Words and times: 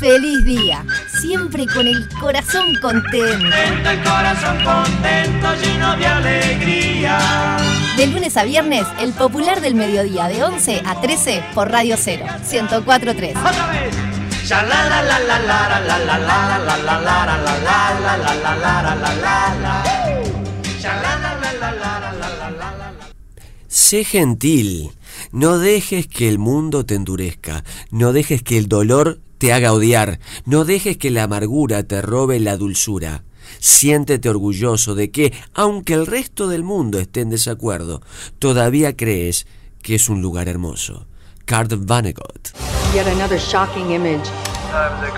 feliz 0.00 0.42
día, 0.44 0.84
siempre 1.20 1.66
con 1.66 1.86
el 1.86 2.08
corazón 2.18 2.74
contento. 2.80 3.54
el 3.54 4.02
corazón 4.02 4.56
contento, 4.64 5.54
lleno 5.62 5.96
de 5.96 6.06
alegría. 6.06 7.56
De 7.98 8.06
lunes 8.06 8.36
a 8.38 8.44
viernes, 8.44 8.86
el 8.98 9.12
popular 9.12 9.60
del 9.60 9.74
mediodía, 9.74 10.28
de 10.28 10.42
11 10.42 10.82
a 10.86 11.00
13 11.02 11.44
por 11.54 11.70
Radio 11.70 11.96
0, 11.98 12.24
1043. 12.50 13.36
¡Otra 13.36 13.66
vez! 13.66 13.94
Sé 23.68 24.04
gentil, 24.04 24.90
no 25.30 25.58
dejes 25.58 26.06
que 26.08 26.28
el 26.28 26.38
mundo 26.38 26.86
te 26.86 26.94
endurezca, 26.94 27.62
no 27.90 28.12
dejes 28.12 28.42
que 28.42 28.58
el 28.58 28.66
dolor 28.66 29.20
te 29.40 29.54
haga 29.54 29.72
odiar. 29.72 30.20
No 30.44 30.66
dejes 30.66 30.98
que 30.98 31.10
la 31.10 31.22
amargura 31.22 31.82
te 31.82 32.02
robe 32.02 32.38
la 32.40 32.58
dulzura. 32.58 33.24
Siéntete 33.58 34.28
orgulloso 34.28 34.94
de 34.94 35.10
que, 35.10 35.32
aunque 35.54 35.94
el 35.94 36.06
resto 36.06 36.46
del 36.46 36.62
mundo 36.62 36.98
esté 36.98 37.22
en 37.22 37.30
desacuerdo, 37.30 38.02
todavía 38.38 38.94
crees 38.96 39.46
que 39.82 39.94
es 39.94 40.10
un 40.10 40.20
lugar 40.20 40.46
hermoso. 40.46 41.06
Card 41.46 41.74
Vonnegut. 41.78 42.50
Quatre 44.70 45.10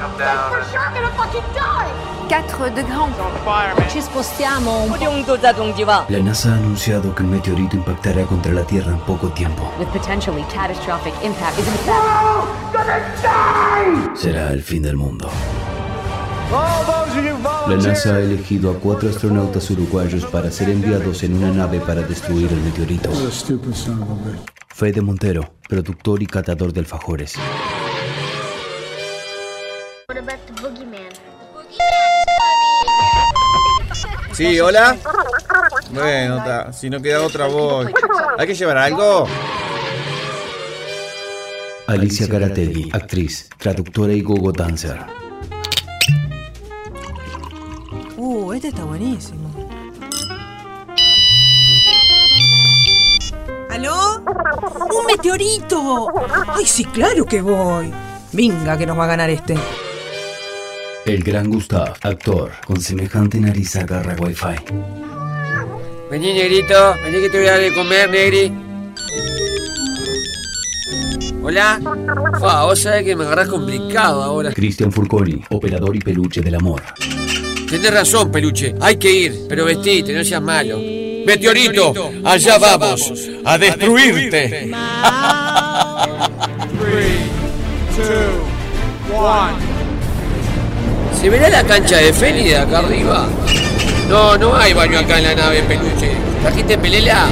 de 2.70 2.84
grand. 2.84 3.12
Ci 3.88 4.00
spostiamo 4.00 4.84
un 4.84 4.96
La 6.08 6.18
NASA 6.20 6.50
ha 6.50 6.54
anunciado 6.54 7.14
que 7.14 7.22
un 7.22 7.30
meteorito 7.30 7.76
impactará 7.76 8.24
contra 8.24 8.52
la 8.52 8.62
Tierra 8.62 8.92
en 8.92 9.00
poco 9.00 9.28
tiempo. 9.28 9.70
with 9.78 9.88
potentially 9.88 10.42
catastrophic 10.44 11.12
impact. 11.22 11.58
Is 11.58 11.66
in 11.66 11.74
fact 11.84 12.00
Será 14.16 14.52
el 14.52 14.62
fin 14.62 14.82
del 14.82 14.96
mundo. 14.96 15.28
La 17.68 17.76
NASA 17.76 18.14
ha 18.14 18.20
elegido 18.20 18.70
a 18.70 18.74
cuatro 18.74 19.10
astronautas 19.10 19.70
uruguayos 19.70 20.24
para 20.24 20.50
ser 20.50 20.70
enviados 20.70 21.22
en 21.24 21.34
una 21.34 21.50
nave 21.50 21.78
para 21.80 22.00
destruir 22.02 22.50
el 22.50 22.62
meteorito. 22.62 23.10
Fede 24.68 25.02
Montero, 25.02 25.52
productor 25.68 26.22
y 26.22 26.26
catador 26.26 26.72
de 26.72 26.80
alfajores. 26.80 27.34
What 30.08 30.18
about 30.18 30.38
the 30.46 30.52
boogeyman? 30.60 31.12
Sí, 34.32 34.58
hola. 34.60 34.96
Bueno, 35.92 36.36
ta, 36.36 36.72
si 36.72 36.88
no 36.88 37.02
queda 37.02 37.20
otra 37.22 37.46
voz. 37.46 37.86
¿Hay 38.38 38.46
que 38.46 38.54
llevar 38.54 38.78
algo? 38.78 39.26
Alicia 41.86 42.26
Caratelli, 42.28 42.88
actriz, 42.94 43.50
traductora 43.58 44.14
y 44.14 44.22
gogo 44.22 44.52
dancer. 44.52 44.98
Uh, 48.16 48.52
este 48.54 48.68
está 48.68 48.84
buenísimo. 48.84 49.50
¿Aló? 53.70 54.22
¡Un 54.98 55.06
meteorito! 55.06 56.08
¡Ay, 56.54 56.64
sí, 56.64 56.86
claro 56.86 57.26
que 57.26 57.42
voy! 57.42 57.92
Venga, 58.32 58.78
que 58.78 58.86
nos 58.86 58.98
va 58.98 59.04
a 59.04 59.08
ganar 59.08 59.28
este. 59.28 59.54
El 61.04 61.24
gran 61.24 61.50
Gustav, 61.50 61.96
actor, 62.02 62.52
con 62.64 62.80
semejante 62.80 63.40
nariz 63.40 63.74
agarra 63.74 64.14
wifi. 64.20 64.54
Vení, 66.08 66.32
negrito. 66.32 66.94
Vení 67.02 67.20
que 67.20 67.28
te 67.28 67.38
voy 67.38 67.48
a 67.48 67.52
dar 67.52 67.60
de 67.60 67.74
comer, 67.74 68.08
negri. 68.08 68.52
Hola. 71.42 71.80
Fua, 72.38 72.64
vos 72.66 72.78
sabés 72.78 73.02
que 73.02 73.16
me 73.16 73.24
agarrás 73.24 73.48
complicado 73.48 74.22
ahora. 74.22 74.52
Cristian 74.52 74.92
Furconi, 74.92 75.42
operador 75.50 75.96
y 75.96 75.98
peluche 75.98 76.40
del 76.40 76.54
amor. 76.54 76.82
Tenés 77.68 77.92
razón, 77.92 78.30
peluche. 78.30 78.72
Hay 78.80 78.96
que 78.96 79.12
ir, 79.12 79.46
pero 79.48 79.64
vestite, 79.64 80.12
no 80.12 80.22
seas 80.22 80.40
malo. 80.40 80.78
Meteorito, 80.78 82.12
allá 82.24 82.58
vamos, 82.58 83.12
a 83.44 83.58
destruirte. 83.58 84.70
¿Se 91.22 91.30
verá 91.30 91.48
la 91.48 91.62
cancha 91.62 91.98
de 91.98 92.12
Feli 92.12 92.48
de 92.48 92.56
acá 92.56 92.78
arriba? 92.78 93.28
No, 94.08 94.36
no 94.36 94.56
hay 94.56 94.72
baño 94.72 94.98
acá 94.98 95.18
en 95.18 95.22
la 95.22 95.34
nave, 95.36 95.62
peluche. 95.62 96.16
¿Trajiste 96.42 96.76
pelela? 96.76 97.28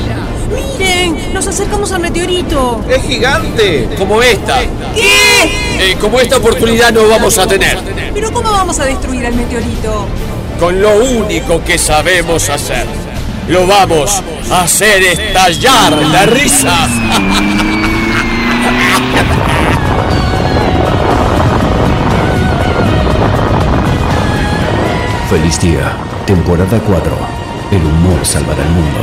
¡Miren! 0.78 1.34
¡Nos 1.34 1.49
acercamos 1.49 1.91
al 1.91 2.01
meteorito! 2.01 2.84
¡Es 2.89 3.03
gigante! 3.03 3.89
Como 3.99 4.23
esta. 4.23 4.61
¿Qué? 4.95 5.91
Eh, 5.91 5.97
como 6.01 6.21
esta 6.21 6.37
oportunidad 6.37 6.93
no 6.93 7.09
vamos 7.09 7.37
a 7.39 7.49
tener. 7.49 7.78
¿Pero 8.15 8.33
cómo 8.33 8.53
vamos 8.53 8.78
a 8.78 8.84
destruir 8.84 9.27
al 9.27 9.34
meteorito? 9.34 10.07
Con 10.61 10.81
lo 10.81 10.97
único 10.97 11.65
que 11.65 11.77
sabemos 11.77 12.49
hacer. 12.49 12.87
Lo 13.49 13.67
vamos 13.67 14.22
a 14.53 14.62
hacer 14.62 15.03
estallar 15.03 15.99
la 15.99 16.27
risa. 16.27 16.89
Feliz 25.30 25.60
día, 25.60 25.96
temporada 26.26 26.80
4. 26.80 27.16
El 27.70 27.82
humor 27.84 28.24
salvará 28.26 28.62
el 28.64 28.70
mundo. 28.70 29.00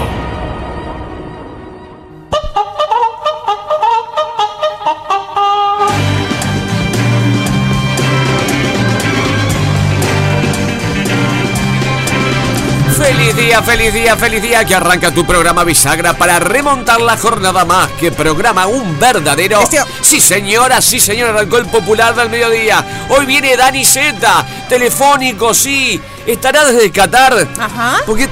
Feliz 12.97 13.35
día, 13.35 13.61
feliz 13.61 13.93
día, 13.93 14.17
feliz 14.17 14.41
día 14.41 14.65
que 14.65 14.73
arranca 14.73 15.11
tu 15.11 15.23
programa 15.23 15.63
bisagra 15.63 16.13
para 16.17 16.39
remontar 16.39 16.99
la 16.99 17.15
jornada 17.15 17.63
más 17.63 17.89
que 17.91 18.11
programa 18.11 18.65
un 18.65 18.97
verdadero. 18.99 19.61
Este- 19.61 19.81
Sí, 20.01 20.19
señora, 20.19 20.81
sí, 20.81 20.99
señora, 20.99 21.31
arrancó 21.31 21.57
el 21.57 21.67
popular 21.67 22.15
del 22.15 22.29
mediodía. 22.29 22.83
Hoy 23.09 23.25
viene 23.27 23.55
Dani 23.55 23.85
Z, 23.85 24.45
telefónico, 24.67 25.53
sí. 25.53 26.01
Estará 26.27 26.65
desde 26.65 26.91
Qatar. 26.91 27.47
Ajá. 27.59 27.97
Porque, 28.05 28.27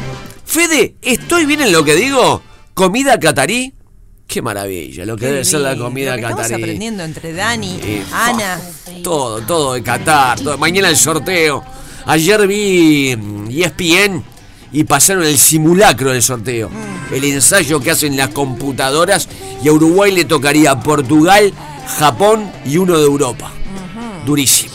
Fede, 0.46 0.96
¿estoy 1.02 1.46
bien 1.46 1.62
en 1.62 1.72
lo 1.72 1.84
que 1.84 1.96
digo? 1.96 2.42
¿Comida 2.74 3.18
catarí? 3.20 3.74
Qué 4.28 4.42
maravilla, 4.42 5.06
lo 5.06 5.16
que 5.16 5.28
debe 5.28 5.46
ser 5.46 5.62
la 5.62 5.76
Lo 5.76 5.86
comida 5.86 6.16
que 6.16 6.22
Estamos 6.22 6.42
catarí. 6.42 6.64
aprendiendo 6.64 7.04
entre 7.04 7.32
Dani, 7.34 7.80
Eh, 7.82 8.04
Ana. 8.12 8.60
Todo, 9.04 9.40
todo 9.42 9.74
de 9.74 9.84
Qatar. 9.84 10.40
todo- 10.40 10.58
Mañana 10.58 10.90
el 10.90 10.98
sorteo. 10.98 11.64
Ayer 12.08 12.46
vi 12.48 13.16
mm, 13.16 13.50
ESPN 13.52 14.24
y 14.72 14.84
pasaron 14.84 15.24
el 15.24 15.38
simulacro 15.38 16.12
del 16.12 16.22
sorteo. 16.24 16.70
El 17.12 17.24
ensayo 17.24 17.80
que 17.80 17.92
hacen 17.92 18.18
las 18.18 18.30
computadoras 18.30 19.30
y 19.64 19.68
a 19.70 19.72
Uruguay 19.72 20.12
le 20.12 20.26
tocaría 20.26 20.78
Portugal, 20.80 21.54
Japón 22.00 22.52
y 22.66 22.78
uno 22.78 22.98
de 22.98 23.06
Europa. 23.06 23.52
Durísimo. 24.26 24.75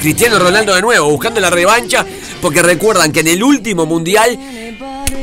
Cristiano 0.00 0.38
Ronaldo 0.38 0.74
de 0.74 0.82
nuevo, 0.82 1.10
buscando 1.10 1.40
la 1.40 1.50
revancha, 1.50 2.04
porque 2.40 2.62
recuerdan 2.62 3.12
que 3.12 3.20
en 3.20 3.28
el 3.28 3.42
último 3.42 3.84
mundial, 3.86 4.38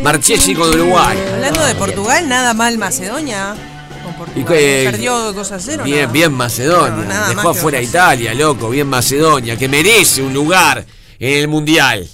Marchesi 0.03 0.53
con 0.53 0.69
Uruguay. 0.69 1.18
Hablando 1.34 1.66
de 1.66 1.75
Portugal, 1.75 2.28
nada 2.28 2.53
mal 2.53 2.78
Macedonia. 2.78 3.56
Con 4.03 4.13
Portugal. 4.16 4.41
Y 4.41 4.46
que- 4.46 4.88
Perdió 4.91 5.31
2 5.34 5.52
a 5.52 5.59
0. 5.59 5.84
Bien, 5.84 6.12
bien 6.12 6.34
Macedonia. 6.34 7.06
No, 7.06 7.28
Dejó 7.30 7.50
afuera 7.50 7.80
a 7.80 7.81
Italia, 7.81 8.34
loco. 8.34 8.69
Bien 8.69 8.88
Macedonia, 8.88 9.58
que 9.58 9.68
merece 9.69 10.22
un 10.22 10.34
lugar 10.34 10.86
en 11.19 11.34
el 11.40 11.47
mundial. 11.47 12.07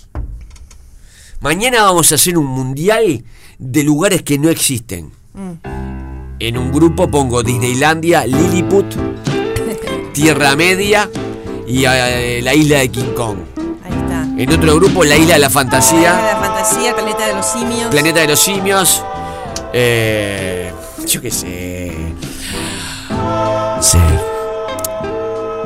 Mañana 1.39 1.83
vamos 1.83 2.11
a 2.11 2.15
hacer 2.15 2.37
un 2.37 2.45
mundial 2.45 3.23
de 3.57 3.83
lugares 3.83 4.21
que 4.21 4.37
no 4.37 4.49
existen. 4.49 5.11
Mm. 5.33 5.51
En 6.39 6.57
un 6.57 6.71
grupo 6.71 7.09
pongo 7.09 7.41
Disneylandia, 7.43 8.25
Lilliput, 8.25 8.85
Tierra 10.13 10.55
Media 10.55 11.09
y 11.71 11.85
eh, 11.85 12.41
la 12.43 12.53
isla 12.53 12.79
de 12.79 12.89
King 12.89 13.13
Kong. 13.15 13.37
Ahí 13.83 13.91
está. 13.93 14.23
En 14.37 14.51
otro 14.51 14.75
grupo, 14.75 15.03
la 15.03 15.15
isla 15.15 15.33
de 15.35 15.39
la 15.39 15.49
fantasía, 15.49 16.13
La 16.13 16.35
fantasía, 16.37 16.93
Planeta 16.95 17.27
de 17.27 17.33
los 17.33 17.45
Simios. 17.45 17.85
Planeta 17.89 18.19
de 18.21 18.27
los 18.27 18.39
Simios. 18.39 19.03
eh, 19.73 20.71
yo 21.07 21.21
qué 21.21 21.31
sé. 21.31 21.91
Sí. 23.81 23.97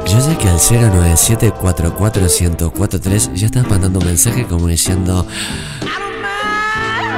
Yo 0.07 0.21
sé 0.21 0.37
que 0.37 0.47
al 0.47 0.59
097-44-1043 0.59 3.33
ya 3.33 3.47
estás 3.47 3.67
mandando 3.67 3.99
un 3.99 4.05
mensaje 4.05 4.45
como 4.45 4.67
diciendo. 4.67 5.25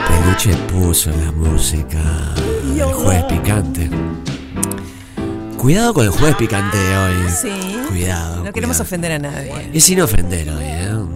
Peluche 0.08 0.56
puso 0.72 1.12
la 1.12 1.32
música 1.32 2.00
del 2.74 2.86
jueves 2.94 3.24
picante. 3.26 3.90
Cuidado 5.68 5.94
con 5.94 6.06
el 6.06 6.12
jueves 6.12 6.38
picante 6.38 6.78
de 6.78 6.98
hoy. 6.98 7.30
Sí. 7.30 7.78
Cuidado. 7.90 8.42
No 8.42 8.54
queremos 8.54 8.80
ofender 8.80 9.12
a 9.12 9.20
nadie. 9.20 9.70
Es 9.74 9.84
sin 9.84 10.00
ofender 10.00 10.50
hoy, 10.50 10.64
¿eh? 10.64 10.92
No. 10.92 11.10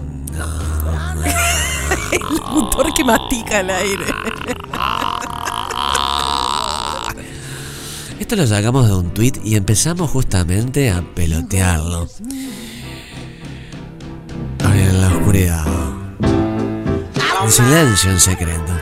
El 2.12 2.36
locutor 2.36 2.94
que 2.94 3.02
mastica 3.06 3.60
al 3.60 3.70
aire. 3.70 4.04
Esto 8.20 8.36
lo 8.36 8.46
sacamos 8.46 8.90
de 8.90 8.94
un 8.94 9.14
tweet 9.14 9.36
y 9.42 9.56
empezamos 9.56 10.12
justamente 10.12 10.92
a 10.92 11.02
pelotearlo. 11.02 12.10
En 14.60 15.02
la 15.02 15.08
oscuridad. 15.16 15.66
En 17.42 17.52
silencio 17.52 18.12
en 18.12 18.20
secreto. 18.20 18.74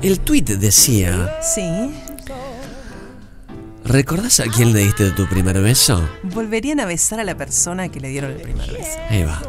El 0.00 0.18
tweet 0.20 0.44
decía: 0.44 1.30
Sí. 1.42 1.92
¿Recordás 3.90 4.38
a 4.38 4.44
quién 4.44 4.72
le 4.72 4.84
diste 4.84 5.10
tu 5.10 5.26
primer 5.26 5.60
beso? 5.60 6.08
Volverían 6.22 6.78
a 6.78 6.84
besar 6.84 7.18
a 7.18 7.24
la 7.24 7.36
persona 7.36 7.88
que 7.88 7.98
le 7.98 8.08
dieron 8.08 8.30
el 8.30 8.40
primer 8.40 8.70
beso. 8.70 8.98
Ahí 9.08 9.24
va. 9.24 9.42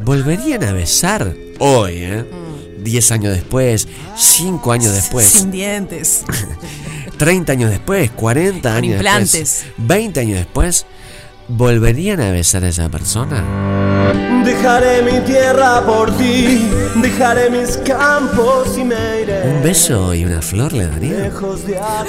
¿Volverían 0.00 0.62
a 0.62 0.72
besar 0.72 1.34
hoy, 1.58 1.92
eh? 1.96 2.24
Diez 2.78 3.10
años 3.10 3.34
después, 3.34 3.88
cinco 4.16 4.70
años 4.70 4.94
después, 4.94 5.26
Sin 5.26 5.50
dientes. 5.50 6.22
30 7.18 7.52
años 7.52 7.70
después, 7.70 8.12
40 8.12 8.76
años 8.76 8.92
implantes. 8.94 9.32
después, 9.32 9.74
20 9.78 10.20
años 10.20 10.38
después, 10.38 10.86
¿volverían 11.48 12.20
a 12.20 12.30
besar 12.30 12.64
a 12.64 12.68
esa 12.68 12.88
persona? 12.88 13.42
Dejaré 14.44 15.02
mi 15.02 15.18
tierra 15.20 15.84
por 15.84 16.16
ti, 16.16 16.68
dejaré 16.96 17.50
mis 17.50 17.76
campos 17.78 18.76
y 18.78 18.84
me 18.84 19.22
iré. 19.22 19.42
¿Un 19.44 19.62
beso 19.62 20.14
y 20.14 20.24
una 20.24 20.40
flor 20.42 20.72
le 20.72 20.86
darían? 20.86 21.32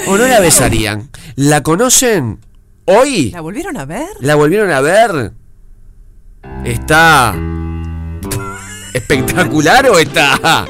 ¿O 0.06 0.16
no 0.16 0.26
la 0.26 0.40
besarían? 0.40 1.10
¿La 1.36 1.62
conocen 1.62 2.38
hoy? 2.86 3.30
¿La 3.30 3.40
volvieron 3.40 3.76
a 3.76 3.84
ver? 3.84 4.08
¿La 4.20 4.34
volvieron 4.34 4.70
a 4.70 4.80
ver? 4.80 5.32
¿Está 6.64 7.34
espectacular 8.94 9.88
o 9.90 9.98
está? 9.98 10.66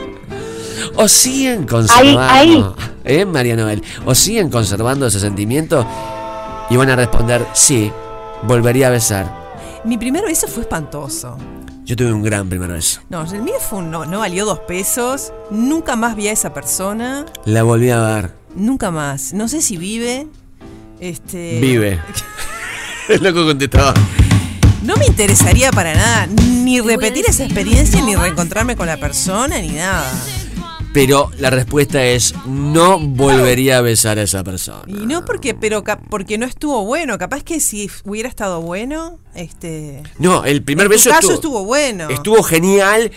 ¿O 0.97 1.09
siguen 1.09 1.67
conservando? 1.67 2.21
Ahí, 2.21 2.65
¿Eh, 3.05 3.25
María 3.25 3.57
Noel? 3.57 3.83
¿O 4.05 4.15
siguen 4.15 4.51
conservando 4.51 5.07
ese 5.07 5.21
sentimiento? 5.21 5.87
Y 6.69 6.77
van 6.77 6.91
a 6.91 6.97
responder, 6.97 7.45
sí, 7.53 7.91
volvería 8.43 8.89
a 8.89 8.91
besar. 8.91 9.41
Mi 9.85 9.97
primer 9.99 10.25
beso 10.25 10.47
fue 10.49 10.63
espantoso. 10.63 11.37
Yo 11.85 11.97
tuve 11.97 12.13
un 12.13 12.23
gran 12.23 12.49
primer 12.49 12.71
beso. 12.71 13.01
No, 13.09 13.23
el 13.23 13.43
mío 13.43 13.55
fue 13.59 13.81
un 13.81 13.91
no, 13.91 14.05
no 14.05 14.21
valió 14.21 14.45
dos 14.45 14.61
pesos. 14.61 15.33
Nunca 15.51 15.97
más 15.97 16.15
vi 16.15 16.29
a 16.29 16.33
esa 16.33 16.53
persona. 16.55 17.27
La 17.45 17.63
volví 17.63 17.91
a 17.91 18.01
ver. 18.01 18.35
Nunca 18.55 18.91
más. 18.91 19.33
No 19.33 19.49
sé 19.49 19.63
si 19.63 19.77
vive. 19.77 20.29
Este. 21.01 21.59
Vive. 21.61 22.01
Es 23.09 23.21
lo 23.21 23.35
que 23.35 23.45
contestaba. 23.45 23.95
No 24.83 24.95
me 24.97 25.07
interesaría 25.07 25.73
para 25.73 25.95
nada 25.95 26.27
ni 26.27 26.81
repetir 26.81 27.25
esa 27.27 27.45
experiencia, 27.45 28.01
ni 28.03 28.15
reencontrarme 28.15 28.77
con 28.77 28.87
la 28.87 28.97
persona, 28.99 29.59
ni 29.61 29.71
nada. 29.71 30.09
Pero 30.93 31.31
la 31.39 31.51
respuesta 31.51 32.05
es 32.05 32.35
no 32.47 32.99
volvería 32.99 33.79
a 33.79 33.81
besar 33.81 34.19
a 34.19 34.23
esa 34.23 34.43
persona. 34.43 34.83
Y 34.89 35.07
no 35.07 35.25
porque, 35.25 35.55
pero 35.55 35.85
porque 36.09 36.37
no 36.37 36.47
estuvo 36.47 36.85
bueno. 36.85 37.17
Capaz 37.17 37.45
que 37.45 37.61
si 37.61 37.89
hubiera 38.05 38.29
estado 38.29 38.61
bueno, 38.61 39.19
este. 39.35 40.03
No, 40.19 40.45
el 40.45 40.63
primer 40.65 40.87
en 40.87 40.91
tu 40.91 40.95
beso 40.97 41.11
caso 41.11 41.21
estuvo, 41.21 41.35
estuvo 41.35 41.65
bueno. 41.65 42.09
estuvo 42.09 42.43
genial, 42.43 43.13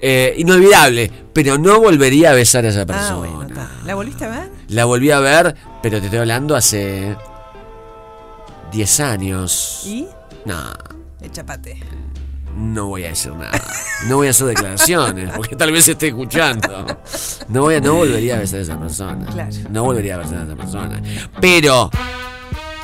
eh, 0.00 0.34
inolvidable, 0.36 1.12
pero 1.32 1.58
no 1.58 1.80
volvería 1.80 2.30
a 2.30 2.34
besar 2.34 2.64
a 2.64 2.70
esa 2.70 2.82
Ah, 2.82 2.86
persona. 2.86 3.14
bueno. 3.30 3.68
¿La 3.84 3.94
volviste 3.94 4.24
a 4.24 4.28
ver? 4.28 4.50
La 4.68 4.84
volví 4.84 5.10
a 5.12 5.20
ver, 5.20 5.54
pero 5.80 5.98
te 6.00 6.06
estoy 6.06 6.18
hablando 6.20 6.56
hace 6.56 7.16
10 8.72 9.00
años. 9.00 9.82
¿Y? 9.86 10.06
No, 10.44 10.56
Echapate. 11.20 11.78
No 12.56 12.88
voy 12.88 13.04
a 13.04 13.08
decir 13.08 13.32
nada. 13.32 13.62
No 14.08 14.16
voy 14.16 14.26
a 14.26 14.30
hacer 14.30 14.48
declaraciones, 14.48 15.30
porque 15.36 15.56
tal 15.56 15.72
vez 15.72 15.86
esté 15.88 16.08
escuchando. 16.08 16.86
No 17.48 17.62
voy 17.62 17.76
a, 17.76 17.80
no 17.80 17.94
volvería 17.94 18.36
a 18.36 18.40
besar 18.40 18.60
a 18.60 18.62
esa 18.62 18.78
persona. 18.78 19.26
Claro. 19.26 19.50
No 19.70 19.84
volvería 19.84 20.16
a 20.16 20.18
besar 20.18 20.38
a 20.38 20.44
esa 20.44 20.56
persona. 20.56 21.02
Pero 21.40 21.90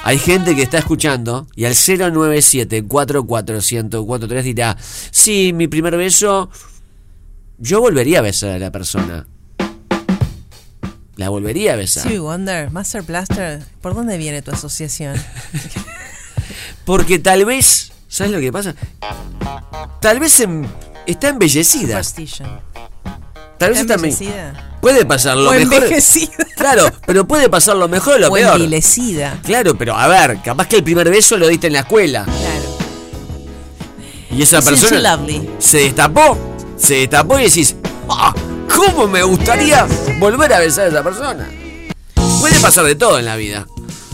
hay 0.04 0.18
gente 0.18 0.54
que 0.54 0.62
está 0.62 0.78
escuchando 0.78 1.46
y 1.54 1.64
al 1.64 1.74
097 1.74 2.84
44143 2.84 4.44
dirá, 4.44 4.76
sí, 4.80 5.52
mi 5.52 5.68
primer 5.68 5.96
beso, 5.96 6.50
yo 7.58 7.80
volvería 7.80 8.20
a 8.20 8.22
besar 8.22 8.50
a 8.52 8.58
la 8.58 8.70
persona. 8.70 9.26
La 11.16 11.30
volvería 11.30 11.72
a 11.72 11.76
besar. 11.76 12.04
Stevie 12.04 12.20
Wonder, 12.20 12.70
Master 12.70 13.02
Blaster, 13.02 13.62
¿por 13.80 13.94
dónde 13.94 14.16
viene 14.18 14.40
tu 14.40 14.52
asociación? 14.52 15.16
Porque 16.84 17.18
tal 17.18 17.44
vez, 17.44 17.92
¿sabes 18.08 18.32
lo 18.32 18.40
que 18.40 18.52
pasa? 18.52 18.74
Tal 20.00 20.18
vez 20.20 20.42
está 21.06 21.28
embellecida. 21.28 22.00
Tal 23.58 23.70
vez 23.70 23.80
¿Está 23.80 23.94
está 23.94 23.94
embe- 23.94 23.96
envejecida? 23.96 24.78
Puede 24.80 25.04
pasar 25.04 25.36
lo 25.36 25.50
O 25.50 25.52
mejor. 25.52 25.74
envejecida. 25.74 26.32
Claro, 26.58 26.90
pero 27.06 27.26
puede 27.26 27.48
pasar 27.48 27.76
lo 27.76 27.86
mejor 27.88 28.14
o 28.14 28.18
lo 28.18 28.28
O 28.28 28.32
peor. 28.32 28.56
envilecida. 28.56 29.38
Claro, 29.44 29.76
pero 29.78 29.94
a 29.96 30.08
ver, 30.08 30.40
capaz 30.42 30.66
que 30.66 30.76
el 30.76 30.82
primer 30.84 31.08
beso 31.08 31.36
lo 31.36 31.46
diste 31.46 31.68
en 31.68 31.72
la 31.74 31.80
escuela. 31.80 32.24
Claro. 32.24 32.78
Y 34.30 34.42
esa 34.42 34.60
persona 34.60 35.18
se 35.58 35.78
destapó, 35.78 36.36
se 36.76 36.94
destapó 36.94 37.38
y 37.38 37.44
decís, 37.44 37.76
"Ah, 38.08 38.34
¿cómo 38.74 39.06
me 39.08 39.22
gustaría 39.22 39.86
volver 40.18 40.52
a 40.52 40.58
besar 40.60 40.86
a 40.86 40.88
esa 40.88 41.02
persona? 41.02 41.48
Puede 42.40 42.58
pasar 42.60 42.84
de 42.84 42.94
todo 42.96 43.18
en 43.18 43.24
la 43.24 43.36
vida. 43.36 43.66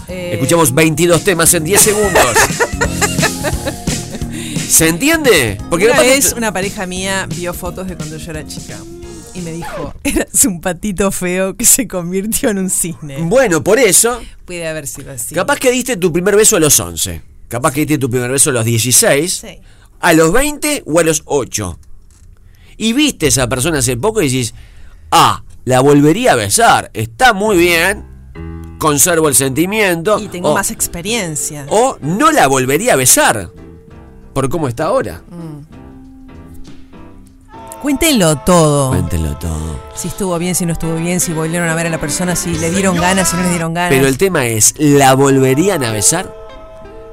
Eh, 0.08 0.32
Escuchamos 0.34 0.74
22 0.74 1.24
temas 1.24 1.52
en 1.54 1.64
10 1.64 1.80
segundos. 1.80 2.22
¿Se 4.68 4.88
entiende? 4.88 5.58
Porque 5.70 5.86
una 5.86 6.00
vez 6.00 6.34
una 6.36 6.52
pareja 6.52 6.86
mía 6.86 7.26
vio 7.36 7.54
fotos 7.54 7.86
de 7.86 7.96
cuando 7.96 8.16
yo 8.16 8.30
era 8.30 8.46
chica 8.46 8.78
y 9.34 9.40
me 9.40 9.52
dijo, 9.52 9.94
eras 10.04 10.44
un 10.44 10.60
patito 10.60 11.10
feo 11.10 11.56
que 11.56 11.64
se 11.64 11.86
convirtió 11.88 12.50
en 12.50 12.58
un 12.58 12.70
cisne. 12.70 13.18
Bueno, 13.22 13.62
por 13.62 13.78
eso, 13.78 14.20
Puede 14.44 14.66
haber 14.66 14.86
sido 14.86 15.12
así. 15.12 15.34
capaz 15.34 15.58
que 15.58 15.70
diste 15.70 15.96
tu 15.96 16.12
primer 16.12 16.36
beso 16.36 16.56
a 16.56 16.60
los 16.60 16.78
11. 16.78 17.22
Capaz 17.48 17.72
que 17.72 17.80
diste 17.80 17.98
tu 17.98 18.10
primer 18.10 18.30
beso 18.30 18.50
a 18.50 18.52
los 18.54 18.64
16. 18.64 19.32
Sí. 19.32 19.58
a 20.00 20.12
los 20.12 20.32
20 20.32 20.82
o 20.86 20.98
a 20.98 21.04
los 21.04 21.22
8. 21.26 21.78
Y 22.76 22.92
viste 22.92 23.26
a 23.26 23.28
esa 23.28 23.48
persona 23.48 23.78
hace 23.78 23.96
poco 23.96 24.20
y 24.22 24.26
decís, 24.26 24.54
ah, 25.12 25.44
la 25.64 25.80
volvería 25.80 26.32
a 26.32 26.36
besar, 26.36 26.90
está 26.94 27.32
muy 27.32 27.56
bien, 27.56 28.04
conservo 28.78 29.28
el 29.28 29.34
sentimiento. 29.34 30.18
Y 30.18 30.28
tengo 30.28 30.50
o, 30.50 30.54
más 30.54 30.70
experiencia. 30.70 31.66
o 31.70 31.96
no 32.00 32.30
la 32.30 32.46
volvería 32.46 32.94
a 32.94 32.96
besar, 32.96 33.50
por 34.32 34.48
cómo 34.48 34.68
está 34.68 34.84
ahora. 34.84 35.22
Cuéntenlo 37.82 38.36
todo. 38.38 38.88
Cuéntenlo 38.88 39.36
todo. 39.36 39.78
Si 39.94 40.08
estuvo 40.08 40.38
bien, 40.38 40.54
si 40.54 40.64
no 40.64 40.72
estuvo 40.72 40.94
bien, 40.94 41.20
si 41.20 41.34
volvieron 41.34 41.68
a 41.68 41.74
ver 41.74 41.86
a 41.86 41.90
la 41.90 42.00
persona, 42.00 42.34
si 42.34 42.54
le 42.54 42.70
dieron 42.70 42.96
ganas, 42.96 43.28
si 43.28 43.36
no 43.36 43.42
les 43.42 43.50
dieron 43.50 43.74
ganas. 43.74 43.90
Pero 43.90 44.08
el 44.08 44.16
tema 44.16 44.46
es, 44.46 44.74
¿la 44.78 45.14
volverían 45.14 45.84
a 45.84 45.92
besar? 45.92 46.34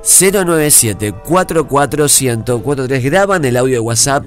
097 0.04 1.12
44143 1.12 3.04
graban 3.04 3.44
el 3.44 3.58
audio 3.58 3.74
de 3.76 3.80
WhatsApp. 3.82 4.26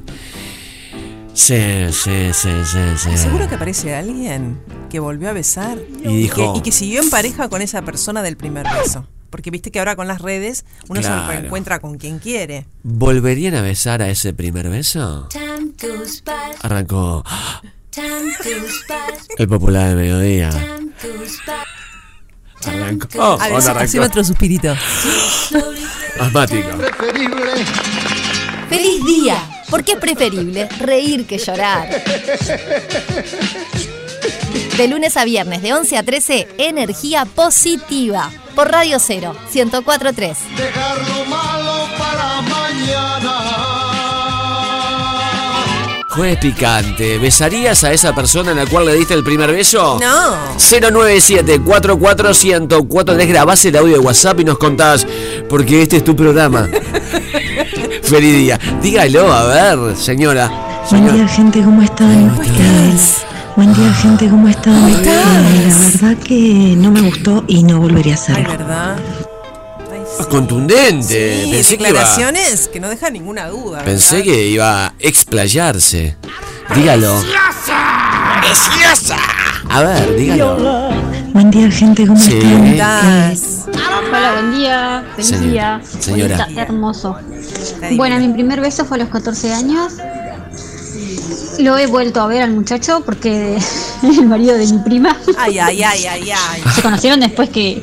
Sí, 1.33 1.57
sí, 1.91 2.31
sí, 2.33 2.51
sí, 2.65 2.79
sí. 2.97 3.17
Seguro 3.17 3.49
que 3.49 3.55
aparece 3.57 3.95
alguien 3.95 4.61
que 4.95 5.01
volvió 5.01 5.29
a 5.29 5.33
besar 5.33 5.77
Y 6.05 6.17
dijo- 6.19 6.53
que, 6.53 6.59
y 6.61 6.63
que 6.63 6.71
siguió 6.71 7.03
en 7.03 7.11
pareja 7.11 7.49
con 7.49 7.61
esa 7.63 7.83
persona 7.83 8.23
del 8.23 8.37
primer 8.37 8.65
beso. 8.81 9.09
Porque 9.29 9.51
viste 9.51 9.73
que 9.73 9.81
ahora 9.81 9.97
con 9.97 10.07
las 10.07 10.23
redes 10.23 10.65
uno 10.89 11.01
Claro. 11.01 11.27
se 11.27 11.33
reencuentra 11.37 11.81
con 11.81 11.99
quien 11.99 12.21
quiere. 12.21 12.69
¿Volverían 12.85 13.57
a 13.57 13.61
besar 13.63 14.03
a 14.03 14.09
ese 14.09 14.33
primer 14.35 14.69
beso? 14.69 15.29
Arrancó 16.63 17.25
el 19.37 19.49
popular 19.49 19.89
del 19.89 19.97
mediodía. 19.97 20.51
Arrancó. 22.65 23.09
Oh, 23.19 23.33
A 23.41 23.49
ver, 23.49 23.53
¿dónde 23.55 23.71
haceme 23.71 24.05
arrancó? 24.05 24.05
otro 24.13 24.23
suspirito. 24.25 24.77
Asmático. 26.21 26.69
¡Feliz 28.69 29.05
día! 29.05 29.39
Porque 29.71 29.93
es 29.95 29.99
preferible 29.99 30.69
reír 30.79 31.27
que 31.27 31.37
llorar. 31.39 31.89
De 34.77 34.89
lunes 34.89 35.17
a 35.17 35.25
viernes, 35.25 35.63
de 35.63 35.73
11 35.73 35.97
a 35.99 36.03
13, 36.03 36.49
energía 36.59 37.25
positiva. 37.27 38.31
Por 38.57 38.71
Radio 38.73 38.99
0, 38.99 39.35
1043. 39.55 40.37
Dejar 40.57 40.97
lo 41.09 41.25
malo 41.27 41.87
para 41.97 42.41
mañana. 42.43 43.33
Jueves 46.11 46.39
picante. 46.39 47.19
¿Besarías 47.19 47.83
a 47.85 47.93
esa 47.93 48.15
persona 48.15 48.51
a 48.53 48.55
la 48.55 48.67
cual 48.67 48.87
le 48.87 48.95
diste 48.95 49.15
el 49.15 49.23
primer 49.25 49.53
beso? 49.53 49.99
No. 50.01 50.37
097 50.59 51.61
44143 51.61 53.29
grabás 53.29 53.65
el 53.65 53.77
audio 53.77 53.95
de 53.95 53.99
WhatsApp 54.01 54.41
y 54.41 54.45
nos 54.45 54.59
contás, 54.59 55.07
porque 55.49 55.83
este 55.83 55.99
es 55.99 56.05
tu 56.05 56.15
programa. 56.17 56.69
Feliz 58.03 58.37
día. 58.37 58.59
Dígalo, 58.83 59.33
a 59.33 59.45
ver, 59.75 59.97
señora. 59.97 60.49
Buen 60.91 61.03
Señor- 61.05 61.15
día, 61.15 61.29
gente, 61.29 61.63
¿cómo 61.63 61.83
están? 61.83 62.29
Eh, 62.45 62.95
Buen 63.57 63.73
día, 63.75 63.93
gente, 63.95 64.29
¿cómo 64.29 64.49
están? 64.49 64.75
Eh, 64.91 65.03
la 65.69 65.79
verdad 65.79 66.17
que 66.25 66.75
no 66.77 66.91
me 66.91 67.03
gustó 67.03 67.45
y 67.47 67.63
no 67.63 67.81
volvería 67.81 68.15
a 68.15 68.17
Ay, 68.17 68.23
hacerlo. 68.23 68.49
¿verdad? 68.51 68.97
Ay, 69.93 70.01
sí. 70.19 70.25
Contundente. 70.29 71.45
Sí, 71.45 71.51
Pensé 71.53 71.79
que 71.79 71.89
iba, 71.91 72.05
que 72.73 72.81
no 72.81 72.89
dejan 72.89 73.13
ninguna 73.13 73.49
duda. 73.49 73.83
pensé 73.85 74.17
¿verdad? 74.17 74.33
que 74.33 74.47
iba 74.49 74.87
a 74.87 74.95
explayarse. 74.99 76.17
Dígalo. 76.75 77.23
A 79.71 79.83
ver, 79.83 80.17
dígalo. 80.17 80.91
Buen 81.33 81.51
día, 81.51 81.71
gente, 81.71 82.07
¿cómo 82.07 82.19
Sí. 82.19 82.33
están? 82.39 82.65
estás? 82.67 83.67
Hola, 84.09 84.33
buen 84.35 84.55
día. 84.59 85.05
Feliz 85.17 85.29
Señor- 85.31 85.51
día. 85.51 85.81
señora. 86.01 86.37
Bonita, 86.45 86.63
hermoso. 86.63 87.17
Bueno, 87.97 88.19
mi 88.19 88.29
primer 88.33 88.61
beso 88.61 88.85
fue 88.85 88.97
a 88.97 89.01
los 89.01 89.09
14 89.11 89.53
años. 89.53 89.95
Lo 91.59 91.79
he 91.79 91.87
vuelto 91.87 92.21
a 92.21 92.27
ver 92.27 92.43
al 92.43 92.51
muchacho 92.53 93.03
porque 93.05 93.57
el 94.03 94.27
marido 94.27 94.57
de 94.57 94.67
mi 94.67 94.79
prima. 94.79 95.17
Ay, 95.39 95.59
ay, 95.59 95.83
ay, 95.83 96.07
ay, 96.07 96.31
ay. 96.31 96.63
Se 96.75 96.83
conocieron 96.83 97.21
después 97.21 97.49
que 97.51 97.83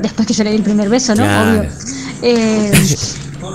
después 0.00 0.26
que 0.26 0.34
yo 0.34 0.44
le 0.44 0.50
di 0.50 0.56
el 0.56 0.62
primer 0.62 0.88
beso, 0.88 1.14
¿no? 1.14 1.22
Claro. 1.24 1.60
Obvio. 1.60 1.70
Eh, 2.22 2.72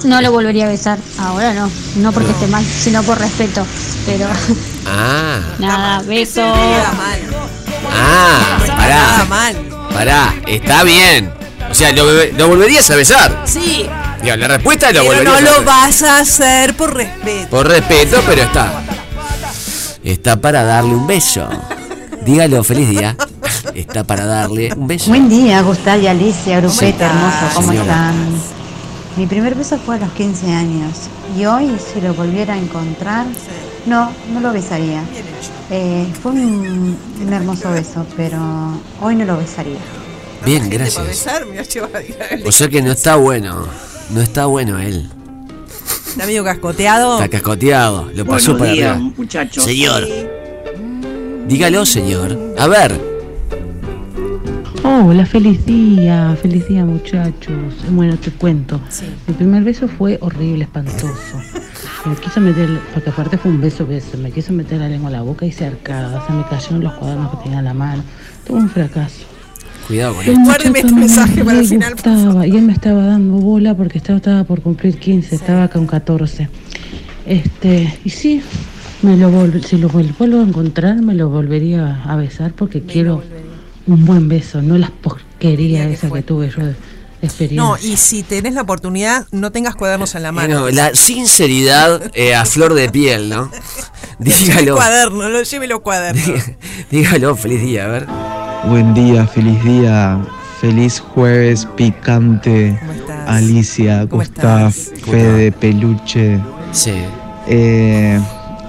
no 0.06 0.22
lo 0.22 0.32
volvería 0.32 0.66
a 0.66 0.70
besar. 0.70 0.98
Ahora 1.20 1.54
no. 1.54 1.70
No 1.98 2.12
porque 2.12 2.32
esté 2.32 2.48
mal, 2.48 2.64
sino 2.66 3.02
por 3.04 3.20
respeto. 3.20 3.66
Pero 4.06 4.28
Ah, 4.88 5.40
nada, 5.60 6.02
beso. 6.04 6.42
Ah, 7.92 8.58
pará, 8.68 9.26
mal. 9.30 9.56
pará, 9.94 10.36
está 10.48 10.84
bien. 10.84 11.32
O 11.70 11.74
sea, 11.74 11.92
lo, 11.92 12.06
lo 12.38 12.48
volverías 12.48 12.90
a 12.92 12.96
besar. 12.96 13.42
Sí, 13.46 13.88
La 14.26 14.48
respuesta 14.48 14.88
pero 14.92 15.24
no 15.24 15.40
lo 15.40 15.64
vas 15.64 16.02
a 16.02 16.18
hacer 16.20 16.76
por 16.76 16.96
respeto. 16.96 17.48
Por 17.48 17.68
respeto, 17.68 18.22
pero 18.26 18.42
está. 18.42 18.84
Está 20.04 20.42
para 20.42 20.64
darle 20.64 20.96
un 20.96 21.06
beso. 21.06 21.48
Dígalo, 22.26 22.64
feliz 22.64 22.90
día. 22.90 23.16
Está 23.76 24.04
para 24.04 24.26
darle 24.26 24.74
un 24.74 24.88
beso. 24.88 25.10
Buen 25.10 25.30
día, 25.30 25.62
Gustavo 25.62 26.02
y 26.02 26.08
Alicia, 26.08 26.60
grupete 26.60 26.90
estás, 26.90 27.12
hermoso, 27.12 27.56
¿cómo 27.56 27.68
señora? 27.68 27.86
están? 27.86 28.16
Mi 29.16 29.28
primer 29.28 29.54
beso 29.54 29.78
fue 29.78 29.96
a 29.96 30.00
los 30.00 30.12
15 30.14 30.52
años 30.52 30.98
y 31.38 31.46
hoy, 31.46 31.78
si 31.94 32.02
lo 32.02 32.16
volviera 32.16 32.56
a 32.56 32.58
encontrar, 32.58 33.28
no, 33.86 34.12
no 34.34 34.40
lo 34.40 34.52
besaría. 34.52 35.04
Bien 35.12 35.26
hecho. 35.40 35.52
Eh, 35.70 36.08
fue 36.22 36.32
un, 36.32 36.98
un 37.22 37.34
hermoso 37.34 37.70
beso, 37.70 38.06
pero 38.18 38.40
hoy 39.02 39.16
no 39.16 39.26
lo 39.26 39.38
besaría. 39.38 39.78
Bien, 40.44 40.68
gracias. 40.68 41.28
O 42.44 42.52
sea 42.52 42.68
que 42.70 42.82
no 42.82 42.92
está 42.92 43.18
bueno. 43.18 43.68
No 44.12 44.22
está 44.22 44.46
bueno 44.46 44.80
él. 44.80 45.10
Está 46.08 46.26
medio 46.26 46.44
cascoteado. 46.44 47.16
Está 47.16 47.30
cascoteado. 47.30 48.12
Lo 48.16 48.26
pasó 48.26 48.58
para 48.58 48.72
arriba. 48.72 48.96
muchachos. 48.96 49.64
Señor. 49.64 50.08
Dígalo, 51.48 51.86
señor. 51.86 52.38
A 52.58 52.68
ver. 52.68 53.16
Hola, 54.84 55.26
feliz 55.26 55.66
día, 55.66 56.38
feliz 56.42 56.68
día 56.68 56.86
muchachos. 56.86 57.74
Bueno, 57.90 58.18
te 58.18 58.32
cuento. 58.32 58.80
Sí. 58.90 59.06
Mi 59.28 59.34
primer 59.34 59.64
beso 59.64 59.88
fue 59.88 60.18
horrible, 60.22 60.66
espantoso. 60.66 61.42
Me 62.06 62.16
quiso 62.16 62.40
meter, 62.40 62.80
porque 62.94 63.10
aparte 63.10 63.38
fue 63.38 63.52
un 63.52 63.60
beso, 63.60 63.86
beso, 63.88 64.18
me 64.18 64.32
quiso 64.32 64.54
meter 64.54 64.80
la 64.80 64.88
lengua 64.88 65.10
a 65.10 65.14
la 65.14 65.22
boca 65.24 65.46
y 65.46 65.52
cercada. 65.52 66.24
Se 66.28 66.34
me 66.34 66.44
cayeron 66.48 66.84
los 66.84 66.94
cuadernos 66.94 67.32
que 67.32 67.44
tenía 67.44 67.60
en 67.60 67.66
la 67.66 67.74
mano. 67.74 68.04
Todo 68.46 68.58
un 68.58 68.70
fracaso. 68.70 69.26
Cuidado 69.88 70.16
con 70.16 70.26
esto. 70.26 70.40
Guárdeme 70.44 70.80
este 70.80 70.92
me 70.94 71.00
mensaje 71.02 71.44
para 71.46 71.60
el 71.60 71.68
final, 71.68 71.94
gustaba, 71.94 72.48
Y 72.48 72.52
él 72.52 72.62
me 72.64 72.74
estaba 72.74 73.06
dando 73.06 73.34
bola 73.36 73.76
porque 73.76 73.98
estaba, 74.00 74.18
estaba 74.18 74.44
por 74.44 74.62
cumplir 74.62 74.98
15, 74.98 75.36
estaba 75.36 75.68
con 75.68 75.86
14. 75.86 76.50
Este, 77.28 78.00
y 78.04 78.10
sí, 78.10 78.42
me 79.02 79.16
lo 79.18 79.30
si 79.64 79.78
lo 79.78 79.90
vuel- 79.90 80.16
vuelvo 80.18 80.40
a 80.40 80.44
encontrar, 80.44 81.02
me 81.02 81.14
lo 81.14 81.30
volvería 81.30 82.02
a 82.06 82.16
besar 82.16 82.54
porque 82.54 82.82
quiero 82.82 83.24
un 83.88 84.06
buen 84.06 84.28
beso, 84.28 84.62
no 84.62 84.78
las 84.78 84.90
porquerías 84.92 85.88
que 85.88 85.94
esas 85.94 86.10
fue. 86.10 86.20
que 86.20 86.24
tuve 86.28 86.50
yo 86.50 86.66
de 86.66 86.76
experiencia. 87.22 87.62
No, 87.62 87.78
y 87.78 87.98
si 87.98 88.24
tenés 88.24 88.54
la 88.56 88.62
oportunidad, 88.62 89.28
no 89.32 89.52
tengas 89.52 89.76
cuadernos 89.76 90.16
en 90.16 90.24
la 90.24 90.32
mano. 90.32 90.62
Bueno, 90.62 90.76
la 90.76 90.96
sinceridad 90.96 92.12
eh, 92.16 92.34
a 92.36 92.46
flor 92.46 92.74
de 92.74 92.90
piel, 92.90 93.30
¿no? 93.30 93.52
Lleve 94.20 94.36
Dígalo. 94.40 94.76
cuaderno, 94.76 95.30
no 95.30 95.42
lleve 95.44 95.68
los 95.68 95.82
cuadernos. 95.82 96.42
Dígalo, 96.92 97.36
feliz 97.36 97.62
día, 97.62 97.86
a 97.86 97.88
ver. 97.88 98.08
Buen 98.68 98.94
día, 98.94 99.26
feliz 99.28 99.64
día, 99.64 100.20
feliz 100.60 101.00
jueves 101.00 101.68
picante. 101.76 102.78
¿Cómo 102.80 102.92
estás? 102.94 103.30
Alicia, 103.30 104.08
¿Cómo 104.10 104.22
Gustav, 104.24 104.68
estás? 104.70 104.92
Fede, 105.06 105.52
Peluche. 105.52 106.40
Sí. 106.72 106.94
Eh, 107.48 108.20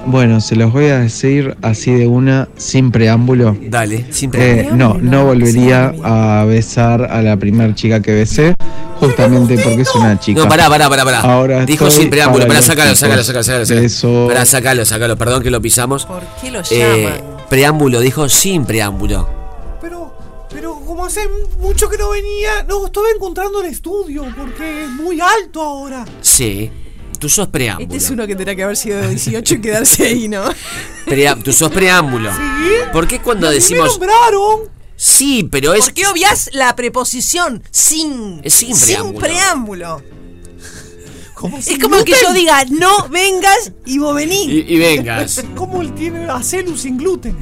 bueno, 0.07 0.41
se 0.41 0.55
los 0.55 0.73
voy 0.73 0.87
a 0.87 0.99
decir 0.99 1.57
así 1.63 1.93
de 1.93 2.07
una, 2.07 2.49
sin 2.57 2.91
preámbulo. 2.93 3.57
Dale, 3.69 4.05
siempre. 4.11 4.61
Eh, 4.61 4.69
no, 4.73 4.95
no 5.01 5.25
volvería 5.25 5.93
a 6.05 6.45
besar 6.45 7.05
a 7.11 7.23
la 7.23 7.37
primera 7.37 7.75
chica 7.75 8.01
que 8.01 8.13
besé, 8.13 8.55
justamente 9.01 9.57
porque 9.59 9.83
es 9.83 9.95
una 9.95 10.21
chica. 10.21 10.41
No, 10.43 10.49
pará, 10.49 10.69
pará, 10.69 10.89
pará, 10.91 11.05
pará. 11.05 11.21
Ahora 11.21 11.65
Dijo 11.65 11.91
sin 11.91 12.11
preámbulo. 12.11 12.47
para 12.47 12.49
Pará, 12.49 12.59
los 12.61 12.67
sácalo, 12.67 12.95
sácalo, 12.95 13.23
sácalo, 13.25 13.43
sácalo. 13.43 13.65
sácalo. 13.67 13.81
Beso. 13.83 14.27
Pará, 14.29 14.45
sácalo, 14.45 14.85
sácalo. 14.85 15.17
Perdón 15.17 15.43
que 15.43 15.51
lo 15.51 15.61
pisamos. 15.63 16.05
¿Por 16.07 16.23
qué 16.41 16.51
lo 16.51 16.61
Eh, 16.71 17.05
llaman? 17.19 17.47
preámbulo, 17.49 18.01
dijo 18.01 18.29
sin 18.29 18.65
preámbulo. 18.67 19.36
Como 20.97 21.09
hace 21.09 21.29
mucho 21.59 21.91
que 21.91 21.99
no 21.99 22.09
venía, 22.09 22.63
no 22.63 22.87
estaba 22.87 23.11
encontrando 23.15 23.61
el 23.61 23.67
estudio 23.67 24.25
porque 24.35 24.85
es 24.85 24.89
muy 24.89 25.21
alto 25.21 25.61
ahora. 25.61 26.07
Sí. 26.23 26.73
Tú 27.19 27.29
sos 27.29 27.49
preámbulo. 27.49 27.85
Este 27.85 27.99
es 27.99 28.11
uno 28.11 28.27
que 28.27 28.35
tendrá 28.35 28.57
que 28.57 28.63
haber 28.63 28.79
sido 28.79 29.03
de 29.03 29.11
18 29.11 29.57
y 29.57 29.61
quedarse 29.61 30.07
ahí, 30.07 30.27
¿no? 30.27 30.45
Tú 31.45 31.53
sos 31.53 31.71
preámbulo. 31.71 32.33
¿Sí? 32.33 32.39
¿Por 32.95 33.07
qué 33.07 33.21
cuando 33.21 33.49
mí 33.49 33.51
me 33.51 33.55
decimos 33.57 33.91
nombraron. 33.91 34.71
sí, 34.97 35.47
pero 35.53 35.75
es 35.75 35.85
¿Por 35.85 35.93
qué 35.93 36.07
obvias 36.07 36.49
la 36.55 36.75
preposición 36.75 37.63
sin? 37.71 38.41
Es 38.43 38.55
sin 38.55 38.75
preámbulo. 38.75 39.19
preámbulo. 39.19 40.03
Como 41.37 41.59
Es 41.59 41.79
como 41.79 42.03
que 42.03 42.15
yo 42.23 42.33
diga, 42.33 42.65
no 42.71 43.09
vengas 43.11 43.71
y 43.85 43.99
vos 43.99 44.15
venís. 44.17 44.49
y, 44.49 44.75
y 44.75 44.79
vengas? 44.79 45.45
¿Cómo 45.55 45.83
él 45.83 45.93
tiene 45.95 46.25
a 46.31 46.43
celu 46.43 46.75
sin 46.79 46.97
gluten? 46.97 47.37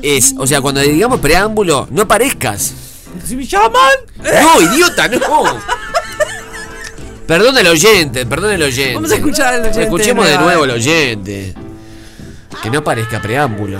Es, 0.00 0.32
o 0.38 0.46
sea, 0.46 0.60
cuando 0.60 0.80
digamos 0.80 1.18
preámbulo, 1.18 1.88
no 1.90 2.06
parezcas. 2.06 2.72
Si 3.26 3.34
me 3.34 3.44
llaman, 3.44 3.72
No, 4.22 4.60
idiota, 4.74 5.08
no. 5.08 5.18
Perdón 7.26 7.58
el 7.58 7.66
oyente, 7.66 8.26
perdón 8.26 8.52
el 8.52 8.62
oyente. 8.62 8.94
Vamos 8.94 9.10
a 9.10 9.16
escuchar 9.16 9.54
al 9.54 9.60
oyente 9.62 9.82
Escuchemos 9.82 10.28
de 10.28 10.38
nuevo. 10.38 10.62
al 10.64 10.70
oyente. 10.70 11.54
Que 12.62 12.70
no 12.70 12.84
parezca 12.84 13.20
preámbulo. 13.20 13.78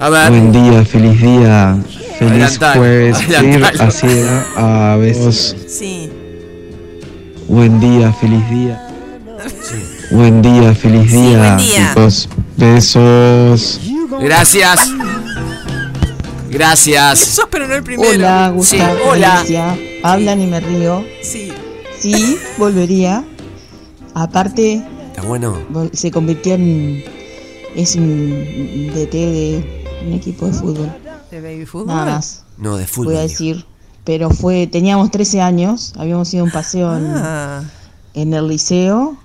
A 0.00 0.08
ver. 0.08 0.30
Buen 0.30 0.52
día, 0.52 0.84
feliz 0.84 1.20
día, 1.20 1.76
feliz 2.18 2.32
Adelantalo, 2.32 2.80
jueves, 2.80 3.28
ir 3.28 3.36
adelantalo. 3.36 3.82
así 3.90 4.06
a 4.56 4.96
besos. 4.98 5.54
Sí. 5.68 6.10
Buen 7.48 7.80
día, 7.80 8.12
feliz 8.14 8.48
día. 8.50 8.88
Buen 10.10 10.42
día, 10.42 10.74
feliz 10.74 11.10
Sí, 11.10 11.16
día, 11.16 11.38
buen 11.38 11.56
día. 11.58 11.88
chicos. 11.88 12.28
Besos. 12.56 13.80
Gracias. 14.20 14.90
Gracias. 16.50 17.18
Sos 17.18 17.46
pero 17.50 17.66
no 17.66 17.74
el 17.74 17.82
primero. 17.82 18.10
Hola, 18.10 18.48
Sí, 18.48 18.76
Gustavo. 18.78 18.98
hola. 19.10 19.38
Alicia. 19.40 19.78
Hablan 20.02 20.40
y 20.40 20.46
me 20.46 20.60
río. 20.60 21.04
Sí. 21.22 21.52
Sí, 21.98 22.38
volvería. 22.58 23.24
Aparte, 24.14 24.84
Está 25.08 25.22
bueno. 25.22 25.58
se 25.92 26.10
convirtió 26.10 26.54
en. 26.54 27.02
Es 27.74 27.96
un 27.96 28.90
DT 28.94 29.12
de 29.12 29.84
un 30.06 30.12
equipo 30.12 30.46
de 30.46 30.52
fútbol. 30.52 30.92
¿De 31.30 31.40
baby 31.40 31.66
fútbol? 31.66 31.88
Nada 31.88 32.04
más. 32.16 32.44
No, 32.56 32.76
de 32.76 32.86
fútbol. 32.86 33.14
Voy 33.14 33.16
a 33.16 33.22
decir. 33.22 33.66
Pero 34.04 34.30
fue. 34.30 34.66
Teníamos 34.66 35.10
13 35.10 35.40
años. 35.40 35.94
Habíamos 35.96 36.32
ido 36.34 36.42
a 36.42 36.46
un 36.46 36.52
paseo 36.52 36.96
en, 36.96 37.06
Ah, 37.16 37.62
en 38.14 38.34
el 38.34 38.48
liceo. 38.48 39.16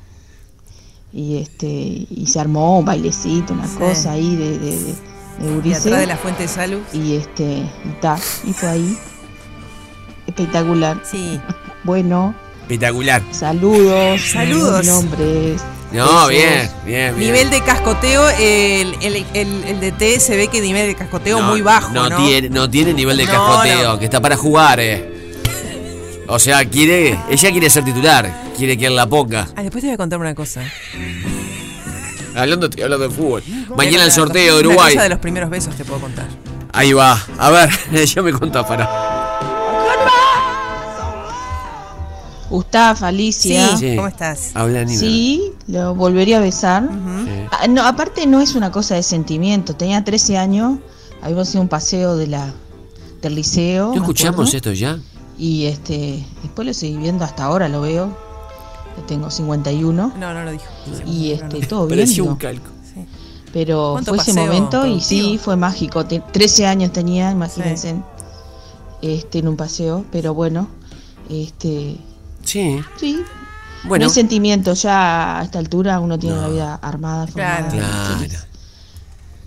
Y 1.12 1.38
este 1.38 1.68
y 1.68 2.26
se 2.28 2.40
armó 2.40 2.80
un 2.80 2.86
bailecito, 2.86 3.54
una 3.54 3.68
Sí. 3.68 3.78
cosa 3.78 4.12
ahí 4.12 4.36
de, 4.36 4.58
de, 4.60 4.80
de, 4.80 4.84
de 4.86 5.52
y 5.52 5.54
gurises. 5.56 5.86
atrás 5.88 6.00
de 6.02 6.06
la 6.08 6.18
fuente 6.18 6.44
de 6.44 6.48
salud. 6.50 6.80
Y 6.94 7.16
este, 7.16 7.58
y 7.58 8.02
ta, 8.02 8.18
y 8.46 8.54
fue 8.54 8.70
ahí. 8.70 8.98
Espectacular. 10.28 11.02
Sí. 11.04 11.40
Bueno, 11.86 12.36
Espectacular. 12.64 13.24
saludos. 13.32 14.22
Saludos. 14.34 14.82
Mi 14.82 14.88
nombre 14.92 15.54
es. 15.56 15.62
No, 15.92 16.28
bien, 16.28 16.70
bien, 16.86 17.16
bien. 17.16 17.20
Nivel 17.20 17.50
de 17.50 17.62
cascoteo, 17.64 18.30
el, 18.30 18.96
el, 19.02 19.26
el, 19.34 19.64
el 19.66 19.80
DT 19.80 20.20
se 20.20 20.38
ve 20.38 20.48
que 20.48 20.62
nivel 20.62 20.86
de 20.88 20.96
cascoteo 20.96 21.42
muy 21.42 21.62
bajo, 21.62 21.92
¿no? 21.92 22.08
No, 22.10 22.18
Tiene, 22.18 22.50
no 22.50 22.70
tiene 22.70 22.94
nivel 22.94 23.18
de 23.18 23.26
cascoteo, 23.26 23.94
no. 23.94 24.00
que 24.00 24.06
está 24.06 24.22
para 24.22 24.38
jugar, 24.38 24.80
eh. 24.80 25.16
O 26.28 26.38
sea, 26.38 26.64
quiere, 26.66 27.18
ella 27.32 27.52
quiere 27.52 27.70
ser 27.72 27.84
titular, 27.84 28.32
quiere 28.56 28.78
que 28.78 28.86
él 28.86 28.96
la 28.96 29.08
ponga. 29.08 29.48
Ah, 29.56 29.64
después 29.64 29.82
te 29.82 29.88
voy 29.88 29.96
a 29.96 29.98
contar 29.98 30.20
una 30.20 30.36
cosa. 30.36 30.62
Hablando, 32.36 32.68
estoy 32.68 32.84
hablando 32.84 33.08
de 33.10 33.16
fútbol. 33.16 33.44
Mañana 33.76 34.04
el 34.06 34.12
sorteo 34.12 34.58
de 34.58 34.60
Una 34.62 34.70
Uruguay. 34.70 34.94
cosa 34.94 35.04
de 35.04 35.10
los 35.10 35.20
primeros 35.20 35.50
besos 35.50 35.76
te 35.76 35.84
puedo 35.86 36.02
contar. 36.02 36.28
Ahí 36.72 36.94
va. 36.94 37.20
A 37.40 37.50
ver, 37.50 37.70
ya 38.06 38.22
me 38.22 38.32
contó 38.32 38.64
para. 38.66 39.09
Gustavo, 42.50 43.06
Alicia. 43.06 43.78
Sí. 43.78 43.96
¿Cómo 43.96 44.08
estás? 44.08 44.52
Habla 44.56 44.84
Nina. 44.84 45.00
Sí, 45.00 45.52
lo 45.68 45.94
volvería 45.96 46.38
a 46.38 46.42
besar. 46.42 46.90
Ah, 47.52 47.68
no, 47.68 47.84
aparte 47.86 48.26
no 48.28 48.42
es 48.42 48.56
una 48.56 48.72
cosa 48.72 48.96
de 48.96 49.04
sentimiento. 49.04 49.76
Tenía 49.76 50.04
13 50.04 50.38
años, 50.38 50.80
habíamos 51.22 51.50
ido 51.52 51.60
a 51.60 51.64
un 51.64 51.70
paseo 51.70 52.16
de 52.18 52.28
la, 52.28 52.54
del 53.22 53.36
liceo. 53.36 53.90
¿No 53.90 53.96
escuchamos 54.02 54.34
acuerdo, 54.34 54.58
esto 54.58 54.74
ya? 54.74 55.00
Y 55.38 55.66
este, 55.66 56.26
después 56.44 56.68
lo 56.68 56.74
seguí 56.74 56.98
viendo 56.98 57.24
hasta 57.24 57.44
ahora, 57.46 57.70
lo 57.70 57.82
veo. 57.82 58.30
Tengo 59.08 59.32
51. 59.32 60.14
No, 60.20 60.34
no 60.34 60.44
lo 60.44 60.52
dijo. 60.52 60.66
Y 61.06 61.32
este, 61.32 61.62
todo 61.66 61.88
bien. 61.88 62.00
Parecía 62.00 62.24
un 62.24 62.36
calco. 62.36 62.70
Pero 63.54 63.92
¿Cuánto 63.94 64.14
fue 64.14 64.22
ese 64.24 64.34
momento 64.34 64.86
y 64.86 65.02
sí, 65.02 65.40
fue 65.42 65.56
mágico. 65.56 66.06
Te- 66.06 66.20
13 66.20 66.68
años 66.68 66.92
tenía, 66.92 67.32
imagínense, 67.32 67.96
este, 69.02 69.40
en 69.40 69.48
un 69.48 69.56
paseo, 69.56 70.06
pero 70.12 70.34
bueno, 70.36 70.68
este, 71.30 71.98
Sí. 72.50 72.82
sí. 73.00 73.24
Bueno. 73.84 74.06
No 74.06 74.10
hay 74.10 74.14
sentimiento, 74.16 74.74
ya 74.74 75.40
a 75.40 75.44
esta 75.44 75.60
altura 75.60 76.00
uno 76.00 76.20
tiene 76.20 76.36
la 76.36 76.50
vida 76.50 76.76
armada, 76.82 77.28
formada, 77.28 77.70
Claro. 77.70 78.28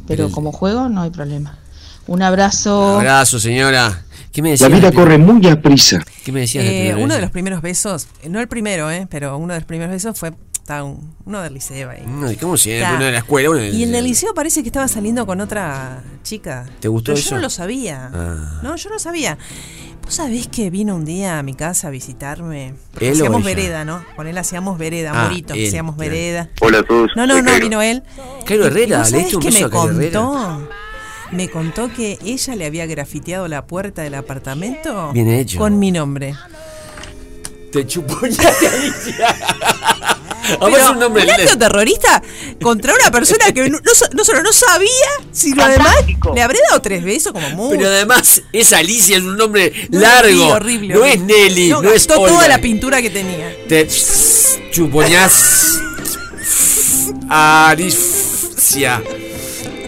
Pero 0.07 0.31
como 0.31 0.53
juego 0.53 0.89
no 0.89 1.03
hay 1.03 1.11
problema. 1.11 1.59
Un 2.07 2.23
abrazo. 2.23 2.97
Abrazo, 2.99 3.39
señora. 3.39 4.05
¿Qué 4.33 4.41
me 4.43 4.49
La 4.49 4.53
decía? 4.53 4.69
vida 4.69 4.93
corre 4.93 5.19
muy 5.19 5.47
a 5.47 5.61
prisa. 5.61 6.03
¿Qué 6.25 6.33
me 6.33 6.41
decías? 6.41 6.65
la 6.65 6.71
Eh, 6.71 6.95
uno 6.95 7.09
vez? 7.09 7.17
de 7.17 7.21
los 7.21 7.31
primeros 7.31 7.61
besos, 7.61 8.09
no 8.29 8.41
el 8.41 8.49
primero, 8.49 8.91
eh, 8.91 9.07
pero 9.11 9.37
uno 9.37 9.53
de 9.53 9.61
los 9.61 9.67
primeros 9.67 9.93
besos 9.93 10.19
fue 10.19 10.33
un- 10.83 11.15
uno 11.27 11.43
del 11.43 11.53
liceo 11.53 11.91
ahí. 11.91 12.03
No, 12.07 12.31
¿y 12.33 12.37
¿Cómo 12.37 12.57
siempre? 12.57 12.85
Está. 12.85 12.97
Uno 12.97 13.05
de 13.05 13.13
la 13.13 13.19
escuela, 13.19 13.51
uno 13.51 13.59
del 13.59 13.75
Y 13.75 13.83
en 13.83 13.95
el 13.95 14.05
liceo 14.05 14.33
parece 14.33 14.63
que 14.63 14.71
estaba 14.71 14.89
saliendo 14.89 15.27
con 15.27 15.41
otra 15.43 16.03
chica. 16.23 16.65
¿Te 16.81 16.89
gustó 16.89 17.13
Pero 17.13 17.19
eso? 17.19 17.31
Yo 17.31 17.37
no 17.37 17.43
lo 17.43 17.51
sabía. 17.51 18.11
Ah. 18.15 18.61
No, 18.63 18.77
yo 18.77 18.89
no 18.89 18.99
sabía. 18.99 19.37
¿Vos 20.05 20.15
sabés 20.15 20.47
que 20.49 20.69
vino 20.71 20.95
un 20.97 21.05
día 21.05 21.39
a 21.39 21.43
mi 21.43 21.55
casa 21.55 21.89
a 21.89 21.91
visitarme? 21.91 22.75
Porque 22.93 23.07
¿Él 23.09 23.13
o 23.13 23.17
hacíamos 23.17 23.41
ella? 23.47 23.55
vereda, 23.57 23.85
¿no? 23.85 24.05
Con 24.17 24.27
él 24.27 24.37
hacíamos 24.37 24.77
vereda, 24.79 25.13
Ah, 25.15 25.25
Morito, 25.29 25.55
él, 25.55 25.67
hacíamos 25.69 25.97
claro. 25.97 26.11
vereda. 26.11 26.51
Hola 26.61 26.79
a 26.81 26.83
todos. 26.83 27.11
No, 27.17 27.27
no, 27.27 27.39
no, 27.39 27.45
Cairo. 27.45 27.65
vino 27.67 27.83
él. 27.83 28.03
Cairo 28.45 28.67
Herrera, 28.67 29.09
¿le 29.09 29.19
diste 29.19 29.37
un 29.37 29.43
que 29.43 29.49
beso 29.49 29.61
me 29.61 29.65
a 29.67 29.71
Cairo 29.71 29.91
Herrera? 29.91 30.21
contó? 30.21 30.69
Me 31.31 31.49
contó 31.49 31.91
que 31.95 32.19
ella 32.25 32.57
le 32.57 32.67
había 32.67 32.85
grafiteado 32.87 33.49
la 33.49 33.67
puerta 33.67 34.03
del 34.03 34.15
apartamento 34.17 35.13
Bien 35.13 35.31
hecho. 35.31 35.59
con 35.59 35.79
mi 35.79 35.91
nombre. 35.91 36.35
Te 37.73 37.87
chupoñaste, 37.87 38.69
Alicia. 38.69 39.37
Además 40.43 40.59
Pero 40.61 40.77
es 40.77 40.91
un 40.91 40.99
nombre 40.99 41.25
un 41.25 41.31
acto 41.31 41.59
terrorista 41.59 42.23
contra 42.61 42.95
una 42.95 43.11
persona 43.11 43.53
que 43.53 43.69
no, 43.71 43.79
no 43.79 43.95
so- 43.95 44.09
no 44.13 44.25
solo 44.25 44.43
no 44.43 44.53
sabía, 44.53 44.89
sino 45.31 45.63
además 45.65 45.95
le 46.35 46.43
habré 46.43 46.59
dado 46.69 46.83
tres 46.83 47.05
besos 47.05 47.33
como 47.33 47.49
mucho. 47.51 47.77
Pero 47.77 47.89
además 47.89 48.43
es 48.53 48.73
Alicia, 48.73 49.17
es 49.19 49.23
un 49.23 49.37
nombre 49.37 49.73
No, 49.91 50.01
largo. 50.01 50.49
horrible, 50.49 50.95
horrible, 50.95 50.95
no 50.95 51.05
es. 51.05 51.21
Nelly, 51.21 51.69
no, 51.71 51.83
es 51.83 51.93
gastó 51.93 52.15
toda 52.15 52.33
Olga. 52.35 52.49
la 52.49 52.59
pintura 52.61 53.01
que 53.01 53.11
tenía. 53.11 53.55
Te 53.69 53.87
chupoñás. 54.71 55.79
Alicia. 57.29 59.03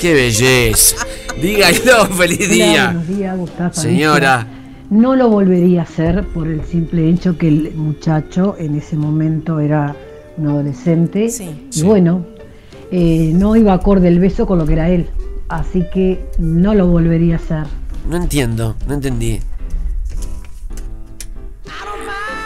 Qué 0.01 0.13
belleza. 0.15 0.97
Dígalo, 1.41 2.07
feliz 2.17 2.39
Hola, 2.41 2.49
día. 2.55 2.85
buenos 2.87 3.09
días, 3.09 3.37
Gustavo. 3.37 3.75
Señora. 3.75 4.47
No 4.91 5.17
lo 5.17 5.29
volvería 5.29 5.81
a 5.81 5.85
hacer 5.85 6.25
por 6.29 6.47
el 6.47 6.63
simple 6.71 7.09
hecho 7.09 7.37
que 7.39 7.49
el 7.49 7.75
muchacho 7.75 8.55
en 8.59 8.77
ese 8.79 8.97
momento 8.97 9.59
era 9.59 9.97
un 10.37 10.49
adolescente. 10.49 11.31
Y 11.73 11.83
bueno, 11.83 12.27
eh, 12.91 13.31
no 13.35 13.57
iba 13.57 13.73
acorde 13.73 14.09
el 14.09 14.19
beso 14.19 14.47
con 14.47 14.59
lo 14.59 14.67
que 14.67 14.75
era 14.75 14.91
él. 14.91 15.09
Así 15.49 15.85
que 15.93 16.27
no 16.39 16.75
lo 16.75 16.87
volvería 16.89 17.35
a 17.35 17.39
hacer. 17.39 17.65
No 18.09 18.17
entiendo, 18.17 18.77
no 18.87 18.95
entendí. 18.95 19.41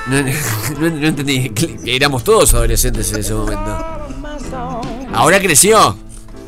No, 0.09 0.23
no- 0.81 0.91
no 0.91 1.07
entendí. 1.07 1.51
que 1.51 1.79
Éramos 1.97 2.25
todos 2.25 2.53
adolescentes 2.55 3.13
en 3.13 3.21
ese 3.21 3.35
momento. 3.35 3.77
Ahora 5.13 5.39
creció. 5.41 5.97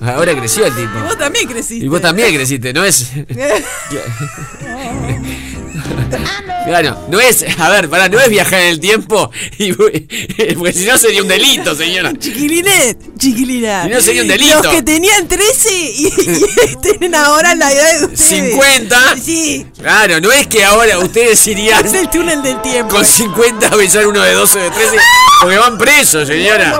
Ahora 0.02 0.34
creció 0.34 0.64
el 0.64 0.74
tipo. 0.74 0.98
Y 0.98 1.02
vos 1.02 1.18
también 1.18 1.46
creciste. 1.46 1.84
Y 1.84 1.88
vos 1.88 2.00
también 2.00 2.34
creciste, 2.34 2.72
¿no 2.72 2.82
es? 2.84 3.12
Claro, 6.66 7.06
no 7.08 7.18
es, 7.18 7.44
a 7.58 7.70
ver, 7.70 7.88
pará, 7.88 8.08
no 8.10 8.20
es 8.20 8.28
viajar 8.28 8.60
en 8.60 8.68
el 8.68 8.80
tiempo, 8.80 9.30
y, 9.58 9.72
porque 9.72 10.72
si 10.74 10.84
no 10.84 10.98
sería 10.98 11.22
un 11.22 11.26
delito, 11.26 11.74
señora. 11.74 12.12
Chiquilinet, 12.16 12.98
chiquilina. 13.18 13.84
Si 13.84 13.88
no 13.88 14.00
sería 14.00 14.22
un 14.22 14.28
delito. 14.28 14.62
Los 14.62 14.74
que 14.74 14.82
tenían 14.82 15.26
13 15.26 15.72
y, 15.72 16.06
y 16.06 16.76
tienen 16.82 17.14
ahora 17.14 17.54
la 17.54 17.72
edad 17.72 18.00
de 18.00 18.04
ustedes. 18.04 18.20
50. 18.52 19.16
Sí. 19.16 19.66
Claro, 19.78 20.20
no 20.20 20.30
es 20.30 20.46
que 20.48 20.62
ahora 20.62 20.98
ustedes 20.98 21.44
irían 21.46 21.84
Es 21.84 21.94
el 21.94 22.10
túnel 22.10 22.42
del 22.42 22.60
tiempo. 22.60 22.94
con 22.94 23.04
50 23.06 23.66
a 23.66 23.76
besar 23.76 24.06
uno 24.06 24.22
de 24.22 24.32
12 24.34 24.58
o 24.58 24.62
de 24.62 24.70
13, 24.70 24.96
porque 25.40 25.56
van 25.56 25.78
presos, 25.78 26.28
señora. 26.28 26.78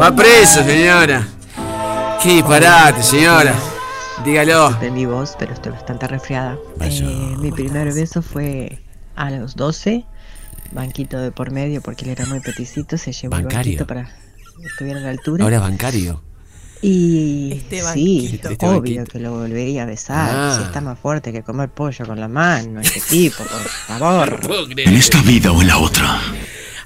Va 0.00 0.16
preso, 0.16 0.64
señora. 0.64 1.28
Qué 2.22 2.30
disparate, 2.30 3.02
señora. 3.02 3.54
Dígalo. 4.24 4.68
Suspendí 4.70 5.06
voz, 5.06 5.34
pero 5.38 5.52
estoy 5.54 5.72
bastante 5.72 6.06
resfriada. 6.06 6.58
Eh, 6.80 7.34
mi 7.38 7.50
primer 7.50 7.92
beso 7.94 8.20
fue 8.22 8.80
a 9.16 9.30
los 9.30 9.56
12, 9.56 10.04
banquito 10.72 11.18
de 11.18 11.30
por 11.32 11.50
medio 11.50 11.80
porque 11.80 12.04
él 12.04 12.10
era 12.10 12.26
muy 12.26 12.40
peticito, 12.40 12.98
se 12.98 13.12
llevó 13.12 13.36
el 13.36 13.44
banquito 13.46 13.86
para 13.86 14.04
que 14.04 14.66
estuviera 14.66 15.00
a 15.00 15.02
la 15.02 15.10
altura. 15.10 15.44
Ahora 15.44 15.60
bancario. 15.60 16.22
Y 16.82 17.52
Este 17.52 17.76
sí, 17.80 17.82
banquito. 18.26 18.48
Este 18.50 18.66
obvio 18.66 18.78
banquito. 18.80 19.04
que 19.04 19.18
lo 19.20 19.32
volvería 19.32 19.82
a 19.82 19.86
besar. 19.86 20.30
Ah. 20.34 20.54
Si 20.58 20.64
está 20.64 20.80
más 20.80 20.98
fuerte 20.98 21.32
que 21.32 21.42
comer 21.42 21.68
pollo 21.70 22.06
con 22.06 22.18
la 22.20 22.28
mano, 22.28 22.80
ese 22.80 23.00
tipo, 23.08 23.42
por 23.44 23.48
favor. 23.98 24.40
En 24.76 24.94
esta 24.96 25.20
vida 25.22 25.52
o 25.52 25.60
en 25.60 25.68
la 25.68 25.78
otra. 25.78 26.20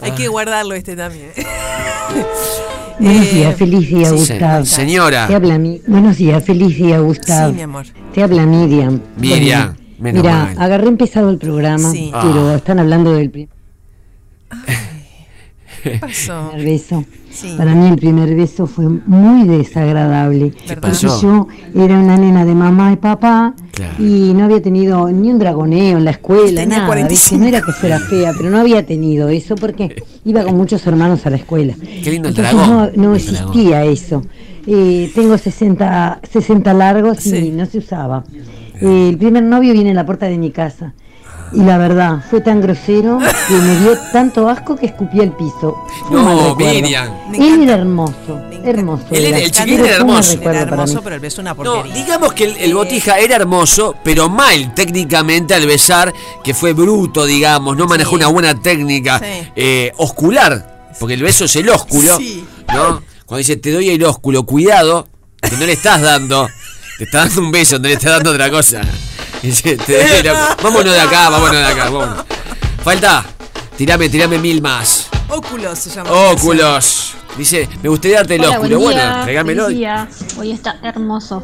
Hay 0.00 0.12
que 0.12 0.28
guardarlo 0.28 0.74
este 0.74 0.96
también. 0.96 1.30
Buenos 2.98 3.26
Eh, 3.26 3.34
días, 3.34 3.56
feliz 3.56 3.88
día, 3.88 4.08
sí, 4.10 4.14
Gustavo. 4.16 4.64
señora. 4.64 5.26
Te 5.26 5.34
habla 5.34 5.58
mi... 5.58 5.80
Buenos 5.86 6.16
días, 6.16 6.44
feliz 6.44 6.76
día, 6.76 6.98
Gustavo. 7.00 7.50
Sí, 7.50 7.56
mi 7.56 7.62
amor. 7.62 7.86
Te 8.14 8.22
habla 8.22 8.46
Miriam. 8.46 9.00
Miriam, 9.16 9.74
Bueno, 9.74 9.76
menos 9.98 10.22
Mira, 10.22 10.38
mal. 10.44 10.56
agarré 10.58 10.88
empezado 10.88 11.30
el 11.30 11.38
programa, 11.38 11.90
Sí. 11.90 12.10
pero 12.12 12.48
Ah. 12.50 12.54
están 12.56 12.78
hablando 12.78 13.12
del 13.12 13.30
primer 13.30 13.48
¿Qué 15.82 15.98
pasó? 16.00 16.52
beso. 16.56 17.04
Sí. 17.34 17.54
Para 17.56 17.74
mí 17.74 17.88
el 17.88 17.96
primer 17.96 18.34
beso 18.36 18.66
fue 18.66 18.88
muy 18.88 19.46
desagradable. 19.48 20.52
¿Qué 20.52 20.76
Porque 20.76 20.96
yo 21.20 21.48
era 21.74 21.98
una 21.98 22.16
nena 22.16 22.44
de 22.44 22.54
mamá 22.54 22.92
y 22.92 22.96
papá 22.96 23.54
Claro. 23.72 23.94
y 23.98 24.32
no 24.34 24.44
había 24.44 24.62
tenido 24.62 25.10
ni 25.10 25.30
un 25.32 25.38
dragoneo 25.40 25.98
en 25.98 26.04
la 26.04 26.12
escuela, 26.12 26.60
Tenía 26.60 26.76
nada. 26.76 26.86
45. 26.86 27.08
¿viste? 27.08 27.36
No 27.38 27.46
era 27.46 27.60
que 27.66 27.72
fuera 27.72 27.98
fea, 27.98 28.32
pero 28.36 28.50
no 28.50 28.58
había 28.60 28.86
tenido 28.86 29.28
eso 29.28 29.56
porque 29.56 29.96
iba 30.24 30.44
con 30.44 30.56
muchos 30.56 30.86
hermanos 30.86 31.26
a 31.26 31.30
la 31.30 31.36
escuela. 31.36 31.74
Qué 32.02 32.10
lindo 32.12 32.28
el 32.28 32.36
Entonces 32.36 32.54
dragón. 32.56 32.68
no, 32.70 32.76
no 32.76 32.86
El 32.86 32.92
dragón. 32.92 33.16
existía 33.16 33.84
eso. 33.84 34.22
Eh, 34.66 35.10
tengo 35.14 35.36
60, 35.36 36.20
60 36.30 36.72
largos 36.72 37.26
y 37.26 37.50
no 37.50 37.66
se 37.66 37.78
usaba. 37.78 38.24
Eh, 38.80 39.08
el 39.10 39.18
primer 39.18 39.42
novio 39.42 39.72
viene 39.72 39.90
a 39.90 39.94
la 39.94 40.06
puerta 40.06 40.26
de 40.26 40.38
mi 40.38 40.50
casa. 40.52 40.94
Y 41.52 41.60
la 41.60 41.78
verdad, 41.78 42.18
fue 42.28 42.40
tan 42.40 42.60
grosero 42.60 43.18
que 43.48 43.54
me 43.54 43.78
dio 43.80 43.96
tanto 44.12 44.48
asco 44.48 44.74
que 44.76 44.86
escupí 44.86 45.20
al 45.20 45.30
piso. 45.36 45.76
Fue 46.08 46.16
No. 46.20 46.56
Miriam. 46.56 47.08
Él 47.32 47.62
era 47.62 47.74
hermoso, 47.74 48.40
hermoso. 48.64 49.04
Él 49.12 49.26
era- 49.26 49.38
el 49.38 49.50
chiquilín 49.50 49.84
era 49.84 49.96
hermoso. 49.96 50.32
Era 50.42 50.60
hermoso, 50.62 51.00
pero 51.02 51.14
el 51.14 51.20
beso 51.20 51.40
una 51.42 51.50
No, 51.50 51.56
porquería. 51.56 51.94
digamos 51.94 52.32
que 52.32 52.44
el, 52.44 52.56
el 52.56 52.74
botija 52.74 53.18
era 53.18 53.36
hermoso, 53.36 53.94
pero 54.02 54.28
mal 54.28 54.74
técnicamente 54.74 55.54
al 55.54 55.66
besar, 55.66 56.12
que 56.42 56.54
fue 56.54 56.72
bruto, 56.72 57.24
digamos, 57.24 57.76
no 57.76 57.86
manejó 57.86 58.10
Sí. 58.10 58.16
una 58.16 58.26
buena 58.28 58.60
técnica 58.60 59.18
Sí. 59.20 59.48
eh, 59.54 59.92
oscular, 59.98 60.88
porque 60.98 61.14
el 61.14 61.22
beso 61.22 61.44
es 61.44 61.54
el 61.56 61.68
ósculo, 61.68 62.16
Sí. 62.18 62.44
¿no? 62.72 63.02
Cuando 63.26 63.38
dice 63.38 63.56
te 63.56 63.70
doy 63.70 63.90
el 63.90 64.02
ósculo, 64.04 64.44
cuidado, 64.44 65.06
que 65.40 65.56
no 65.56 65.66
le 65.66 65.72
estás 65.72 66.00
dando, 66.00 66.48
te 67.04 67.16
está 67.18 67.18
dando 67.26 67.40
un 67.42 67.50
beso, 67.52 67.78
no 67.78 67.88
le 67.88 67.94
estás 67.94 68.12
dando 68.12 68.30
otra 68.30 68.50
cosa. 68.50 68.80
Dice, 69.42 69.76
te 69.76 70.30
ósculo. 70.30 70.34
vámonos 70.62 70.92
de 70.94 71.00
acá, 71.00 71.28
vámonos 71.28 71.56
de 71.56 71.64
acá, 71.64 71.84
vámonos. 71.90 72.24
Falta, 72.82 73.24
tirame, 73.76 74.08
tirame 74.08 74.38
mil 74.38 74.62
más. 74.62 75.06
Óculos 75.28 75.78
se 75.78 75.90
llama. 75.90 76.10
Óculos. 76.10 77.12
Dice, 77.36 77.68
me 77.82 77.88
gustaría 77.88 78.18
darte 78.18 78.36
el 78.36 78.42
Hola, 78.42 78.50
ósculo. 78.58 78.78
buen 78.78 78.94
Bueno, 78.94 79.00
día, 79.12 79.22
tráigamelo. 79.24 79.64
feliz 79.64 79.78
día. 79.78 80.08
Hoy 80.38 80.52
está 80.52 80.76
hermoso. 80.82 81.42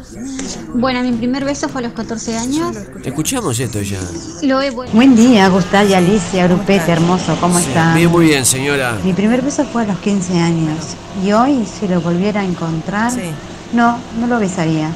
Bueno, 0.73 1.01
mi 1.03 1.11
primer 1.11 1.43
beso 1.43 1.67
fue 1.67 1.81
a 1.81 1.83
los 1.85 1.93
14 1.93 2.37
años. 2.37 2.77
Escuchamos 3.03 3.59
esto 3.59 3.81
ya. 3.81 3.99
Lo 4.43 4.61
he 4.61 4.69
vuelto. 4.71 4.95
Buen 4.95 5.15
día, 5.15 5.49
Gustavo 5.49 5.89
y 5.89 5.93
Alicia, 5.93 6.47
grupete 6.47 6.91
hermoso, 6.91 7.35
¿cómo 7.41 7.59
están? 7.59 7.95
Bien, 7.95 8.09
muy 8.09 8.25
bien, 8.27 8.45
señora. 8.45 8.97
Mi 9.03 9.11
primer 9.13 9.41
beso 9.41 9.65
fue 9.65 9.83
a 9.83 9.85
los 9.87 9.99
15 9.99 10.39
años 10.39 10.77
y 11.23 11.33
hoy 11.33 11.65
si 11.79 11.87
lo 11.89 11.99
volviera 12.01 12.39
a 12.41 12.45
encontrar, 12.45 13.11
Sí. 13.11 13.29
no, 13.73 13.99
no 14.19 14.27
lo 14.27 14.39
besaría. 14.39 14.91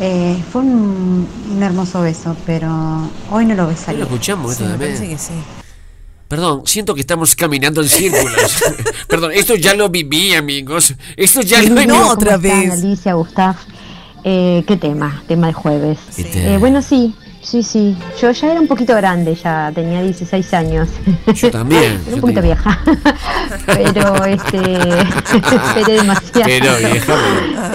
Eh, 0.00 0.36
fue 0.50 0.62
un, 0.62 1.26
un 1.52 1.62
hermoso 1.62 2.00
beso, 2.02 2.36
pero 2.46 2.68
hoy 3.30 3.44
no 3.46 3.54
lo 3.54 3.62
¿No 3.62 3.62
lo 3.62 3.68
besaría. 3.68 4.02
escuchamos 4.04 4.52
esto 4.52 4.64
Sí, 4.64 4.70
también? 4.70 4.92
parece 4.94 5.08
que 5.12 5.18
sí. 5.18 5.32
Perdón, 6.26 6.62
siento 6.64 6.94
que 6.94 7.00
estamos 7.00 7.36
caminando 7.36 7.80
en 7.80 7.88
círculos. 7.88 8.64
Perdón, 9.08 9.30
esto 9.32 9.54
ya 9.54 9.74
lo 9.74 9.88
viví, 9.88 10.34
amigos. 10.34 10.94
Esto 11.16 11.42
ya 11.42 11.62
lo 11.62 11.74
No, 11.86 11.98
¿Cómo 11.98 12.10
otra 12.10 12.36
vez. 12.38 12.72
Alicia, 12.72 13.14
Gustavo. 13.14 13.56
Eh, 14.24 14.64
¿Qué 14.66 14.76
tema? 14.76 15.22
Tema 15.28 15.48
de 15.48 15.52
jueves. 15.52 15.98
Eh, 16.16 16.56
bueno, 16.58 16.82
sí, 16.82 17.14
Sí, 17.44 17.62
sí, 17.62 17.94
yo 18.20 18.30
ya 18.30 18.52
era 18.52 18.60
un 18.60 18.66
poquito 18.66 18.94
grande, 18.96 19.34
ya 19.34 19.70
tenía 19.74 20.00
16 20.00 20.54
años. 20.54 20.88
Yo 21.34 21.50
también. 21.50 22.00
Era 22.06 22.14
un 22.14 22.20
poquito 22.22 22.40
vieja. 22.42 22.78
pero 23.66 24.24
este 24.24 24.56
esperé 24.56 25.92
demasiado. 25.98 26.44
Pero 26.46 26.76
vieja, 26.78 27.14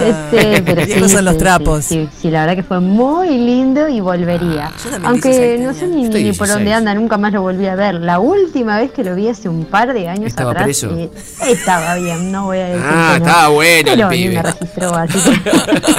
Este, 0.04 0.62
pero 0.62 0.84
sí, 0.84 1.08
son 1.08 1.24
los 1.24 1.34
sí, 1.34 1.38
trapos. 1.38 1.84
Sí, 1.84 2.08
sí, 2.12 2.18
sí, 2.22 2.30
la 2.30 2.40
verdad 2.40 2.56
que 2.56 2.62
fue 2.64 2.80
muy 2.80 3.28
lindo 3.28 3.88
y 3.88 4.00
volvería. 4.00 4.72
también 4.82 5.06
Aunque 5.06 5.28
16 5.56 5.60
no 5.60 5.72
sé 5.74 5.86
ni, 5.86 6.02
por 6.06 6.14
16. 6.18 6.48
dónde 6.50 6.72
anda, 6.74 6.94
nunca 6.94 7.16
más 7.16 7.32
lo 7.32 7.42
volví 7.42 7.66
a 7.68 7.76
ver. 7.76 7.94
La 7.94 8.18
última 8.18 8.76
vez 8.76 8.90
que 8.90 9.04
lo 9.04 9.14
vi 9.14 9.28
hace 9.28 9.48
un 9.48 9.64
par 9.66 9.92
de 9.94 10.08
años 10.08 10.26
¿Estaba 10.26 10.50
atrás 10.50 10.64
preso? 10.64 10.90
eh, 10.96 11.10
estaba 11.46 11.94
bien, 11.94 12.32
no 12.32 12.46
voy 12.46 12.58
a 12.58 12.66
decir 12.66 12.82
Ah, 12.84 13.12
que 13.14 13.20
no. 13.20 13.26
estaba 13.26 13.48
bueno 13.48 13.90
el 13.92 13.96
Pero 13.98 14.10
ni 14.10 14.16
pibe. 14.16 14.34
me 14.34 14.42
registró, 14.42 14.94
así 14.96 15.18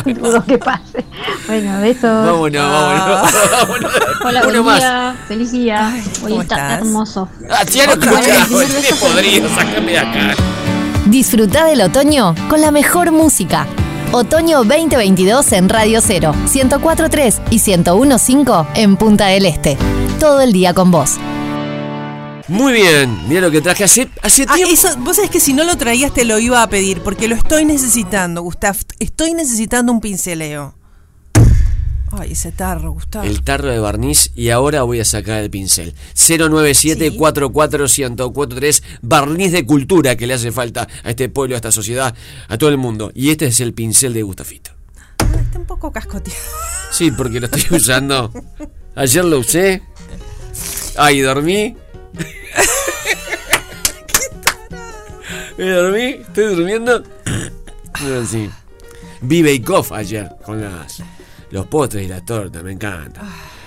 que 0.04 0.14
dudo 0.14 0.44
que 0.46 0.58
pase. 0.58 1.06
Bueno, 1.48 1.80
besos. 1.82 2.26
Vámonos, 2.26 2.72
vámonos. 2.72 3.32
Hola, 4.26 4.44
Uno 4.48 4.64
más. 4.64 4.80
día. 4.80 5.16
Feliz 5.28 5.52
día. 5.52 5.94
Hoy 6.24 6.30
¿Cómo 6.32 6.42
está 6.42 6.56
estás? 6.56 6.78
hermoso. 6.80 7.30
Ah, 7.50 7.64
ya 7.66 7.88
no 7.88 7.94
Te 8.00 8.08
podría 8.96 9.50
sacarme 9.50 9.92
de 9.92 10.00
acá. 10.00 10.34
Disfruta 11.08 11.66
del 11.66 11.82
otoño 11.82 12.36
con 12.50 12.62
la 12.62 12.72
mejor 12.72 13.12
música. 13.12 13.68
Otoño 14.12 14.64
2022 14.64 15.52
en 15.54 15.70
Radio 15.70 16.00
0, 16.02 16.34
104.3 16.46 17.40
y 17.50 17.60
101.5 17.60 18.68
en 18.76 18.98
Punta 18.98 19.28
del 19.28 19.46
Este. 19.46 19.78
Todo 20.20 20.42
el 20.42 20.52
día 20.54 20.74
con 20.74 20.92
vos. 20.92 21.18
Muy 22.48 22.74
bien, 22.74 23.18
mira 23.30 23.40
lo 23.42 23.50
que 23.50 23.62
traje 23.62 23.86
hace, 23.86 24.10
hace 24.22 24.46
Ah, 24.50 24.56
tiempo. 24.56 24.74
eso, 24.74 24.90
vos 24.98 25.16
sabés 25.16 25.32
que 25.32 25.40
si 25.40 25.54
no 25.54 25.64
lo 25.64 25.78
traías 25.78 26.14
te 26.14 26.26
lo 26.26 26.38
iba 26.38 26.62
a 26.62 26.68
pedir, 26.68 27.00
porque 27.02 27.30
lo 27.30 27.36
estoy 27.36 27.64
necesitando, 27.64 28.42
Gustav. 28.42 28.76
Estoy 29.00 29.34
necesitando 29.34 29.94
un 29.94 30.02
pinceleo. 30.02 30.76
Ay, 32.14 32.34
ese 32.34 32.52
tarro, 32.52 32.92
Gustav. 32.92 33.26
El 33.26 33.44
tarro 33.44 33.70
de 33.70 33.80
barniz 33.80 34.32
y 34.36 34.50
ahora 34.50 34.84
voy 34.84 35.00
a 35.00 35.06
sacar 35.06 35.42
el 35.42 35.50
pincel. 35.50 35.94
097 36.16 37.16
44143 37.16 38.84
barniz 39.02 39.52
de 39.52 39.66
cultura 39.66 40.16
que 40.16 40.28
le 40.28 40.34
hace 40.34 40.52
falta 40.52 40.88
a 41.04 41.10
este 41.10 41.30
pueblo, 41.30 41.56
a 41.56 41.58
esta 41.58 41.72
sociedad, 41.72 42.14
a 42.48 42.58
todo 42.58 42.70
el 42.70 42.78
mundo. 42.78 43.12
Y 43.16 43.30
este 43.30 43.46
es 43.46 43.60
el 43.62 43.74
pincel 43.74 44.14
de 44.14 44.24
Gustafito. 44.24 44.72
Ah, 44.98 45.16
Está 45.42 45.60
un 45.60 45.66
poco 45.66 45.92
cascoteado. 45.92 46.40
Sí, 46.92 47.12
porque 47.12 47.40
lo 47.40 47.46
estoy 47.48 47.78
usando. 47.78 48.32
Ayer 48.96 49.24
lo 49.24 49.40
usé. 49.40 49.82
Ay, 50.98 51.22
dormí. 51.22 51.76
Me 55.58 55.70
dormí, 55.70 56.04
estoy 56.22 56.56
durmiendo. 56.56 57.04
No, 58.04 58.26
sí. 58.26 58.50
Vi 59.22 59.42
Bake 59.44 59.70
Off 59.72 59.92
ayer 59.92 60.30
con 60.44 60.60
las, 60.62 61.04
los 61.52 61.66
postres 61.68 62.06
y 62.06 62.08
las 62.08 62.26
tortas, 62.26 62.64
me 62.64 62.72
encanta. 62.72 63.22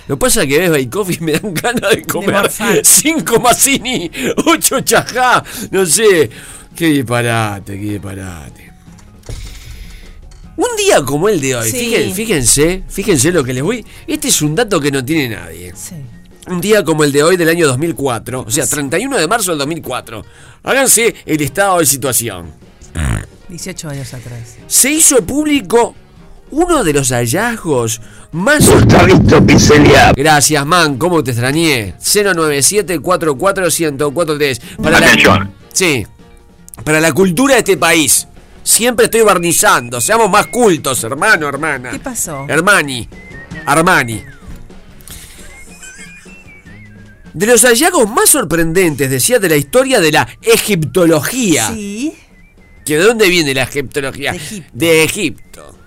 Lo 0.07 0.17
que 0.17 0.21
pasa 0.21 0.43
es 0.43 0.49
que 0.49 0.59
ves 0.59 0.71
Bake 0.71 0.97
Off 0.99 1.11
y 1.11 1.21
me 1.25 1.33
dan 1.33 1.55
ganas 1.63 1.91
de 1.91 2.03
comer 2.03 2.33
morfar. 2.43 2.81
5 2.85 3.41
Mazzini, 3.41 4.11
8 4.45 4.81
chajá, 4.81 5.43
no 5.71 5.87
sé. 5.87 6.29
Qué 6.77 6.87
disparate, 6.89 7.73
qué 7.79 7.93
disparate. 7.93 8.73
Un 10.57 10.77
día 10.77 11.03
como 11.03 11.29
el 11.29 11.41
de 11.41 11.57
hoy, 11.57 11.71
Sí. 11.71 11.79
fíjense, 11.79 12.15
fíjense, 12.15 12.83
fíjense 12.89 13.33
lo 13.33 13.43
que 13.43 13.53
les 13.53 13.63
voy. 13.63 13.85
Este 14.07 14.29
es 14.29 14.41
un 14.43 14.55
dato 14.55 14.81
que 14.81 14.91
no 14.91 15.05
tiene 15.05 15.35
nadie. 15.37 15.73
Sí. 15.75 15.95
Un 16.47 16.61
día 16.61 16.85
como 16.85 17.03
el 17.05 17.11
de 17.13 17.23
hoy 17.23 17.37
del 17.37 17.49
año 17.49 17.67
2004, 17.67 18.45
o 18.47 18.51
sea, 18.51 18.67
31 18.67 19.17
de 19.19 19.27
marzo 19.27 19.51
del 19.53 19.59
2004. 19.61 20.25
Háganse 20.63 21.15
el 21.27 21.41
estado 21.41 21.79
de 21.81 21.87
situación. 21.87 22.53
18 23.49 23.89
años 23.89 24.13
atrás. 24.15 24.57
Se 24.67 24.91
hizo 24.91 25.25
público 25.25 25.95
uno 26.55 26.85
de 26.85 26.93
los 26.93 27.11
hallazgos 27.11 28.01
más... 28.31 28.71
Gracias, 30.17 30.67
man, 30.67 30.99
¿cómo 30.99 31.25
te 31.25 31.33
extrañé? 31.33 31.95
097 31.99 33.01
1043 33.01 34.61
Para 34.81 35.01
la... 35.01 35.07
Atención. 35.07 35.53
Sí. 35.73 36.07
Para 36.85 37.01
la 37.01 37.13
cultura 37.13 37.55
de 37.55 37.61
este 37.61 37.77
país. 37.77 38.29
Siempre 38.63 39.07
estoy 39.07 39.23
barnizando. 39.23 40.01
Seamos 40.01 40.31
más 40.31 40.47
cultos, 40.47 41.03
hermano, 41.03 41.49
hermana. 41.49 41.91
¿Qué 41.91 41.99
pasó? 41.99 42.47
Hermani. 42.49 43.09
Armani. 43.67 44.23
De 47.33 47.47
los 47.47 47.65
hallazgos 47.65 48.09
más 48.09 48.31
sorprendentes, 48.31 49.11
decía, 49.11 49.41
de 49.41 49.49
la 49.49 49.57
historia 49.57 50.01
de 50.01 50.13
la 50.13 50.29
egiptología. 50.41 51.67
Sí. 51.69 52.15
¿Que 52.85 52.97
¿De 52.97 53.03
dónde 53.03 53.29
viene 53.29 53.55
la 53.55 53.65
egiptología? 53.65 54.31
De 54.33 54.37
Egipto. 54.37 54.71
De 54.73 55.05
Egipto. 55.05 55.84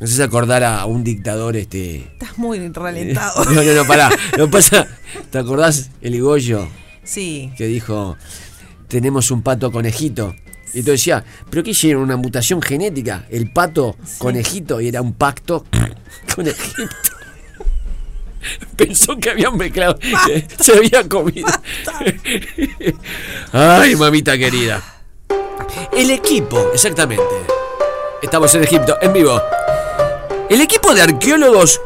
No 0.00 0.06
sé 0.06 0.14
si 0.16 0.22
acordar 0.22 0.64
a 0.64 0.86
un 0.86 1.04
dictador 1.04 1.56
este. 1.56 1.96
Estás 1.98 2.38
muy 2.38 2.58
ralentado. 2.68 3.44
No, 3.50 3.62
no, 3.62 3.72
no, 3.74 3.84
pará. 3.86 4.08
Lo 4.36 4.46
que 4.46 4.52
pasa. 4.52 4.88
¿Te 5.30 5.38
acordás 5.38 5.90
el 6.00 6.20
Goyo 6.20 6.68
Sí. 7.04 7.52
que 7.56 7.66
dijo 7.66 8.16
tenemos 8.88 9.30
un 9.30 9.42
pato 9.42 9.70
conejito? 9.70 10.34
Y 10.72 10.82
tú 10.82 10.92
decías, 10.92 11.24
¿pero 11.50 11.62
qué 11.64 11.70
hicieron? 11.70 12.02
¿Una 12.02 12.16
mutación 12.16 12.62
genética? 12.62 13.26
El 13.30 13.52
pato 13.52 13.96
conejito 14.18 14.80
y 14.80 14.88
era 14.88 15.02
un 15.02 15.12
pacto 15.14 15.64
con 16.34 16.46
Egipto. 16.46 16.84
Pensó 18.76 19.16
que 19.18 19.30
habían 19.30 19.56
mezclado. 19.56 19.98
que 19.98 20.46
se 20.60 20.72
había 20.72 21.06
comido. 21.08 21.48
Ay, 23.52 23.96
mamita 23.96 24.38
querida. 24.38 24.82
El 25.92 26.10
equipo, 26.10 26.70
exactamente. 26.72 27.24
Estamos 28.22 28.54
en 28.54 28.64
Egipto, 28.64 28.96
en 29.02 29.12
vivo. 29.12 29.40
El 30.50 30.60
equipo 30.60 30.92
de 30.94 31.02
arqueólogos 31.02 31.80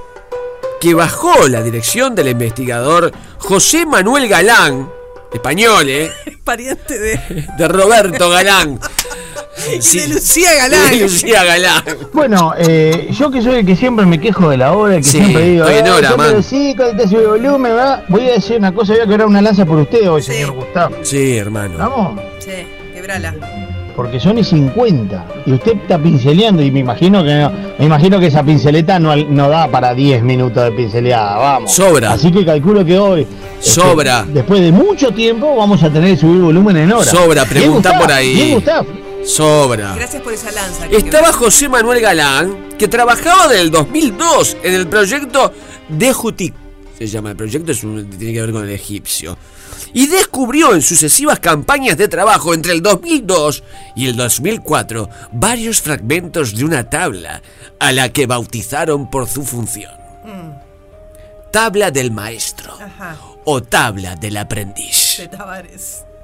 que 0.80 0.94
bajó 0.94 1.48
la 1.48 1.62
dirección 1.62 2.14
del 2.14 2.28
investigador 2.28 3.12
José 3.38 3.86
Manuel 3.86 4.26
Galán, 4.28 4.90
español, 5.32 5.88
¿eh? 5.88 6.10
Pariente 6.44 6.98
de, 6.98 7.46
De 7.58 7.68
Roberto 7.68 8.28
Galán. 8.30 8.80
y 9.70 9.98
de 9.98 10.08
Lucía 10.08 10.54
Galán. 10.54 10.90
De 10.90 10.96
Lucía 10.96 11.44
Galán. 11.44 11.84
Bueno, 12.12 12.54
eh, 12.58 13.08
yo 13.12 13.30
que 13.30 13.42
soy 13.42 13.56
el 13.56 13.66
que 13.66 13.76
siempre 13.76 14.06
me 14.06 14.18
quejo 14.20 14.48
de 14.48 14.56
la 14.56 14.72
hora, 14.72 14.96
que 14.96 15.02
Sí, 15.02 15.18
siempre 15.18 15.42
digo, 15.42 15.64
estoy 15.66 15.78
en 15.80 15.86
"Eh, 15.86 15.90
hora, 15.90 16.10
yo 16.10 16.16
man". 16.16 16.42
sí, 16.42 16.74
con 16.76 16.98
sube 17.08 17.26
volumen, 17.26 17.62
¿verdad? 17.76 18.04
voy 18.08 18.28
a 18.28 18.32
decir 18.32 18.56
una 18.58 18.72
cosa, 18.74 18.94
voy 18.94 19.02
a 19.02 19.06
quebrar 19.06 19.26
una 19.26 19.42
lanza 19.42 19.64
por 19.66 19.78
usted 19.78 20.08
hoy, 20.10 20.22
señor 20.22 20.52
Gustavo. 20.52 20.96
Sí, 21.02 21.36
hermano. 21.36 21.76
¿Vamos? 21.78 22.20
Sí, 22.40 22.66
quebrala. 22.94 23.34
Porque 23.96 24.18
son 24.18 24.38
y 24.38 24.44
50 24.44 25.26
y 25.46 25.52
usted 25.52 25.76
está 25.76 25.98
pinceleando 25.98 26.62
y 26.62 26.70
me 26.70 26.80
imagino 26.80 27.22
que 27.22 27.32
no, 27.34 27.52
me 27.78 27.84
imagino 27.84 28.18
que 28.18 28.26
esa 28.26 28.42
pinceleta 28.42 28.98
no, 28.98 29.14
no 29.14 29.48
da 29.48 29.68
para 29.68 29.94
10 29.94 30.22
minutos 30.24 30.64
de 30.64 30.72
pinceleada, 30.72 31.36
vamos. 31.36 31.72
Sobra. 31.72 32.12
Así 32.12 32.32
que 32.32 32.44
calculo 32.44 32.84
que 32.84 32.98
hoy 32.98 33.20
este, 33.60 33.70
Sobra. 33.70 34.24
después 34.28 34.60
de 34.60 34.72
mucho 34.72 35.12
tiempo 35.12 35.54
vamos 35.56 35.82
a 35.82 35.90
tener 35.90 36.10
que 36.14 36.16
subir 36.20 36.40
volumen 36.40 36.76
en 36.78 36.92
hora. 36.92 37.04
Sobra, 37.04 37.44
pregunta 37.44 37.96
por 37.98 38.10
ahí. 38.10 38.34
Bien, 38.34 38.54
Gustavo. 38.54 38.86
Sobra. 39.24 39.94
Gracias 39.94 40.22
por 40.22 40.32
esa 40.32 40.50
lanza. 40.52 40.88
que 40.88 40.96
Estaba 40.96 41.32
José 41.32 41.68
Manuel 41.68 42.00
Galán, 42.00 42.70
que 42.78 42.88
trabajaba 42.88 43.48
desde 43.48 43.62
el 43.62 43.70
2002 43.70 44.56
en 44.62 44.74
el 44.74 44.86
proyecto 44.88 45.52
de 45.88 46.12
Jutik. 46.12 46.54
Se 46.98 47.06
llama 47.06 47.30
el 47.30 47.36
proyecto, 47.36 47.72
es 47.72 47.82
un- 47.84 48.08
tiene 48.10 48.32
que 48.34 48.40
ver 48.40 48.52
con 48.52 48.64
el 48.64 48.70
egipcio. 48.70 49.36
Y 49.92 50.06
descubrió 50.06 50.74
en 50.74 50.82
sucesivas 50.82 51.38
campañas 51.40 51.96
de 51.96 52.08
trabajo 52.08 52.54
entre 52.54 52.72
el 52.72 52.82
2002 52.82 53.62
y 53.94 54.08
el 54.08 54.16
2004 54.16 55.08
varios 55.32 55.80
fragmentos 55.80 56.56
de 56.56 56.64
una 56.64 56.88
tabla 56.90 57.42
a 57.78 57.92
la 57.92 58.08
que 58.10 58.26
bautizaron 58.26 59.10
por 59.10 59.28
su 59.28 59.44
función. 59.44 59.92
Tabla 61.52 61.92
del 61.92 62.10
maestro 62.10 62.74
Ajá. 62.80 63.16
o 63.44 63.62
tabla 63.62 64.16
del 64.16 64.36
aprendiz. 64.36 65.16
De 65.18 65.28
Tavares. 65.28 66.02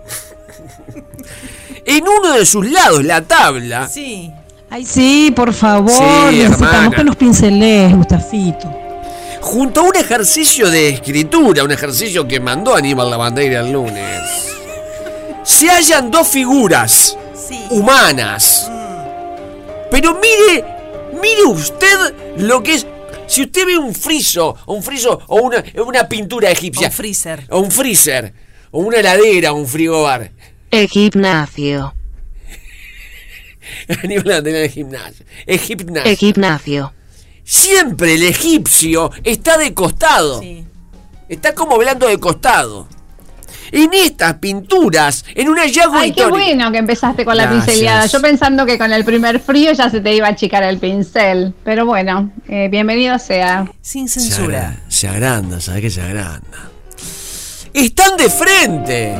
En 1.86 2.04
uno 2.06 2.32
de 2.34 2.46
sus 2.46 2.68
lados, 2.70 3.04
la 3.04 3.22
tabla, 3.22 3.88
Sí. 3.88 4.30
Ay, 4.68 4.84
sí, 4.84 5.32
por 5.34 5.52
favor, 5.52 5.90
Sí, 5.90 6.36
necesitamos 6.36 6.60
hermana. 6.74 6.96
que 6.96 7.04
nos 7.04 7.16
pincelees, 7.16 7.96
Gustafito. 7.96 8.70
Junto 9.40 9.80
a 9.80 9.84
un 9.84 9.96
ejercicio 9.96 10.70
de 10.70 10.90
escritura, 10.90 11.64
un 11.64 11.72
ejercicio 11.72 12.26
que 12.26 12.40
mandó 12.40 12.74
Aníbal 12.74 13.10
Lavandeira 13.10 13.60
el 13.60 13.72
lunes, 13.72 14.20
se 15.42 15.68
hallan 15.68 16.10
dos 16.10 16.28
figuras 16.28 17.16
humanas. 17.70 18.70
Pero 19.90 20.14
mire, 20.14 20.64
mire 21.20 21.42
usted 21.46 22.14
lo 22.36 22.62
que 22.62 22.74
es. 22.74 22.86
Si 23.26 23.42
usted 23.42 23.64
ve 23.66 23.78
un 23.78 23.94
friso, 23.94 24.56
o 24.66 24.74
un 24.74 24.82
friso, 24.82 25.20
o 25.28 25.36
una, 25.42 25.62
una 25.86 26.08
pintura 26.08 26.50
egipcia. 26.50 26.88
Un 26.88 26.92
freezer. 26.92 27.46
O 27.50 27.60
un 27.60 27.70
freezer. 27.70 28.32
O 28.72 28.80
una 28.80 28.98
heladera, 28.98 29.52
o 29.52 29.56
un 29.56 29.66
frigobar. 29.66 30.30
El 30.70 30.88
gimnasio. 30.88 31.94
Aníbal 34.02 34.24
Lavandeira 34.26 34.58
del 34.60 34.70
gimnasio. 34.70 35.26
Es 35.46 35.62
gimnasio. 35.62 36.10
El 36.10 36.16
gimnasio. 36.16 36.92
Siempre 37.52 38.14
el 38.14 38.22
egipcio 38.22 39.10
está 39.24 39.58
de 39.58 39.74
costado. 39.74 40.40
Está 41.28 41.52
como 41.52 41.78
velando 41.78 42.06
de 42.06 42.16
costado. 42.16 42.86
En 43.72 43.92
estas 43.92 44.34
pinturas, 44.34 45.24
en 45.34 45.48
un 45.48 45.58
hallazgo 45.58 45.94
Ay, 45.96 46.12
qué 46.12 46.20
histórico. 46.20 46.36
bueno 46.38 46.70
que 46.70 46.78
empezaste 46.78 47.24
con 47.24 47.36
la 47.36 47.46
Gracias. 47.46 47.64
pincelada. 47.66 48.06
Yo 48.06 48.20
pensando 48.22 48.64
que 48.66 48.78
con 48.78 48.92
el 48.92 49.04
primer 49.04 49.40
frío 49.40 49.72
ya 49.72 49.90
se 49.90 50.00
te 50.00 50.14
iba 50.14 50.28
a 50.28 50.30
achicar 50.30 50.62
el 50.62 50.78
pincel. 50.78 51.52
Pero 51.64 51.86
bueno, 51.86 52.30
eh, 52.48 52.68
bienvenido 52.70 53.18
sea. 53.18 53.68
Sin 53.82 54.08
Se 54.08 54.20
agra- 54.40 54.76
Se 54.86 55.08
agranda, 55.08 55.60
¿sabes 55.60 55.80
qué 55.82 55.90
se 55.90 56.02
agranda? 56.02 56.70
Están 57.74 58.16
de 58.16 58.30
frente. 58.30 59.16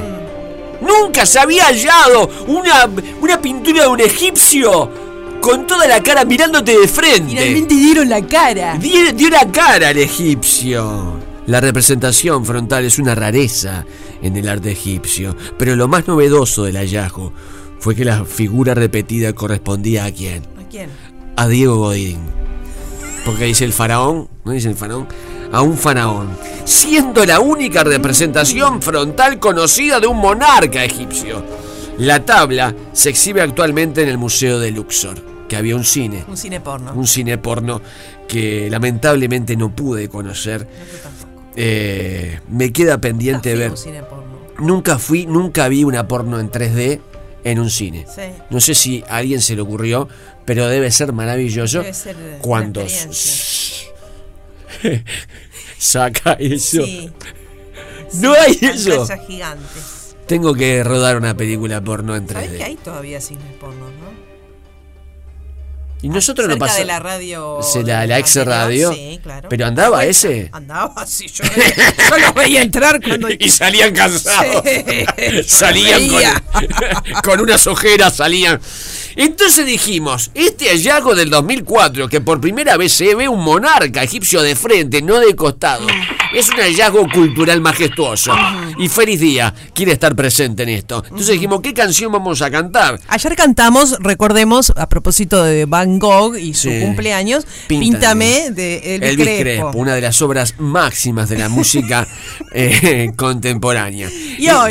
Nunca 0.80 1.26
se 1.26 1.40
había 1.40 1.64
hallado 1.64 2.30
una, 2.46 2.88
una 3.20 3.40
pintura 3.40 3.82
de 3.82 3.88
un 3.88 4.00
egipcio 4.00 5.09
con 5.40 5.66
toda 5.66 5.86
la 5.86 6.02
cara 6.02 6.24
mirándote 6.24 6.78
de 6.78 6.88
frente. 6.88 7.30
Finalmente 7.30 7.74
dieron 7.74 8.08
la 8.08 8.26
cara. 8.26 8.76
Dio, 8.78 9.12
dio 9.12 9.30
la 9.30 9.50
cara 9.50 9.88
al 9.88 9.98
egipcio. 9.98 11.18
La 11.46 11.60
representación 11.60 12.44
frontal 12.44 12.84
es 12.84 12.98
una 12.98 13.14
rareza 13.14 13.84
en 14.22 14.36
el 14.36 14.48
arte 14.48 14.70
egipcio, 14.70 15.36
pero 15.58 15.74
lo 15.74 15.88
más 15.88 16.06
novedoso 16.06 16.64
del 16.64 16.76
hallazgo 16.76 17.32
fue 17.80 17.96
que 17.96 18.04
la 18.04 18.24
figura 18.24 18.74
repetida 18.74 19.32
correspondía 19.32 20.04
a 20.04 20.12
quién? 20.12 20.42
¿A 20.60 20.68
quién? 20.68 20.90
A 21.36 21.48
Diego 21.48 21.76
Godín. 21.76 22.18
Porque 23.24 23.46
dice 23.46 23.64
el 23.64 23.72
faraón, 23.72 24.28
¿no 24.44 24.52
dice 24.52 24.68
el 24.68 24.76
faraón? 24.76 25.08
A 25.50 25.62
un 25.62 25.76
faraón, 25.76 26.28
siendo 26.64 27.24
la 27.24 27.40
única 27.40 27.82
representación 27.82 28.80
frontal 28.80 29.38
conocida 29.38 29.98
de 29.98 30.06
un 30.06 30.18
monarca 30.18 30.84
egipcio. 30.84 31.42
La 31.98 32.24
tabla 32.24 32.74
se 32.92 33.10
exhibe 33.10 33.42
actualmente 33.42 34.02
en 34.02 34.08
el 34.08 34.18
Museo 34.18 34.58
de 34.58 34.70
Luxor, 34.70 35.22
que 35.50 35.56
había 35.56 35.74
un 35.74 35.82
cine, 35.84 36.24
Un 36.28 36.36
cine 36.36 36.60
porno. 36.60 36.92
un 36.94 37.06
cine 37.08 37.36
porno 37.36 37.82
que 38.28 38.70
lamentablemente 38.70 39.56
no 39.56 39.74
pude 39.74 40.08
conocer. 40.08 40.64
Eh, 41.56 42.38
me 42.48 42.72
queda 42.72 43.00
pendiente 43.00 43.56
ver. 43.56 43.72
Un 43.72 43.76
cine 43.76 44.04
porno. 44.04 44.38
Nunca 44.60 44.96
fui, 45.00 45.26
nunca 45.26 45.66
vi 45.66 45.82
una 45.82 46.06
porno 46.06 46.38
en 46.38 46.52
3D 46.52 47.00
en 47.42 47.58
un 47.58 47.68
cine. 47.68 48.06
Sí. 48.14 48.22
No 48.50 48.60
sé 48.60 48.76
si 48.76 49.02
a 49.08 49.16
alguien 49.16 49.40
se 49.40 49.56
le 49.56 49.62
ocurrió, 49.62 50.06
pero 50.44 50.68
debe 50.68 50.88
ser 50.92 51.12
maravilloso 51.12 51.78
Debe 51.80 51.94
ser, 51.94 52.14
cuando 52.40 52.86
saca 55.78 56.34
eso. 56.34 56.84
Sí. 56.84 57.10
No 58.14 58.34
hay 58.34 58.56
eso. 58.60 59.04
Tengo 60.28 60.54
que 60.54 60.84
rodar 60.84 61.16
una 61.16 61.36
película 61.36 61.80
porno 61.80 62.14
en 62.14 62.28
¿Sabés 62.28 62.50
que 62.50 62.58
3D. 62.58 62.62
hay 62.64 62.76
todavía 62.76 63.20
cines 63.20 63.52
porno, 63.60 63.86
no? 63.86 64.29
Y 66.02 66.08
nosotros 66.08 66.46
no 66.48 66.54
Cerca 66.54 66.66
pasamos. 66.66 66.78
de 66.80 66.84
la 66.86 66.98
radio. 66.98 67.58
Se 67.62 67.82
la, 67.82 68.00
de 68.00 68.06
la 68.06 68.18
ex 68.18 68.34
radio. 68.36 68.92
Sí, 68.94 69.20
claro. 69.22 69.48
Pero 69.50 69.66
andaba 69.66 70.04
ese. 70.04 70.48
Andaba, 70.52 71.06
sí, 71.06 71.26
yo, 71.28 71.44
yo 71.44 72.18
lo 72.18 72.32
veía 72.32 72.62
entrar 72.62 73.00
cuando. 73.02 73.28
Y 73.38 73.48
salían 73.50 73.94
cansados. 73.94 74.62
Sí, 74.64 75.42
salían 75.46 76.08
con, 76.08 77.22
con 77.22 77.40
unas 77.40 77.66
ojeras, 77.66 78.16
salían. 78.16 78.60
Entonces 79.20 79.66
dijimos, 79.66 80.30
este 80.34 80.70
hallazgo 80.70 81.14
del 81.14 81.28
2004, 81.28 82.08
que 82.08 82.22
por 82.22 82.40
primera 82.40 82.78
vez 82.78 82.90
se 82.92 83.14
ve 83.14 83.28
un 83.28 83.44
monarca 83.44 84.02
egipcio 84.02 84.40
de 84.40 84.56
frente, 84.56 85.02
no 85.02 85.18
de 85.20 85.36
costado, 85.36 85.86
es 86.34 86.48
un 86.48 86.56
hallazgo 86.56 87.06
cultural 87.12 87.60
majestuoso. 87.60 88.32
Y 88.78 88.88
Feliz 88.88 89.20
Día 89.20 89.52
quiere 89.74 89.92
estar 89.92 90.16
presente 90.16 90.62
en 90.62 90.70
esto. 90.70 91.02
Entonces 91.04 91.28
dijimos, 91.34 91.60
¿qué 91.60 91.74
canción 91.74 92.10
vamos 92.10 92.40
a 92.40 92.50
cantar? 92.50 92.98
Ayer 93.08 93.36
cantamos, 93.36 93.98
recordemos, 94.00 94.72
a 94.74 94.88
propósito 94.88 95.44
de 95.44 95.66
Van 95.66 95.98
Gogh 95.98 96.36
y 96.38 96.54
su 96.54 96.70
Sí. 96.70 96.80
cumpleaños, 96.80 97.44
Píntame. 97.68 97.90
Píntame 97.90 98.50
de 98.52 98.94
Elvis, 98.94 99.10
Elvis 99.10 99.26
Crespo. 99.26 99.42
Crespo, 99.42 99.78
una 99.78 99.94
de 99.96 100.00
las 100.00 100.22
obras 100.22 100.54
máximas 100.58 101.28
de 101.28 101.36
la 101.36 101.50
música 101.50 102.08
eh, 102.54 103.12
contemporánea. 103.16 104.08
Y 104.38 104.48
hoy, 104.48 104.70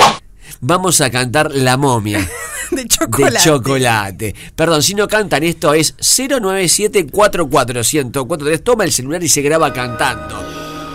Vamos 0.61 1.01
a 1.01 1.09
cantar 1.09 1.51
La 1.53 1.75
momia. 1.77 2.19
de 2.71 2.87
chocolate. 2.87 3.33
De 3.33 3.39
chocolate. 3.39 4.35
Perdón, 4.55 4.81
si 4.83 4.93
no 4.93 5.07
cantan 5.07 5.43
esto 5.43 5.73
es 5.73 5.95
097-44143. 5.97 8.63
Toma 8.63 8.83
el 8.83 8.91
celular 8.91 9.23
y 9.23 9.29
se 9.29 9.41
graba 9.41 9.71
cantando. 9.71 10.45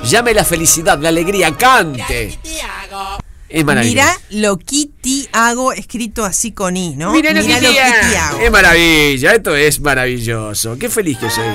Llame 0.04 0.34
la 0.34 0.44
felicidad, 0.44 0.98
la 0.98 1.08
alegría, 1.08 1.56
cante. 1.56 2.38
Es 3.48 3.64
maravilloso. 3.64 3.94
Mira 3.94 4.20
lo 4.30 4.58
Kitty 4.58 5.28
hago 5.32 5.72
escrito 5.72 6.24
así 6.24 6.52
con 6.52 6.76
I, 6.76 6.96
¿no? 6.96 7.12
Mira 7.12 7.32
lo 7.32 7.40
que 7.40 7.54
te 7.54 8.18
hago. 8.18 8.40
Es 8.40 8.50
maravilla, 8.50 9.34
esto 9.34 9.54
es 9.56 9.80
maravilloso. 9.80 10.76
Qué 10.78 10.90
feliz 10.90 11.16
que 11.18 11.30
soy. 11.30 11.46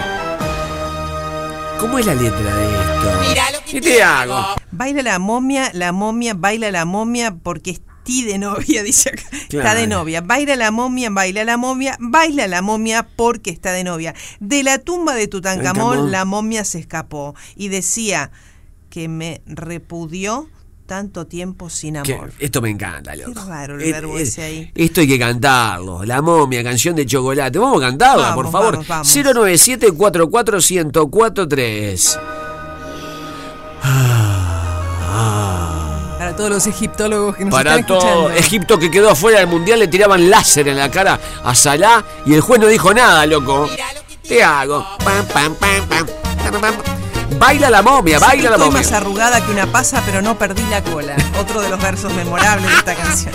¿Cómo 1.80 2.00
es 2.00 2.06
la 2.06 2.16
letra 2.16 2.56
de 2.56 2.66
esto? 2.66 3.20
Mira 3.28 3.52
lo 3.52 3.60
¿Qué 3.66 3.82
te 3.82 4.02
hago? 4.02 4.56
Baila 4.72 5.04
la 5.04 5.20
momia, 5.20 5.70
la 5.74 5.92
momia, 5.92 6.34
baila 6.34 6.72
la 6.72 6.86
momia 6.86 7.36
porque 7.36 7.78
es 8.10 8.16
ti 8.16 8.24
de 8.26 8.38
novia, 8.38 8.84
dice 8.90 9.10
acá. 9.10 9.24
Está 9.50 9.74
de 9.76 9.88
novia. 9.88 10.22
Baila 10.22 10.56
la 10.56 10.72
momia, 10.72 11.10
baila 11.10 11.44
la 11.44 11.58
momia, 11.58 11.98
baila 12.00 12.48
la 12.48 12.62
momia 12.62 13.08
porque 13.16 13.50
está 13.52 13.72
de 13.72 13.84
novia. 13.84 14.14
De 14.40 14.64
la 14.64 14.78
tumba 14.80 15.14
de 15.16 15.28
Tutankamón, 15.28 15.74
Tutankamón. 15.76 16.12
la 16.12 16.26
momia 16.26 16.64
se 16.66 16.80
escapó 16.80 17.36
y 17.56 17.68
decía 17.70 18.32
que 18.90 19.08
me 19.08 19.42
repudió 19.46 20.50
tanto 20.88 21.28
tiempo 21.28 21.70
sin 21.70 21.98
amor. 21.98 22.34
esto 22.40 22.62
me 22.64 22.72
encanta, 22.72 23.16
loco. 23.16 23.34
Qué 23.34 23.40
raro 23.48 23.80
el 23.80 23.92
verbo 23.92 24.18
ese 24.18 24.42
ahí. 24.42 24.72
Esto 24.74 25.02
hay 25.02 25.08
que 25.08 25.20
cantarlo. 25.20 26.04
La 26.04 26.24
momia, 26.24 26.64
canción 26.64 26.96
de 26.96 27.06
chocolate. 27.06 27.60
Vamos 27.60 27.84
a 27.84 27.88
cantarla, 27.90 28.30
Vamos, 28.30 28.44
por 28.44 28.52
favor. 28.52 28.72
vamos, 28.74 28.88
vamos. 28.88 29.16
097 29.16 29.92
44143 29.92 32.16
Para 32.16 32.39
todos 36.40 36.52
los 36.52 36.68
egiptólogos 36.68 37.36
que 37.36 37.44
nos 37.44 37.52
Para 37.52 37.72
están 37.72 37.86
todo 37.86 37.98
escuchando. 38.00 38.30
Egipto 38.30 38.80
que 38.80 38.90
quedó 38.90 39.10
afuera 39.12 39.40
del 39.40 39.48
mundial 39.48 39.78
le 39.78 39.90
tiraban 39.90 40.30
láser 40.30 40.70
en 40.70 40.78
la 40.78 40.90
cara 40.90 41.20
a 41.44 41.54
Salah 41.54 42.02
y 42.26 42.34
el 42.34 42.40
juez 42.40 42.62
no 42.62 42.68
dijo 42.68 42.94
nada, 42.94 43.26
loco. 43.26 43.70
Te 44.26 44.42
hago. 44.42 44.88
Pam, 45.04 45.26
pam, 45.26 45.54
pam, 45.56 45.86
pam. 46.62 46.74
Baila 47.38 47.70
la 47.70 47.82
momia, 47.82 48.20
baila 48.20 48.52
la 48.52 48.56
Estoy 48.56 48.70
momia. 48.70 48.82
más 48.82 48.92
arrugada 48.94 49.46
que 49.46 49.52
una 49.52 49.68
pasa, 49.68 50.02
pero 50.06 50.22
no 50.22 50.38
perdí 50.38 50.64
la 50.70 50.82
cola. 50.82 51.14
Otro 51.38 51.60
de 51.60 51.68
los 51.68 51.82
versos 51.82 52.14
memorables 52.14 52.72
de 52.72 52.78
esta 52.78 52.96
canción. 52.96 53.34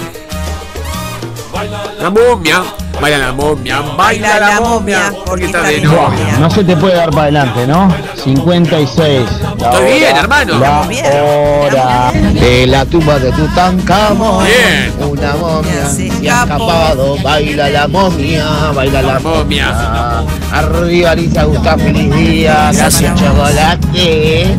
La 2.01 2.11
momia, 2.11 2.63
baila 3.01 3.19
la 3.19 3.33
momia, 3.33 3.81
baila 3.97 4.41
la 4.41 4.61
momia, 4.61 5.13
porque 5.25 5.47
está 5.47 5.63
de 5.63 5.81
novia. 5.81 6.37
No 6.39 6.51
se 6.51 6.65
te 6.65 6.77
puede 6.77 6.97
dar 6.97 7.11
para 7.11 7.23
adelante, 7.23 7.67
¿no? 7.67 7.95
56. 8.23 9.21
La 9.59 9.71
Estoy 9.71 9.93
bien, 9.99 10.17
hermano. 10.17 10.59
La 10.59 10.81
hora 10.83 12.13
de 12.13 12.67
la 12.67 12.85
tumba 12.85 13.19
de 13.19 13.33
Tutankamón. 13.33 14.45
Bien. 14.45 14.93
Una 15.09 15.35
momia 15.37 15.87
se 15.87 16.11
se 16.11 16.31
ha 16.31 16.43
escapado. 16.43 17.17
Baila 17.23 17.71
la 17.71 17.89
momia, 17.89 18.47
baila 18.75 19.03
la 19.03 19.19
momia. 19.21 20.25
Arriba 20.53 21.15
Lisa 21.15 21.45
Gustavo, 21.45 21.83
feliz 21.83 22.15
día. 22.15 22.71
Gracias, 22.73 23.15
chocolate. 23.15 24.59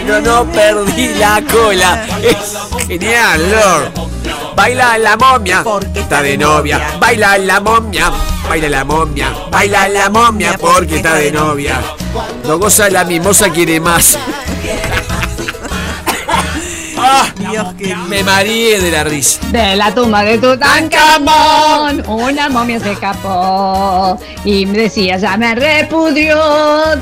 Pero 0.00 0.20
no 0.20 0.44
perdí 0.50 1.14
la 1.14 1.42
cola. 1.50 2.06
Es 2.22 2.86
genial, 2.86 3.50
Lord. 3.50 4.10
Baila 4.56 4.98
la 4.98 5.16
momia, 5.16 5.62
porque 5.62 6.00
está 6.00 6.22
de 6.22 6.36
novia. 6.36 6.96
Baila 6.98 7.38
la 7.38 7.60
momia, 7.60 8.12
baila 8.48 8.68
la 8.68 8.84
momia. 8.84 9.28
Baila 9.50 9.88
la 9.88 10.10
momia, 10.10 10.56
porque 10.58 10.96
está 10.96 11.14
de 11.14 11.32
novia. 11.32 11.80
No 12.44 12.58
goza 12.58 12.90
la 12.90 13.04
mimosa, 13.04 13.50
quiere 13.50 13.80
más. 13.80 14.18
Ah, 17.12 17.26
Dios 17.36 17.74
que 17.74 17.96
me 18.08 18.22
mareé 18.22 18.80
de 18.80 18.90
la 18.92 19.02
risa. 19.02 19.40
De 19.48 19.74
la 19.74 19.92
tumba 19.92 20.22
de 20.22 20.38
Tutankamón, 20.38 22.04
una 22.08 22.48
momia 22.48 22.78
se 22.78 22.92
escapó 22.92 24.16
y 24.44 24.64
me 24.66 24.78
decía, 24.78 25.16
ya 25.16 25.36
me 25.36 25.56
repudió, 25.56 26.38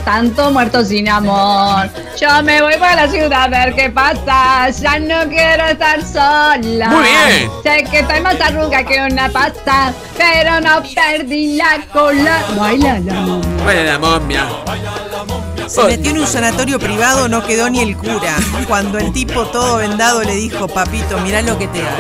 tanto 0.07 0.51
muerto 0.51 0.83
sin 0.83 1.11
amor. 1.11 1.91
Yo 2.19 2.43
me 2.43 2.63
voy 2.63 2.77
para 2.79 3.07
la 3.07 3.09
ciudad 3.09 3.43
a 3.43 3.49
ver 3.49 3.75
qué 3.75 3.91
pasa, 3.91 4.71
ya 4.71 4.99
no 4.99 5.29
quiero 5.29 5.67
estar 5.67 6.03
sola. 6.03 6.89
Muy 6.89 7.03
bien. 7.03 7.51
Sé 7.63 7.85
que 7.91 7.99
estoy 8.01 8.23
más 8.23 8.41
arruga 8.41 8.83
que 8.85 9.03
una 9.03 9.29
pasta, 9.29 9.93
pero 10.17 10.59
no 10.63 10.83
perdí 10.95 11.57
la 11.57 11.81
cola. 11.93 12.45
Baila 12.57 12.99
la 13.01 13.21
momia. 13.21 13.65
Baila 13.67 13.85
la 13.85 13.99
momia. 13.99 15.48
Se 15.69 15.85
metió 15.85 16.11
en 16.13 16.19
un 16.19 16.27
sanatorio 16.27 16.79
privado, 16.79 17.29
no 17.29 17.45
quedó 17.47 17.69
ni 17.69 17.81
el 17.81 17.97
cura. 17.97 18.37
Cuando 18.67 18.99
el 18.99 19.13
tipo 19.13 19.47
todo 19.47 19.77
vendado 19.77 20.23
le 20.23 20.35
dijo, 20.35 20.67
papito, 20.69 21.19
mirá 21.21 21.43
lo 21.43 21.59
que 21.59 21.69
te 21.69 21.83
hago. 21.83 21.99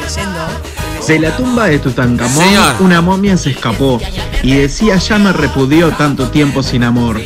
Leyendo. 0.00 0.40
De 1.06 1.18
la 1.18 1.36
tumba 1.36 1.66
de 1.66 1.80
Tutankamón, 1.80 2.44
Señor. 2.44 2.74
una 2.78 3.00
momia 3.00 3.36
se 3.36 3.50
escapó 3.50 4.00
y 4.44 4.54
decía 4.54 4.96
ya 4.96 5.18
me 5.18 5.32
repudió 5.32 5.90
tanto 5.90 6.28
tiempo 6.28 6.62
sin 6.62 6.84
amor. 6.84 7.20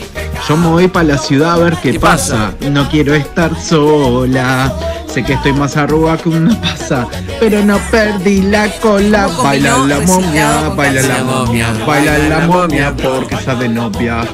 Yo 0.49 0.57
me 0.57 0.69
voy 0.69 0.89
para 0.89 1.09
la 1.09 1.19
ciudad 1.19 1.53
a 1.53 1.57
ver 1.59 1.77
qué, 1.83 1.93
¿Qué 1.93 2.01
pasa? 2.01 2.55
no 2.71 2.89
quiero 2.89 3.15
estar 3.15 3.61
sola. 3.61 4.73
Sé 5.07 5.23
que 5.23 5.35
estoy 5.35 5.53
más 5.53 5.77
arruga 5.77 6.17
que 6.17 6.29
una 6.29 6.61
pasa, 6.61 7.07
pero 7.39 7.65
no 7.65 7.79
perdí 7.91 8.43
la 8.43 8.69
cola. 8.81 9.27
¿Cómo 9.27 9.45
Baila 9.45 9.79
la 9.79 10.01
momia, 10.01 10.69
baila 10.71 11.03
la 11.03 11.23
momia, 11.23 11.73
baila 11.87 12.19
la 12.19 12.47
momia 12.47 12.95
porque 12.97 13.35
está 13.37 13.55
de 13.55 13.69
novia. 13.69 14.27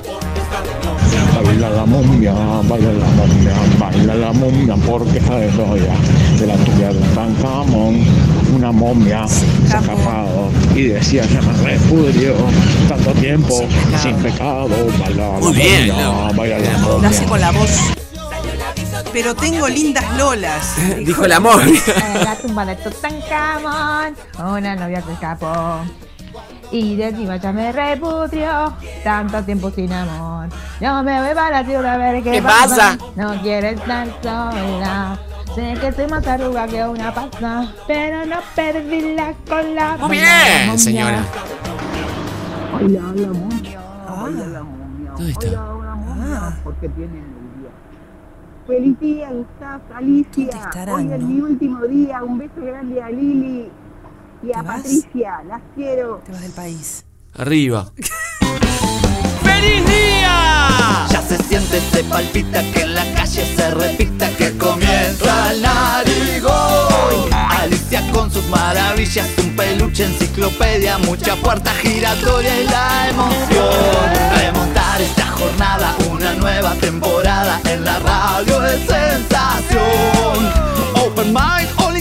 Baila 1.51 1.69
la 1.71 1.85
momia, 1.85 2.33
baila 2.69 2.93
la 2.93 3.07
momia, 3.07 3.53
baila 3.77 4.15
la 4.15 4.33
momia 4.33 4.77
porque 4.87 5.19
está 5.19 5.35
de 5.35 5.49
Troya. 5.49 5.95
De 6.39 6.47
la 6.47 6.55
tuya 6.55 6.93
de 6.93 7.01
Tancamón, 7.13 8.05
una 8.55 8.71
momia 8.71 9.27
se 9.27 9.47
ha 9.75 9.81
escapado 9.81 10.49
y 10.77 10.83
decía 10.85 11.25
ya 11.27 11.43
me 11.43 11.53
repudrio. 11.55 12.37
Tanto 12.89 13.11
tiempo 13.15 13.65
sin 14.01 14.15
pecado, 14.19 14.69
baila 15.01 15.33
la 15.33 15.39
Muy 15.41 15.53
bien, 15.55 15.89
momia, 15.89 16.33
baila 16.37 16.59
la 16.61 16.79
momia. 16.79 17.09
hace 17.09 17.25
con 17.25 17.41
la 17.41 17.51
voz. 17.51 17.71
Pero 19.13 19.35
tengo 19.35 19.69
lindas 19.69 20.05
lolas. 20.17 20.77
Dijo 21.05 21.27
la 21.27 21.41
momia. 21.41 21.81
En 22.15 22.25
la 22.25 22.37
tumba 22.37 22.65
de 22.65 22.77
Tutankamón, 22.77 24.15
una 24.39 24.77
novia 24.77 25.03
se 25.05 25.13
escapó. 25.15 25.81
Y 26.73 26.95
de 26.97 27.09
encima 27.09 27.37
ya 27.37 27.53
me 27.53 27.73
repudió, 27.73 28.73
tanto 29.03 29.43
tiempo 29.43 29.71
sin 29.71 29.93
amor. 29.93 30.49
Yo 30.81 31.03
me 31.03 31.21
voy 31.21 31.35
para 31.35 31.63
la 31.63 31.65
ciudad 31.65 31.95
a 31.95 31.97
ver 31.97 32.23
qué, 32.23 32.31
¿Qué 32.33 32.43
pasa? 32.43 32.97
No 33.17 33.35
quiero 33.43 33.67
estar 33.69 34.07
sola. 34.23 35.19
Sé 35.55 35.75
que 35.81 35.93
soy 35.93 36.07
más 36.07 36.25
arruga 36.29 36.69
que 36.69 36.85
una 36.85 37.13
pasa, 37.13 37.73
pero 37.89 38.25
no 38.25 38.37
perdí 38.55 39.15
la 39.17 39.35
cola. 39.49 39.97
Muy 40.01 40.19
bien, 40.19 40.79
señora. 40.79 41.25
Baila 42.73 43.01
la 43.17 43.33
momia, 43.33 43.81
baila 44.07 44.47
la 44.47 44.63
momia. 44.63 45.11
¿Dónde 45.17 45.33
está? 45.33 45.51
la 45.51 45.95
momia 45.97 46.57
porque 46.63 46.89
tiene 46.91 47.19
el 47.19 47.61
día. 47.61 47.71
Feliz 48.69 49.01
día, 49.01 49.31
Gustavo, 49.33 49.83
Alicia. 49.97 50.49
estarán, 50.51 50.95
Hoy 50.95 51.13
es 51.13 51.21
no? 51.21 51.27
mi 51.27 51.41
último 51.41 51.83
día. 51.87 52.23
Un 52.23 52.39
beso 52.39 52.61
grande 52.63 53.03
a 53.03 53.11
Lili 53.11 53.71
y 54.43 54.53
a. 54.53 54.63
Patricia. 54.63 55.43
Las 55.47 55.63
quiero. 55.75 56.23
Te 56.25 56.33
vas 56.33 56.41
del 56.43 56.53
país. 56.53 57.05
Arriba. 57.35 57.93
¡Feliz 59.43 59.87
día! 59.87 61.07
Ya 61.11 61.23
se 61.23 61.37
siente, 61.45 61.81
se 61.93 62.05
palpita 62.05 62.63
que 62.73 62.83
en 62.83 62.95
la 62.95 63.05
calle 63.15 63.45
se 63.57 63.71
repita 63.71 64.31
que 64.37 64.57
comienza 64.57 65.53
el 65.53 65.63
narigón. 65.63 67.33
Alicia 67.33 68.11
con 68.13 68.31
sus 68.31 68.47
maravillas, 68.49 69.29
un 69.39 69.55
peluche, 69.55 70.05
enciclopedia, 70.05 70.99
mucha 70.99 71.37
puerta 71.37 71.73
giratoria 71.75 72.61
y 72.61 72.65
la 72.65 73.09
emoción. 73.11 74.11
Remontar 74.35 75.01
esta 75.03 75.27
jornada, 75.27 75.95
una 76.11 76.33
nueva 76.35 76.75
temporada 76.77 77.61
en 77.65 77.85
la 77.85 77.99
radio 77.99 78.65
es 78.67 78.81
sensación. 78.81 80.51
Open 80.95 81.33
mind, 81.33 81.60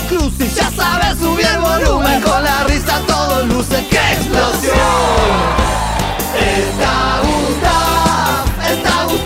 ya 0.09 0.71
sabes 0.71 1.19
subir 1.19 1.45
el 1.45 1.59
volumen 1.59 2.21
con 2.21 2.43
la 2.43 2.63
risa, 2.63 2.99
todo 3.05 3.45
luce, 3.45 3.85
¡qué 3.89 4.13
explosión! 4.13 4.75
Está 6.35 7.21
Gustav, 7.21 8.45
está 8.71 9.03
Gustav, 9.03 9.18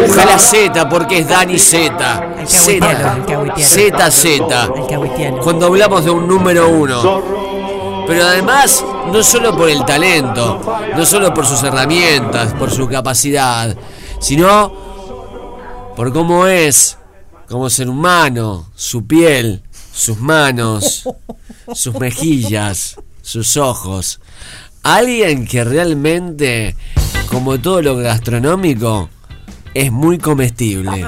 Dibuja 0.00 0.24
la 0.24 0.38
Z 0.38 0.88
porque 0.88 1.18
es 1.18 1.28
Dani 1.28 1.58
Z. 1.58 2.44
Z. 2.44 3.16
Z, 3.56 4.10
Z. 4.10 4.68
Cuando 5.42 5.66
hablamos 5.66 6.04
de 6.04 6.10
un 6.10 6.26
número 6.26 6.68
uno. 6.68 7.40
Pero 8.06 8.24
además, 8.24 8.84
no 9.12 9.22
solo 9.22 9.56
por 9.56 9.68
el 9.68 9.84
talento, 9.84 10.60
no 10.96 11.06
solo 11.06 11.32
por 11.32 11.46
sus 11.46 11.62
herramientas, 11.62 12.52
por 12.54 12.70
su 12.70 12.88
capacidad, 12.88 13.76
sino 14.18 14.72
por 15.94 16.12
cómo 16.12 16.46
es 16.46 16.98
como 17.48 17.70
ser 17.70 17.88
humano, 17.88 18.70
su 18.74 19.06
piel, 19.06 19.62
sus 19.92 20.18
manos, 20.18 21.08
sus 21.74 21.94
mejillas, 21.98 22.96
sus 23.22 23.56
ojos. 23.56 24.20
Alguien 24.82 25.46
que 25.46 25.62
realmente, 25.62 26.74
como 27.30 27.58
todo 27.60 27.80
lo 27.80 27.96
gastronómico, 27.96 29.08
es 29.72 29.92
muy 29.92 30.18
comestible. 30.18 31.06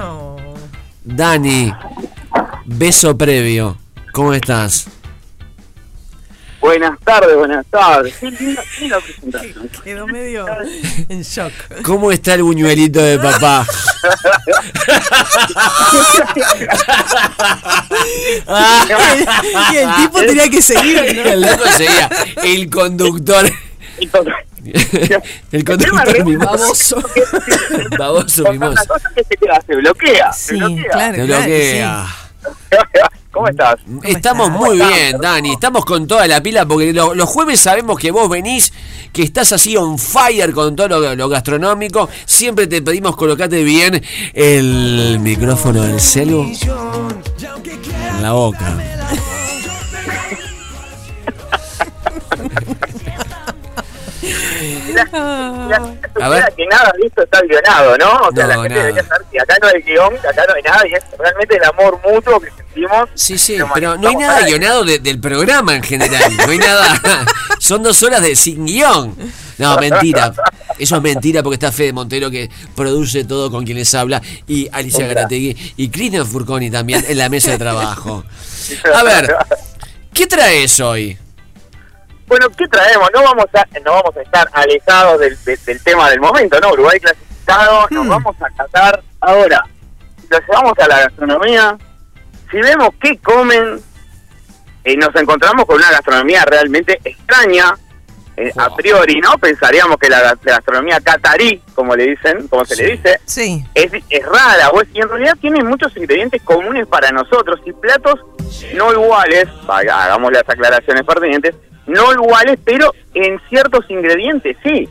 Dani, 1.04 1.72
beso 2.64 3.18
previo. 3.18 3.76
¿Cómo 4.12 4.32
estás? 4.32 4.86
Buenas 6.60 6.96
tardes, 7.00 7.36
buenas 7.36 7.66
tardes. 7.66 8.14
Qué 8.20 8.30
linda, 8.30 8.62
qué 8.62 8.82
linda 8.82 9.00
presentación. 9.00 9.68
Quedó 9.82 10.06
medio 10.06 10.46
en 11.08 11.22
shock. 11.22 11.52
¿Cómo 11.82 12.12
está 12.12 12.34
el 12.34 12.44
buñuelito 12.44 13.02
de 13.02 13.18
papá? 13.18 13.66
y 19.72 19.76
el 19.76 19.94
tipo 19.96 20.20
tenía 20.20 20.48
que 20.48 20.62
seguir, 20.62 21.16
¿no? 21.16 21.24
El 21.24 21.40
loco 21.40 21.64
seguía. 21.76 22.08
El 22.44 22.70
conductor. 22.70 23.50
El 23.98 24.08
conductor 24.08 24.51
mimoso. 26.24 27.02
Baboso 27.98 28.42
Una 28.42 28.52
mimoso. 28.52 28.84
cosa 28.86 29.10
que 29.14 29.24
se 29.24 29.36
queda, 29.36 29.60
se 29.66 29.74
bloquea. 29.76 30.32
se 30.32 30.54
bloquea. 30.56 31.12
Te 31.12 31.22
bloquea. 31.24 32.06
¿Cómo 33.32 33.48
estás? 33.48 33.76
Estamos 34.02 34.50
muy 34.50 34.76
bien, 34.76 35.18
Dani. 35.18 35.52
Estamos 35.54 35.86
con 35.86 36.06
toda 36.06 36.26
la 36.26 36.42
pila 36.42 36.66
porque 36.66 36.92
lo- 36.92 37.14
los 37.14 37.28
jueves 37.28 37.60
sabemos 37.60 37.98
que 37.98 38.10
vos 38.10 38.28
venís, 38.28 38.72
que 39.10 39.22
estás 39.22 39.52
así 39.52 39.74
on 39.76 39.98
fire 39.98 40.52
con 40.52 40.76
todo 40.76 40.88
lo, 40.88 41.14
lo 41.14 41.28
gastronómico. 41.30 42.10
Siempre 42.26 42.66
te 42.66 42.82
pedimos 42.82 43.16
colocate 43.16 43.64
bien 43.64 44.02
el 44.34 45.18
micrófono 45.20 45.82
del 45.82 45.98
celu 46.00 46.42
en 46.42 48.22
la 48.22 48.32
boca. 48.32 48.76
La, 54.94 55.04
la 55.68 55.80
gente 55.84 56.08
A 56.22 56.28
ver. 56.28 56.54
que 56.56 56.66
nada 56.66 56.92
de 57.00 57.06
esto 57.06 57.22
está 57.22 57.40
guionado, 57.42 57.96
¿no? 57.98 58.10
O 58.28 58.32
sea, 58.34 58.44
No, 58.44 58.48
la 58.48 58.54
gente 58.54 58.68
nada. 58.70 58.82
debería 58.86 59.04
saber 59.08 59.26
que 59.30 59.40
acá 59.40 59.56
no 59.60 59.68
hay 59.68 59.82
guion, 59.82 60.18
que 60.20 60.28
acá 60.28 60.42
no 60.48 60.54
hay 60.54 60.62
nada, 60.62 60.88
y 60.88 60.92
es 60.94 61.02
realmente 61.18 61.56
el 61.56 61.64
amor 61.64 62.00
mutuo 62.04 62.40
que 62.40 62.50
sentimos. 62.50 63.08
Sí, 63.14 63.38
sí, 63.38 63.58
pero 63.74 63.96
no 63.96 64.08
hay 64.08 64.16
nada 64.16 64.42
guionado 64.46 64.84
de- 64.84 64.98
del 64.98 65.20
programa 65.20 65.74
en 65.74 65.82
general. 65.82 66.36
No 66.36 66.50
hay 66.52 66.58
nada. 66.58 67.24
Son 67.58 67.82
dos 67.82 68.02
horas 68.02 68.22
de 68.22 68.34
sin 68.36 68.66
guion. 68.66 69.14
No, 69.58 69.76
mentira. 69.76 70.32
Eso 70.78 70.96
es 70.96 71.02
mentira 71.02 71.42
porque 71.42 71.54
está 71.54 71.70
Fede 71.70 71.92
Montero 71.92 72.30
que 72.30 72.50
produce 72.74 73.24
todo 73.24 73.50
con 73.50 73.64
quien 73.64 73.76
les 73.78 73.94
habla 73.94 74.20
y 74.48 74.68
Alicia. 74.72 75.06
Garategui 75.06 75.74
y 75.76 75.88
Cristian 75.90 76.26
Furconi 76.26 76.70
también 76.70 77.04
en 77.06 77.18
la 77.18 77.28
mesa 77.28 77.50
de 77.52 77.58
trabajo. 77.58 78.24
A 78.94 79.02
ver, 79.04 79.36
¿qué 80.12 80.26
traes 80.26 80.80
hoy? 80.80 81.16
Bueno, 82.32 82.48
¿qué 82.56 82.66
traemos? 82.66 83.10
No 83.12 83.22
vamos 83.24 83.44
a, 83.52 83.66
no 83.84 83.92
vamos 83.92 84.16
a 84.16 84.22
estar 84.22 84.48
alejados 84.54 85.20
del, 85.20 85.36
de- 85.44 85.58
del 85.66 85.84
tema 85.84 86.08
del 86.08 86.18
momento, 86.18 86.58
¿no? 86.60 86.70
Uruguay 86.70 86.98
clasificado, 86.98 87.86
nos 87.90 88.08
vamos 88.08 88.34
a 88.40 88.48
catar 88.56 89.02
ahora. 89.20 89.62
Si 90.18 90.28
lo 90.30 90.38
llevamos 90.40 90.72
a 90.78 90.88
la 90.88 91.00
gastronomía, 91.00 91.76
si 92.50 92.56
vemos 92.56 92.88
qué 93.02 93.18
comen, 93.18 93.78
eh, 94.82 94.96
nos 94.96 95.14
encontramos 95.14 95.66
con 95.66 95.76
una 95.76 95.90
gastronomía 95.90 96.42
realmente 96.46 96.98
extraña. 97.04 97.74
eh, 98.38 98.50
A 98.56 98.74
priori, 98.74 99.20
¿no? 99.20 99.36
Pensaríamos 99.36 99.98
que 99.98 100.08
la, 100.08 100.32
ga- 100.32 100.38
la 100.44 100.52
gastronomía 100.54 101.00
catarí, 101.02 101.60
como 101.74 101.94
le 101.94 102.04
dicen, 102.12 102.48
como 102.48 102.64
se 102.64 102.76
le 102.76 102.92
dice, 102.92 103.20
Sí. 103.26 103.62
es, 103.74 103.92
es 104.08 104.24
rara, 104.24 104.70
o 104.70 104.80
es- 104.80 104.88
y 104.94 105.02
en 105.02 105.08
realidad 105.10 105.36
tiene 105.38 105.62
muchos 105.62 105.94
ingredientes 105.98 106.40
comunes 106.40 106.86
para 106.86 107.10
nosotros 107.10 107.60
y 107.66 107.72
platos 107.74 108.14
no 108.74 108.90
iguales, 108.90 109.48
haga- 109.68 110.04
hagamos 110.04 110.32
las 110.32 110.48
aclaraciones 110.48 111.04
pertinentes, 111.04 111.54
no 111.86 112.12
iguales, 112.12 112.58
pero 112.64 112.92
en 113.14 113.40
ciertos 113.48 113.84
ingredientes 113.88 114.56
sí. 114.62 114.88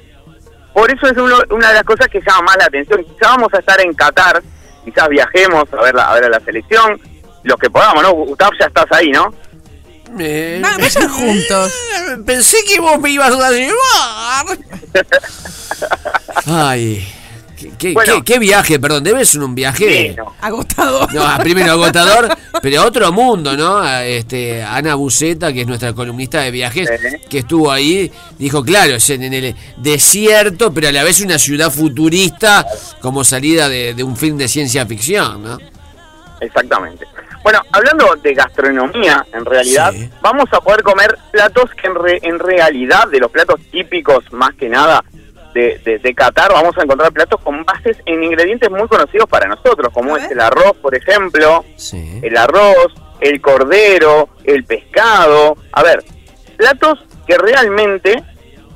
Por 0.74 0.90
eso 0.92 1.08
es 1.08 1.18
uno- 1.18 1.42
una 1.50 1.70
de 1.70 1.74
las 1.76 1.84
cosas 1.84 2.08
que 2.08 2.20
llama 2.22 2.42
más 2.48 2.58
la 2.58 2.66
atención. 2.66 3.04
Quizás 3.04 3.36
vamos 3.36 3.54
a 3.54 3.60
estar 3.60 3.80
en 3.82 3.94
Qatar, 3.94 4.42
quizás 4.86 5.10
viajemos 5.10 5.66
a 5.74 5.82
ver, 5.82 5.94
la, 5.96 6.10
a 6.10 6.14
ver 6.16 6.26
a 6.26 6.30
la 6.30 6.40
selección, 6.40 7.00
los 7.44 7.58
que 7.58 7.70
podamos, 7.70 8.04
¿no? 8.04 8.12
Gustavo, 8.14 8.52
ya 8.60 8.68
estás 8.68 8.86
ahí, 8.92 9.10
¿no? 9.12 9.34
Va- 10.64 10.78
vayan 10.78 11.10
juntos. 11.10 11.74
Pensé 12.26 12.58
que 12.66 12.80
vos 12.80 13.00
me 13.00 13.10
ibas 13.10 13.32
a 13.34 13.50
llevar. 13.52 14.58
Ay, 16.46 17.08
¿Qué, 17.78 17.94
Bueno. 17.94 18.16
qué- 18.16 18.24
qué 18.34 18.40
viaje? 18.40 18.80
Perdón, 18.80 19.04
debe 19.04 19.26
ser 19.26 19.42
un 19.42 19.54
viaje. 19.56 20.16
Agotador. 20.42 21.14
No, 21.14 21.26
primero 21.40 21.72
agotador, 21.74 22.30
pero 22.62 22.84
otro 22.84 23.12
mundo, 23.12 23.56
¿no? 23.58 23.86
Este, 24.02 24.64
Ana 24.64 24.96
Buceta, 24.96 25.52
que 25.54 25.62
es 25.62 25.68
nuestra 25.68 25.94
columnista 25.94 26.42
de 26.42 26.52
viajes, 26.52 26.90
que 27.30 27.40
estuvo 27.40 27.72
ahí, 27.72 28.12
dijo, 28.38 28.64
claro, 28.64 28.96
es 28.96 29.10
en, 29.10 29.24
en 29.24 29.34
el 29.34 29.56
desierto, 29.78 30.74
pero 30.74 30.88
a 30.88 30.92
la 30.92 31.04
vez 31.04 31.22
una 31.22 31.38
ciudad 31.40 31.72
futurista 31.72 32.66
como 33.02 33.24
salida 33.24 33.70
de, 33.70 33.94
de 33.94 34.04
un 34.04 34.16
film 34.18 34.38
de 34.38 34.48
ciencia 34.48 34.86
ficción, 34.86 35.44
¿no? 35.44 35.58
Exactamente. 36.40 37.06
Bueno, 37.44 37.60
hablando 37.72 38.16
de 38.22 38.34
gastronomía, 38.36 39.26
en 39.34 39.46
realidad, 39.46 39.92
vamos 40.22 40.46
a 40.52 40.62
poder 40.62 40.84
comer 40.84 41.18
platos 41.32 41.72
que 41.80 41.88
en, 41.88 41.96
re- 41.96 42.20
en 42.22 42.38
realidad, 42.40 43.08
de 43.12 43.20
los 43.20 43.32
platos 43.32 43.60
típicos 43.72 44.24
más 44.32 44.54
que 44.56 44.70
nada 44.70 45.04
de, 45.54 45.80
de, 45.84 46.00
de 46.00 46.16
Qatar, 46.16 46.52
vamos 46.52 46.78
a 46.78 46.84
encontrar 46.84 47.12
platos 47.12 47.40
con 47.42 47.64
bases 47.64 47.98
en 48.06 48.24
ingredientes 48.24 48.70
muy 48.70 48.88
conocidos 48.88 49.28
para 49.30 49.48
nosotros, 49.48 49.90
como 49.94 50.18
es 50.18 50.30
el 50.32 50.40
arroz, 50.40 50.76
por 50.82 50.96
ejemplo, 50.96 51.64
el 52.22 52.38
arroz, 52.38 52.94
el 53.20 53.42
cordero, 53.42 54.30
el 54.44 54.64
pescado. 54.66 55.58
A 55.72 55.84
ver, 55.84 56.04
platos 56.58 57.00
que 57.28 57.38
realmente 57.38 58.24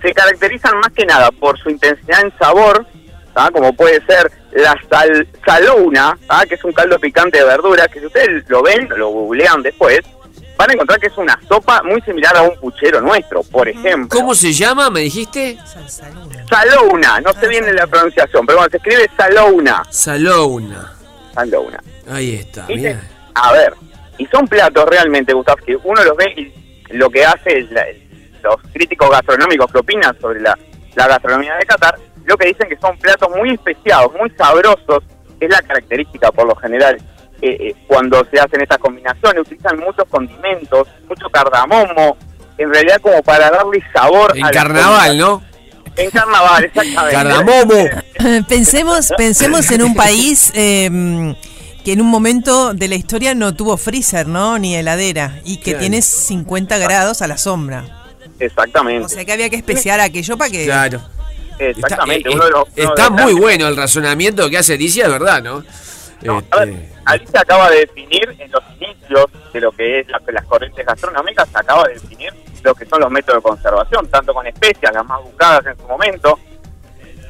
se 0.01 0.13
caracterizan 0.13 0.78
más 0.80 0.91
que 0.91 1.05
nada 1.05 1.32
por 1.32 1.57
su 1.59 1.69
intensidad 1.69 2.21
en 2.21 2.34
sabor, 2.38 2.86
¿tá? 3.34 3.49
como 3.51 3.73
puede 3.73 4.05
ser 4.05 4.32
la 4.53 4.76
sal, 4.89 5.28
salouna, 5.45 6.17
¿tá? 6.28 6.45
que 6.45 6.55
es 6.55 6.63
un 6.63 6.71
caldo 6.73 6.99
picante 6.99 7.39
de 7.39 7.45
verduras, 7.45 7.88
que 7.88 7.99
si 7.99 8.05
ustedes 8.05 8.47
lo 8.47 8.61
ven, 8.61 8.88
lo 8.95 9.09
googlean 9.09 9.63
después, 9.63 10.01
van 10.58 10.70
a 10.70 10.74
encontrar 10.74 10.99
que 10.99 11.08
es 11.08 11.18
una 11.18 11.39
sopa 11.47 11.82
muy 11.84 12.01
similar 12.01 12.36
a 12.38 12.41
un 12.43 12.56
puchero 12.60 13.01
nuestro, 13.01 13.43
por 13.43 13.68
ejemplo. 13.68 14.08
¿Cómo 14.20 14.34
se 14.36 14.53
llama, 14.53 14.89
me 14.89 15.01
dijiste? 15.01 15.58
Salouna, 16.49 17.20
no 17.22 17.34
sé 17.34 17.47
bien 17.47 17.74
la 17.76 17.88
pronunciación, 17.88 18.45
pero 18.45 18.60
bueno, 18.60 18.72
se 18.72 18.78
escribe 18.78 19.10
salouna. 19.18 19.84
Salouna. 19.89 20.93
Salouna. 21.34 21.80
Ahí 22.10 22.36
está, 22.36 22.66
Y 22.70 22.80
se- 22.80 22.97
A 23.34 23.51
ver, 23.51 23.74
y 24.18 24.26
son 24.28 24.47
platos 24.47 24.86
realmente, 24.88 25.34
Gustav, 25.34 25.58
que 25.66 25.76
uno 25.84 26.03
los 26.03 26.16
ve 26.16 26.34
y 26.38 26.93
lo 26.95 27.10
que 27.10 27.26
hace 27.26 27.60
es 27.60 27.72
la- 27.72 27.86
los 28.43 28.56
críticos 28.74 29.10
gastronómicos 29.10 29.72
que 29.72 29.80
opinan 29.80 30.18
sobre 30.22 30.39
la, 30.39 30.58
la 30.95 31.08
gastronomía 31.08 31.56
de 31.56 31.66
Qatar, 31.66 31.95
lo 32.26 32.38
que 32.38 32.47
dicen 32.47 32.70
que 32.70 32.78
son 32.78 32.97
platos 32.99 33.30
muy 33.36 33.51
especiados, 33.53 34.12
muy 34.14 34.30
sabrosos, 34.38 35.03
es 35.39 35.49
la 35.49 35.62
característica 35.64 36.32
por 36.32 36.47
lo 36.47 36.56
general. 36.56 36.97
Eh, 37.41 37.57
eh, 37.59 37.75
cuando 37.88 38.25
se 38.31 38.39
hacen 38.39 38.61
estas 38.61 38.77
combinaciones, 38.77 39.41
utilizan 39.41 39.77
muchos 39.79 40.05
condimentos, 40.09 40.88
mucho 41.07 41.29
cardamomo, 41.29 42.17
en 42.57 42.73
realidad 42.73 42.99
como 43.01 43.21
para 43.23 43.49
darle 43.51 43.83
sabor 43.93 44.36
En 44.38 44.45
a 44.45 44.51
carnaval. 44.51 45.17
¿no? 45.17 45.43
En 45.97 46.09
carnaval, 46.11 46.63
exactamente. 46.65 47.13
Cardamomo. 47.15 47.86
pensemos, 48.47 49.13
pensemos 49.17 49.69
en 49.71 49.81
un 49.83 49.95
país 49.95 50.51
eh, 50.53 51.36
que 51.83 51.93
en 51.93 52.01
un 52.01 52.07
momento 52.07 52.73
de 52.73 52.88
la 52.88 52.95
historia 52.95 53.36
no 53.36 53.53
tuvo 53.55 53.77
freezer, 53.77 54.27
¿no? 54.27 54.57
Ni 54.57 54.75
heladera. 54.75 55.39
Y 55.45 55.57
que 55.57 55.71
Claro. 55.71 55.79
tiene 55.79 56.01
50 56.01 56.77
grados 56.79 57.21
a 57.21 57.27
la 57.27 57.38
sombra. 57.38 57.86
Exactamente. 58.39 59.05
O 59.05 59.09
sea 59.09 59.23
que 59.23 59.31
había 59.31 59.49
que 59.49 59.55
especiar 59.55 59.99
aquello 59.99 60.38
para 60.38 60.49
que. 60.51 60.65
Claro. 60.65 61.01
Exactamente. 61.59 62.27
Está, 62.29 62.36
uno 62.36 62.45
de 62.45 62.51
los- 62.51 62.63
uno 62.63 62.75
de 62.75 62.83
está 62.83 63.09
los 63.09 63.21
muy 63.21 63.33
bueno 63.33 63.67
el 63.67 63.77
razonamiento 63.77 64.49
que 64.49 64.57
hace 64.57 64.73
Alicia, 64.73 65.05
es 65.05 65.11
verdad, 65.11 65.41
¿no? 65.41 65.63
A 66.51 66.59
ver, 66.65 66.69
Alicia 67.05 67.41
acaba 67.41 67.69
de 67.69 67.80
definir 67.82 68.36
en 68.39 68.51
los 68.51 68.63
inicios 68.80 69.26
de 69.53 69.61
lo 69.61 69.71
que 69.71 69.99
es 69.99 70.07
la- 70.09 70.21
las 70.28 70.45
corrientes 70.45 70.86
gastronómicas, 70.86 71.47
acaba 71.53 71.84
de 71.88 71.93
definir 71.95 72.34
lo 72.63 72.73
que 72.73 72.86
son 72.86 72.99
los 73.01 73.11
métodos 73.11 73.43
de 73.43 73.49
conservación, 73.49 74.07
tanto 74.09 74.34
con 74.34 74.47
especias, 74.47 74.91
las 74.93 75.05
más 75.05 75.21
buscadas 75.21 75.65
en 75.67 75.78
su 75.78 75.88
momento, 75.88 76.39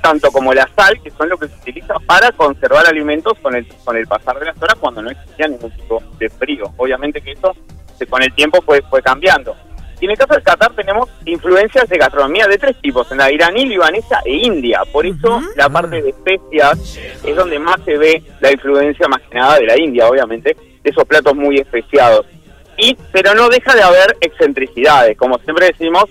tanto 0.01 0.31
como 0.31 0.53
la 0.53 0.69
sal, 0.75 1.01
que 1.01 1.11
son 1.11 1.27
lo 1.29 1.37
que 1.37 1.47
se 1.47 1.55
utiliza 1.55 1.95
para 2.05 2.31
conservar 2.31 2.85
alimentos 2.87 3.33
con 3.41 3.55
el, 3.55 3.67
con 3.83 3.97
el 3.97 4.07
pasar 4.07 4.39
de 4.39 4.45
las 4.45 4.61
horas 4.61 4.75
cuando 4.79 5.01
no 5.01 5.09
existía 5.09 5.47
ningún 5.47 5.71
tipo 5.71 6.01
de 6.17 6.29
frío. 6.29 6.71
Obviamente 6.77 7.21
que 7.21 7.31
eso 7.33 7.53
se- 7.97 8.05
con 8.07 8.21
el 8.23 8.33
tiempo 8.33 8.61
fue, 8.61 8.81
fue 8.89 9.01
cambiando. 9.01 9.55
Y 9.99 10.05
en 10.05 10.11
el 10.11 10.17
caso 10.17 10.33
del 10.33 10.43
Qatar 10.43 10.73
tenemos 10.73 11.09
influencias 11.25 11.87
de 11.87 11.97
gastronomía 11.97 12.47
de 12.47 12.57
tres 12.57 12.75
tipos, 12.81 13.11
en 13.11 13.17
la 13.19 13.31
iraní, 13.31 13.65
libanesa 13.65 14.19
e 14.25 14.35
india. 14.35 14.81
Por 14.91 15.05
eso 15.05 15.41
la 15.55 15.69
parte 15.69 16.01
de 16.01 16.09
especias 16.09 16.99
es 17.23 17.35
donde 17.35 17.59
más 17.59 17.77
se 17.85 17.97
ve 17.97 18.23
la 18.41 18.51
influencia 18.51 19.07
más 19.07 19.21
que 19.21 19.35
nada 19.37 19.57
de 19.57 19.65
la 19.65 19.79
India, 19.79 20.07
obviamente, 20.07 20.55
de 20.83 20.89
esos 20.89 21.05
platos 21.05 21.35
muy 21.35 21.57
especiados. 21.57 22.25
Y, 22.77 22.97
pero 23.11 23.33
no 23.33 23.47
deja 23.47 23.73
de 23.73 23.83
haber 23.83 24.17
excentricidades, 24.19 25.17
como 25.17 25.37
siempre 25.39 25.67
decimos, 25.67 26.05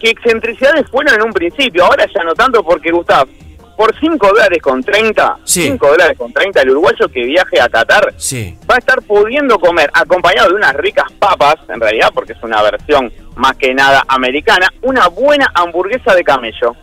que 0.00 0.10
excentricidades 0.10 0.88
fueron 0.90 1.14
en 1.14 1.22
un 1.22 1.32
principio, 1.32 1.84
ahora 1.84 2.06
ya 2.12 2.24
no 2.24 2.34
tanto 2.34 2.62
porque 2.62 2.90
Gustav, 2.90 3.28
por 3.76 3.94
5 3.98 4.26
dólares 4.28 4.60
con 4.62 4.82
30, 4.82 5.36
5 5.44 5.86
dólares 5.88 6.16
con 6.18 6.32
30, 6.32 6.62
el 6.62 6.70
uruguayo 6.70 7.08
que 7.12 7.24
viaje 7.24 7.60
a 7.60 7.68
Qatar 7.68 8.14
Sí. 8.16 8.56
va 8.70 8.76
a 8.76 8.78
estar 8.78 9.02
pudiendo 9.02 9.58
comer, 9.58 9.90
acompañado 9.92 10.48
de 10.48 10.54
unas 10.54 10.74
ricas 10.74 11.06
papas, 11.18 11.56
en 11.68 11.80
realidad, 11.80 12.10
porque 12.14 12.32
es 12.32 12.42
una 12.42 12.62
versión 12.62 13.12
más 13.36 13.54
que 13.56 13.74
nada 13.74 14.04
americana, 14.08 14.68
una 14.82 15.08
buena 15.08 15.50
hamburguesa 15.54 16.14
de 16.14 16.24
camello. 16.24 16.74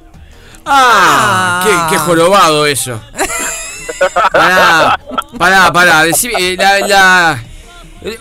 Ah, 0.65 1.61
qué, 1.65 1.95
qué 1.95 1.99
jorobado 1.99 2.65
eso. 2.65 3.01
Pará, 4.31 4.97
pará, 5.37 5.73
pará. 5.73 6.03
decime, 6.03 6.33
eh, 6.39 6.55
la, 6.57 6.79
la- 6.87 7.43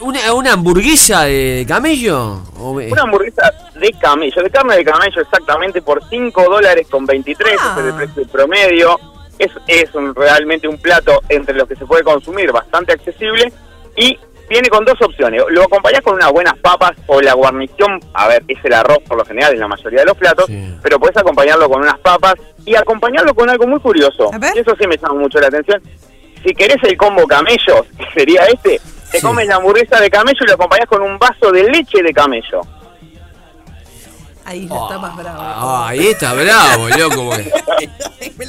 una, 0.01 0.33
¿Una 0.35 0.53
hamburguesa 0.53 1.23
de 1.25 1.65
camello? 1.67 2.41
¿O 2.59 2.75
me- 2.75 2.91
Una 2.93 3.03
hamburguesa 3.03 3.51
de 3.75 3.91
camello, 4.01 4.43
de 4.43 4.51
carne 4.51 4.77
de 4.77 4.85
camello 4.85 5.21
exactamente 5.21 5.83
por 5.83 6.03
5 6.09 6.45
dólares 6.45 6.87
con 6.91 7.05
23, 7.07 7.55
ese 7.55 7.81
es 7.81 7.87
el 7.87 7.95
precio 7.95 8.27
promedio. 8.33 8.99
Es, 9.39 9.51
es 9.67 9.95
un- 9.95 10.15
realmente 10.15 10.69
un 10.69 10.79
plato 10.79 11.21
entre 11.29 11.55
los 11.55 11.67
que 11.69 11.75
se 11.77 11.85
puede 11.87 12.03
consumir 12.05 12.53
bastante 12.53 12.93
accesible 12.93 13.53
y 13.97 14.17
viene 14.49 14.69
con 14.69 14.85
dos 14.85 15.01
opciones. 15.01 15.43
Lo 15.49 15.63
acompañás 15.65 16.03
con 16.03 16.15
unas 16.15 16.31
buenas 16.31 16.55
papas 16.59 16.93
o 17.07 17.21
la 17.21 17.33
guarnición, 17.33 17.99
a 18.15 18.29
ver, 18.29 18.45
es 18.47 18.59
el 18.65 18.73
arroz 18.75 18.99
por 19.09 19.17
lo 19.17 19.25
general 19.25 19.55
en 19.55 19.61
la 19.61 19.69
mayoría 19.69 20.01
de 20.01 20.07
los 20.07 20.17
platos, 20.17 20.47
pero 20.83 20.99
puedes 21.01 21.17
acompañarlo 21.17 21.69
con 21.71 21.81
unas 21.81 21.99
papas 22.01 22.35
y 22.65 22.75
acompañarlo 22.77 23.35
con 23.35 23.49
algo 23.49 23.67
muy 23.67 23.81
curioso. 23.81 24.31
Y 24.55 24.59
eso 24.61 24.77
sí 24.79 24.87
me 24.87 24.97
llama 24.99 25.15
mucho 25.21 25.41
la 25.41 25.47
atención. 25.49 25.83
Si 26.45 26.55
querés 26.55 26.77
el 26.83 26.97
combo 26.97 27.27
camello, 27.27 27.87
que 27.97 28.05
sería 28.15 28.43
este, 28.47 28.81
te 29.11 29.21
comes 29.21 29.47
la 29.47 29.57
hamburguesa 29.57 30.01
de 30.01 30.11
camello 30.11 30.39
y 30.43 30.47
lo 30.47 30.55
acompañás 30.55 30.87
con 30.89 31.03
un 31.03 31.19
vaso 31.19 31.51
de 31.53 31.65
leche 31.71 32.03
de 32.03 32.13
camello. 32.13 32.61
Ahí 34.45 34.65
está 34.65 34.99
más 34.99 35.17
bravo. 35.17 35.41
Ah, 35.41 35.89
ahí 35.89 36.07
está 36.09 36.33
bravo, 36.35 36.89
loco. 36.89 37.31
porque- 37.31 37.53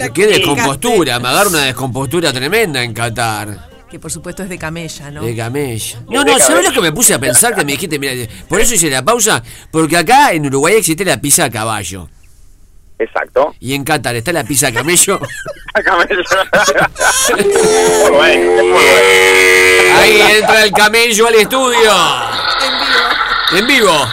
Qué 0.13 0.27
descompostura, 0.27 1.19
me 1.19 1.27
agarra 1.29 1.49
una 1.49 1.63
descompostura 1.65 2.33
tremenda 2.33 2.81
en 2.83 2.93
Qatar. 2.93 3.69
Que 3.89 3.99
por 3.99 4.11
supuesto 4.11 4.41
es 4.41 4.49
de 4.49 4.57
camella, 4.57 5.11
¿no? 5.11 5.21
De 5.23 5.35
camella. 5.35 5.99
No, 6.09 6.23
no, 6.23 6.39
¿sabes 6.39 6.65
lo 6.65 6.71
que 6.71 6.81
me 6.81 6.91
puse 6.91 7.13
a 7.13 7.19
pensar? 7.19 7.53
Que 7.53 7.63
me 7.63 7.73
dijiste, 7.73 7.99
mira, 7.99 8.13
por 8.49 8.59
eso 8.59 8.73
hice 8.73 8.89
la 8.89 9.03
pausa, 9.05 9.43
porque 9.69 9.95
acá 9.97 10.31
en 10.33 10.47
Uruguay 10.47 10.75
existe 10.77 11.05
la 11.05 11.21
pizza 11.21 11.45
a 11.45 11.49
caballo. 11.51 12.09
Exacto. 12.99 13.55
Y 13.59 13.73
en 13.73 13.83
Qatar 13.83 14.15
está 14.15 14.31
la 14.31 14.43
pizza 14.43 14.67
a 14.67 14.71
camello. 14.73 15.19
Ahí 19.99 20.21
entra 20.37 20.63
el 20.65 20.71
camello 20.71 21.27
al 21.27 21.35
estudio. 21.35 21.91
En 23.51 23.67
vivo. 23.67 24.07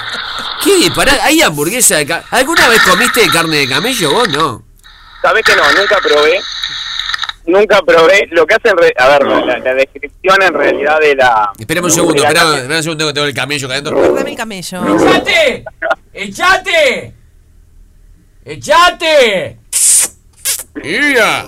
¿Qué 0.62 0.76
disparate? 0.76 1.20
¿Hay 1.22 1.40
hamburguesa 1.40 1.96
de 1.96 2.06
ca- 2.06 2.24
¿Alguna 2.30 2.68
vez 2.68 2.82
comiste 2.82 3.26
carne 3.32 3.56
de 3.58 3.68
camello 3.68 4.12
vos? 4.12 4.28
No. 4.28 4.62
Sabés 5.22 5.42
que 5.44 5.56
no, 5.56 5.62
nunca 5.72 5.98
probé. 6.02 6.40
Nunca 7.46 7.80
probé. 7.82 8.28
Lo 8.30 8.46
que 8.46 8.54
hacen, 8.54 8.76
re- 8.76 8.94
a 8.98 9.08
ver, 9.08 9.26
la, 9.26 9.58
la 9.58 9.74
descripción 9.74 10.42
en 10.42 10.54
realidad 10.54 11.00
de 11.00 11.14
la. 11.16 11.50
Espérame 11.58 11.84
un 11.84 11.90
segundo, 11.90 12.22
espérame 12.22 12.70
un 12.76 12.82
segundo 12.82 13.06
que 13.06 13.12
tengo 13.14 13.26
el 13.26 13.34
camello 13.34 13.66
acá 13.66 13.74
adentro. 13.74 14.14
Dame 14.14 14.30
el 14.30 14.36
camello. 14.36 14.96
¡Echate! 14.96 15.64
¡Echate! 16.12 17.14
¡Echate! 18.44 19.58
¡Mira! 20.82 21.46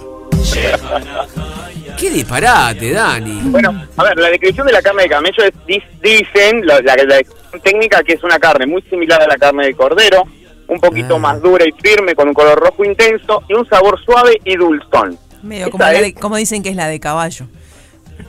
¡Qué 1.99 2.11
disparate, 2.11 2.93
Dani! 2.93 3.41
Bueno, 3.45 3.87
a 3.97 4.05
ver, 4.05 4.19
la 4.19 4.29
descripción 4.29 4.67
de 4.67 4.73
la 4.73 4.83
carne 4.83 5.05
de 5.05 5.09
camello 5.09 5.45
es, 5.45 5.83
dicen, 6.03 6.67
la, 6.67 6.81
la- 6.81 7.21
técnica, 7.63 8.03
que 8.03 8.15
es 8.15 8.25
una 8.25 8.39
carne 8.39 8.67
muy 8.67 8.83
similar 8.83 9.23
a 9.23 9.27
la 9.27 9.37
carne 9.37 9.67
de 9.67 9.75
cordero, 9.75 10.25
un 10.69 10.81
poquito 10.81 11.19
más 11.19 11.41
dura 11.43 11.65
y 11.67 11.73
firme, 11.83 12.15
con 12.15 12.29
un 12.29 12.35
color 12.35 12.59
rojo 12.59 12.85
intenso 12.85 13.43
y 13.49 13.55
un 13.55 13.67
sabor 13.69 14.03
suave 14.05 14.41
y 14.45 14.57
dulzón. 14.57 15.19
Medio 15.43 15.71
como, 15.71 15.85
la 15.85 15.93
es- 15.95 16.01
de- 16.01 16.15
como 16.15 16.37
dicen 16.37 16.63
que 16.63 16.71
es 16.71 16.77
la 16.77 16.89
de 16.89 16.99
caballo. 17.01 17.47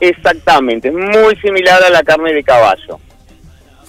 Exactamente, 0.00 0.88
es 0.88 0.94
muy 0.94 1.36
similar 1.36 1.82
a 1.82 1.90
la 1.90 2.02
carne 2.02 2.32
de 2.32 2.42
caballo. 2.42 2.98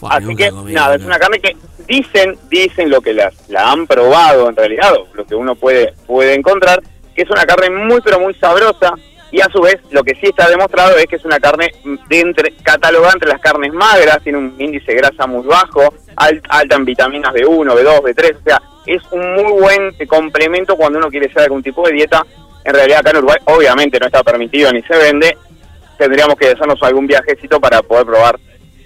Así 0.10 0.36
que, 0.36 0.52
nada, 0.52 0.96
es 0.96 1.04
una 1.04 1.18
carne 1.18 1.40
que 1.40 1.56
dicen, 1.88 2.38
dicen 2.50 2.90
lo 2.90 3.02
que 3.02 3.14
la, 3.14 3.32
la 3.50 3.72
han 3.72 3.88
probado 3.88 4.50
en 4.50 4.56
realidad, 4.56 4.94
lo 5.14 5.26
que 5.26 5.36
uno 5.36 5.56
puede, 5.56 5.94
puede 6.08 6.34
encontrar, 6.34 6.82
que 7.16 7.22
es 7.24 7.30
una 7.30 7.46
carne 7.46 7.70
muy 7.70 8.02
pero 8.02 8.20
muy 8.20 8.34
sabrosa 8.36 8.94
y 9.32 9.42
a 9.42 9.46
su 9.52 9.60
vez 9.62 9.78
lo 9.92 10.04
que 10.04 10.16
sí 10.16 10.28
está 10.28 10.48
demostrado 10.50 10.96
es 10.98 11.06
que 11.08 11.16
es 11.18 11.26
una 11.26 11.40
carne 11.40 11.72
de 12.08 12.20
entre, 12.20 12.52
catalogada 12.64 13.14
entre 13.14 13.30
las 13.30 13.42
carnes 13.42 13.74
magras, 13.74 14.22
tiene 14.24 14.38
un 14.38 14.56
índice 14.58 14.92
de 14.92 14.98
grasa 14.98 15.28
muy 15.28 15.46
bajo, 15.46 15.94
al- 16.16 16.42
alta 16.50 16.76
en 16.76 16.86
vitaminas 16.86 17.34
B1, 17.34 17.66
B2, 17.74 18.02
B3, 18.02 18.36
o 18.38 18.44
sea, 18.44 18.62
es 18.86 19.02
un 19.12 19.34
muy 19.34 19.52
buen 19.60 19.96
eh, 20.00 20.08
complemento 20.08 20.76
cuando 20.76 21.00
uno 21.00 21.10
quiere 21.10 21.26
hacer 21.26 21.44
algún 21.44 21.64
tipo 21.64 21.86
de 21.88 21.94
dieta. 21.94 22.24
En 22.64 22.74
realidad 22.74 23.00
acá 23.00 23.10
en 23.12 23.18
Uruguay 23.18 23.38
obviamente 23.46 24.00
no 24.00 24.06
está 24.06 24.24
permitido 24.24 24.72
ni 24.72 24.82
se 24.84 24.96
vende, 24.96 25.38
tendríamos 25.98 26.36
que 26.36 26.48
hacernos 26.48 26.82
algún 26.84 27.08
viajecito 27.08 27.60
para 27.60 27.82
poder 27.82 28.06
probar 28.06 28.40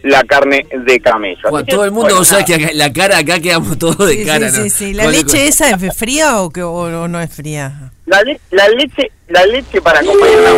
la 0.04 0.24
carne 0.24 0.66
de 0.72 1.00
camello. 1.00 1.50
Bueno, 1.50 1.66
todo 1.66 1.84
el 1.86 1.92
mundo 1.92 2.10
bueno, 2.10 2.24
sabe 2.26 2.46
que 2.46 2.56
acá- 2.56 2.70
la 2.74 2.92
cara 2.94 3.18
acá 3.18 3.40
quedamos 3.40 3.78
todos 3.78 3.98
de 4.08 4.16
Sí, 4.16 4.26
cara, 4.26 4.50
sí, 4.50 4.58
¿no? 4.58 4.64
sí, 4.64 4.70
sí. 4.70 4.94
¿La 4.94 5.08
leche 5.08 5.48
esa 5.48 5.70
es 5.70 5.98
fría 5.98 6.42
o, 6.42 6.50
que, 6.50 6.62
o, 6.64 6.72
o 7.04 7.08
no 7.08 7.20
es 7.22 7.34
fría? 7.34 7.92
La, 8.06 8.22
le- 8.24 8.40
la 8.52 8.68
leche 8.70 9.12
la 9.28 9.46
leche 9.46 9.82
para 9.82 10.00
acompañarla 10.00 10.50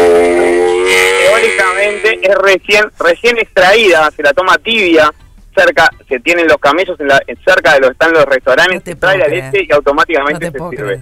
teóricamente 1.25 2.19
es 2.21 2.35
recién 2.37 2.85
recién 2.99 3.37
extraída 3.37 4.09
se 4.15 4.23
la 4.23 4.33
toma 4.33 4.57
tibia 4.57 5.11
cerca 5.55 5.89
se 6.07 6.19
tienen 6.19 6.47
los 6.47 6.57
camellos 6.57 6.97
en 6.99 7.07
la, 7.09 7.21
cerca 7.45 7.73
de 7.73 7.81
los 7.81 7.91
están 7.91 8.13
los 8.13 8.25
restaurantes 8.25 8.81
se 8.85 8.95
trae 8.95 9.17
la 9.17 9.25
creer. 9.25 9.45
leche 9.53 9.65
y 9.69 9.73
automáticamente 9.73 10.45
No 10.51 10.51
te 10.51 10.59
se 10.59 10.69
sirve 10.83 11.01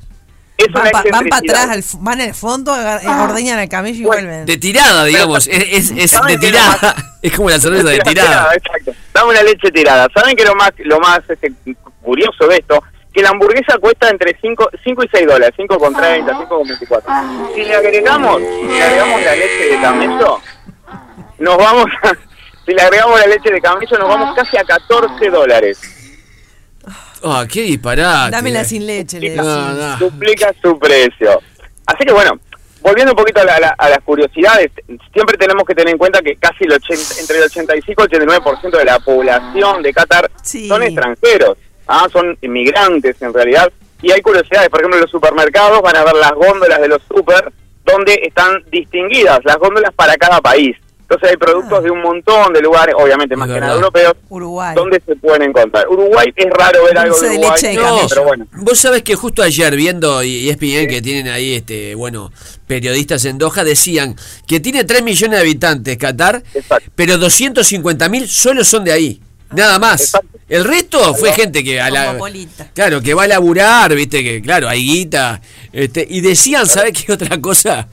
es 0.57 0.67
Van 0.73 0.81
una 0.81 0.91
para 0.91 1.07
excentricidad. 1.09 1.61
atrás, 1.63 1.93
al 1.95 1.99
van 2.03 2.19
al 2.21 2.33
fondo, 2.33 2.73
Ah. 2.75 3.27
ordeñan 3.29 3.59
al 3.59 3.69
camello 3.69 3.97
y 4.01 4.03
vuelven. 4.03 4.45
De 4.45 4.57
tirada, 4.57 5.05
digamos. 5.05 5.47
Es, 5.47 5.63
es, 5.71 5.91
es 5.97 6.11
¿Saben 6.11 6.37
de 6.37 6.47
tirada. 6.47 7.08
Es 7.21 7.33
como 7.35 7.49
la 7.49 7.59
cerveza 7.59 7.89
de 7.89 7.99
tirada. 7.99 8.53
exacto 8.55 8.91
dame 9.13 9.29
una 9.31 9.43
leche 9.43 9.71
tirada 9.71 10.07
saben 10.13 10.35
que 10.35 10.45
lo 10.45 10.55
más 10.55 10.71
lo 10.79 10.99
más 10.99 11.19
este, 11.29 11.51
curioso 12.01 12.47
de 12.47 12.55
esto 12.57 12.81
que 13.13 13.21
la 13.23 13.29
hamburguesa 13.29 13.77
cuesta 13.79 14.07
entre 14.09 14.37
5, 14.39 14.69
5 14.83 15.03
y 15.03 15.09
6 15.11 15.27
dólares 15.27 15.53
5 15.57 15.77
con 15.79 15.93
30 15.95 16.31
5 16.31 16.47
con 16.47 16.67
24 16.67 17.11
si 17.55 17.63
le 17.63 17.75
agregamos 17.75 18.41
si 18.41 18.67
le 18.67 18.83
agregamos 18.83 19.21
la 19.23 19.35
leche 19.35 19.65
de 19.75 19.81
camello 19.81 20.41
nos 21.39 21.57
vamos 21.57 21.85
a, 22.03 22.11
si 22.65 22.73
le 22.73 22.81
agregamos 22.81 23.19
la 23.19 23.27
leche 23.27 23.51
de 23.51 23.61
camello 23.61 23.97
nos 23.97 24.07
vamos 24.09 24.35
casi 24.35 24.57
a 24.57 24.63
14 24.63 25.29
dólares 25.29 25.79
Ah, 27.21 27.45
qué 27.51 27.63
disparate. 27.63 28.31
Dámela 28.31 28.63
sin 28.63 28.85
leche, 28.87 29.19
le 29.19 29.35
No, 29.35 29.43
decimos. 29.43 29.75
no. 29.77 29.97
duplica 30.09 30.53
su 30.61 30.79
precio. 30.79 31.41
Así 31.85 32.05
que 32.05 32.13
bueno, 32.13 32.39
volviendo 32.81 33.11
un 33.13 33.17
poquito 33.17 33.41
a, 33.41 33.45
la- 33.45 33.55
a 33.55 33.59
la- 33.59 33.75
a 33.77 33.89
las 33.89 33.99
curiosidades, 33.99 34.71
siempre 35.13 35.37
tenemos 35.37 35.63
que 35.65 35.75
tener 35.75 35.91
en 35.93 35.97
cuenta 35.97 36.21
que 36.21 36.35
casi 36.35 36.63
el 36.65 36.73
80, 36.73 37.19
entre 37.19 37.37
el 37.37 37.43
85 37.43 38.03
y 38.11 38.15
el 38.15 38.21
89% 38.21 38.77
de 38.77 38.85
la 38.85 38.99
población 38.99 39.81
de 39.81 39.93
Qatar 39.93 40.29
son 40.67 40.83
extranjeros, 40.83 41.57
ah, 41.87 42.07
son 42.11 42.37
inmigrantes 42.41 43.21
en 43.21 43.33
realidad. 43.33 43.71
Y 44.01 44.11
hay 44.11 44.21
curiosidades, 44.21 44.69
por 44.69 44.79
ejemplo, 44.79 44.97
en 44.97 45.01
los 45.01 45.11
supermercados 45.11 45.81
van 45.81 45.95
a 45.97 46.03
ver 46.05 46.15
las 46.15 46.31
góndolas 46.31 46.79
de 46.81 46.87
los 46.87 47.01
super 47.03 47.51
donde 47.83 48.13
están 48.23 48.63
distinguidas 48.71 49.39
las 49.43 49.57
góndolas 49.57 49.93
para 49.93 50.15
cada 50.15 50.39
país. 50.41 50.77
Entonces 51.09 51.31
hay 51.31 51.37
productos 51.37 51.83
de 51.83 51.89
un 51.89 52.03
montón 52.03 52.53
de 52.53 52.61
lugares, 52.61 52.93
obviamente 52.95 53.35
más 53.35 53.49
que 53.49 53.59
nada 53.59 53.73
europeos, 53.73 54.13
Uruguay. 54.29 54.75
donde 54.75 55.01
se 55.03 55.15
pueden 55.15 55.41
encontrar. 55.41 55.87
Uruguay 55.89 56.31
es 56.35 56.45
raro 56.51 56.83
ver 56.83 56.99
algo 56.99 57.19
de 57.19 57.29
Uruguay, 57.29 57.75
No, 57.75 58.01
pero 58.07 58.23
bueno. 58.25 58.47
Vos 58.51 58.77
sabés 58.77 59.01
que 59.01 59.15
justo 59.15 59.41
ayer 59.41 59.75
viendo 59.75 60.21
y 60.21 60.49
ESPN 60.49 60.87
que 60.87 61.01
tienen 61.01 61.33
ahí 61.33 61.55
este 61.55 61.95
bueno 61.95 62.31
periodistas 62.67 63.25
en 63.25 63.39
Doha 63.39 63.63
decían 63.63 64.15
que 64.45 64.59
tiene 64.59 64.83
3 64.83 65.01
millones 65.01 65.37
de 65.37 65.41
habitantes 65.41 65.97
Qatar, 65.97 66.43
pero 66.93 67.17
250 67.17 68.07
mil 68.07 68.27
solo 68.27 68.63
son 68.63 68.83
de 68.83 68.91
ahí. 68.91 69.19
Nada 69.51 69.79
más. 69.79 70.15
El 70.47 70.63
resto 70.63 71.15
fue 71.15 71.33
gente 71.33 71.63
que 71.63 71.81
a 71.81 71.89
la, 71.89 72.17
claro, 72.75 73.01
que 73.01 73.15
va 73.15 73.23
a 73.23 73.27
laburar, 73.27 73.95
viste 73.95 74.23
que 74.23 74.41
claro, 74.43 74.69
hay 74.69 74.83
guita, 74.83 75.41
este, 75.71 76.05
y 76.07 76.21
decían, 76.21 76.67
¿sabés 76.67 76.93
qué 76.93 77.13
otra 77.13 77.41
cosa? 77.41 77.87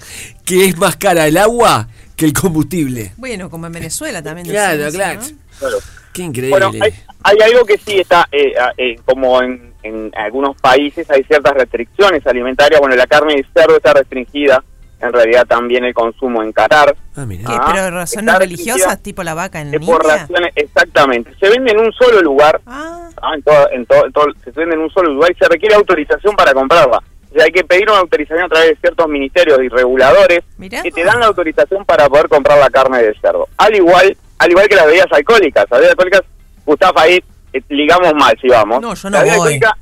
Que 0.44 0.66
es 0.66 0.76
más 0.76 0.96
cara 0.96 1.26
el 1.26 1.38
agua 1.38 1.88
que 2.16 2.24
el 2.24 2.32
combustible. 2.32 3.12
Bueno, 3.16 3.50
como 3.50 3.66
en 3.66 3.72
Venezuela 3.72 4.22
también. 4.22 4.46
Claro, 4.48 4.86
eso, 4.86 4.96
claro. 4.96 5.20
¿no? 5.20 5.26
Claro. 5.58 5.76
Qué 6.12 6.22
increíble. 6.22 6.50
Bueno, 6.50 6.70
hay, 6.82 6.92
hay 7.22 7.36
algo 7.52 7.64
que 7.66 7.76
sí 7.78 7.98
está, 8.00 8.26
eh, 8.32 8.54
ah, 8.58 8.72
eh, 8.78 8.96
como 9.04 9.42
en, 9.42 9.72
en 9.82 10.10
algunos 10.16 10.56
países 10.60 11.08
hay 11.10 11.22
ciertas 11.24 11.52
restricciones 11.54 12.26
alimentarias. 12.26 12.80
Bueno, 12.80 12.96
la 12.96 13.06
carne 13.06 13.34
de 13.36 13.46
cerdo 13.54 13.76
está 13.76 13.92
restringida, 13.92 14.64
en 15.00 15.12
realidad 15.12 15.46
también 15.46 15.84
el 15.84 15.92
consumo 15.92 16.42
en 16.42 16.52
Qatar. 16.52 16.96
Ah, 17.16 17.26
mira. 17.26 17.44
¿Qué, 17.46 17.52
Ah, 17.54 17.70
¿Pero 17.74 17.90
razones 17.90 18.38
religiosas, 18.38 19.02
tipo 19.02 19.22
la 19.22 19.34
vaca 19.34 19.60
en 19.60 19.74
eh, 19.74 19.80
por 19.80 20.02
India? 20.02 20.16
razones, 20.26 20.52
exactamente. 20.54 21.32
Se 21.38 21.50
vende 21.50 21.72
en 21.72 21.80
un 21.80 21.92
solo 21.92 22.22
lugar, 22.22 22.60
ah, 22.66 23.10
en 23.34 23.42
todo, 23.42 23.70
en 23.72 23.84
todo, 23.86 24.06
en 24.06 24.12
todo- 24.12 24.26
se 24.42 24.50
vende 24.52 24.74
en 24.74 24.80
un 24.80 24.90
solo 24.90 25.12
lugar 25.12 25.30
y 25.32 25.34
se 25.34 25.46
requiere 25.48 25.74
autorización 25.74 26.34
para 26.34 26.54
comprarla. 26.54 27.02
O 27.30 27.34
sea, 27.34 27.44
hay 27.44 27.52
que 27.52 27.64
pedir 27.64 27.88
una 27.90 27.98
autorización 28.00 28.44
a 28.44 28.48
través 28.48 28.70
de 28.70 28.76
ciertos 28.76 29.08
ministerios 29.08 29.58
y 29.62 29.68
reguladores 29.68 30.40
que 30.82 30.90
te 30.90 31.04
dan 31.04 31.20
la 31.20 31.26
autorización 31.26 31.84
para 31.84 32.08
poder 32.08 32.28
comprar 32.28 32.58
la 32.58 32.70
carne 32.70 33.02
de 33.02 33.14
cerdo. 33.20 33.48
Al 33.58 33.74
igual, 33.74 34.16
al 34.38 34.50
igual 34.50 34.68
que 34.68 34.76
las 34.76 34.86
bebidas 34.86 35.12
alcohólicas. 35.12 35.64
Las 35.70 35.80
bebidas 35.80 35.90
alcohólicas, 35.92 36.22
Gustavo, 36.64 36.98
ahí 37.00 37.22
eh, 37.52 37.60
ligamos 37.68 38.14
mal 38.14 38.36
si 38.40 38.48
vamos. 38.48 38.80
No, 38.80 38.94
yo 38.94 39.10
no 39.10 39.16
la 39.16 39.22
bebida 39.22 39.36
voy. 39.38 39.52
alcohólica 39.54 39.76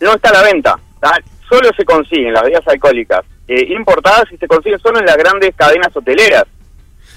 no 0.00 0.14
está 0.14 0.28
a 0.30 0.32
la 0.32 0.42
venta. 0.42 0.78
¿tá? 1.00 1.12
Solo 1.48 1.70
se 1.76 1.84
consiguen 1.84 2.32
las 2.34 2.42
bebidas 2.42 2.66
alcohólicas 2.68 3.20
eh, 3.48 3.64
importadas 3.70 4.24
y 4.30 4.36
se 4.36 4.46
consiguen 4.46 4.78
solo 4.80 4.98
en 4.98 5.06
las 5.06 5.16
grandes 5.16 5.54
cadenas 5.56 5.94
hoteleras. 5.96 6.44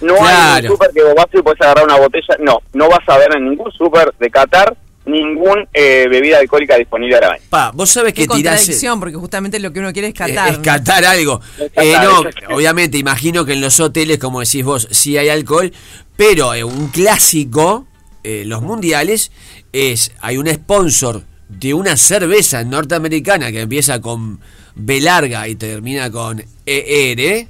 No 0.01 0.13
hay 0.15 0.19
Claro. 0.19 0.61
un 0.67 0.71
súper 0.71 0.91
que 0.91 1.03
vos 1.03 1.13
vas 1.15 1.27
y 1.34 1.41
puedes 1.41 1.61
agarrar 1.61 1.84
una 1.86 1.97
botella. 1.97 2.36
No, 2.39 2.59
no 2.73 2.89
vas 2.89 3.07
a 3.07 3.17
ver 3.17 3.36
en 3.36 3.49
ningún 3.49 3.71
súper 3.71 4.13
de 4.19 4.29
Qatar 4.32 4.73
ningún 5.05 5.67
eh, 5.73 6.07
bebida 6.09 6.37
alcohólica 6.39 6.77
disponible 6.77 7.15
a 7.17 7.21
la 7.21 7.29
venta. 7.31 7.45
Pa, 7.49 7.71
vos 7.71 7.89
sabés 7.89 8.13
que 8.13 8.27
tirás 8.27 8.69
porque 8.99 9.15
justamente 9.15 9.59
lo 9.59 9.73
que 9.73 9.79
uno 9.79 9.91
quiere 9.93 10.09
es 10.09 10.13
Eh, 10.13 10.17
catar. 10.17 10.49
es 10.51 10.57
catar 10.59 11.05
algo. 11.05 11.39
catar, 11.39 11.83
Eh, 11.85 11.93
no, 12.03 12.25
exacto. 12.27 12.55
obviamente, 12.55 12.97
imagino 12.97 13.45
que 13.45 13.53
en 13.53 13.61
los 13.61 13.79
hoteles, 13.79 14.19
como 14.19 14.39
decís 14.41 14.63
vos, 14.63 14.87
sí 14.91 15.17
hay 15.17 15.29
alcohol, 15.29 15.71
pero 16.15 16.53
eh, 16.53 16.63
un 16.63 16.89
clásico, 16.89 17.87
eh, 18.23 18.43
los 18.45 18.61
mundiales, 18.61 19.31
es, 19.73 20.11
hay 20.21 20.37
un 20.37 20.47
sponsor 20.47 21.23
de 21.49 21.73
una 21.73 21.97
cerveza 21.97 22.63
norteamericana 22.63 23.51
que 23.51 23.61
empieza 23.61 23.99
con 23.99 24.39
B 24.75 25.01
larga 25.01 25.47
y 25.47 25.55
termina 25.55 26.09
con 26.11 26.39
ER, 26.65 27.47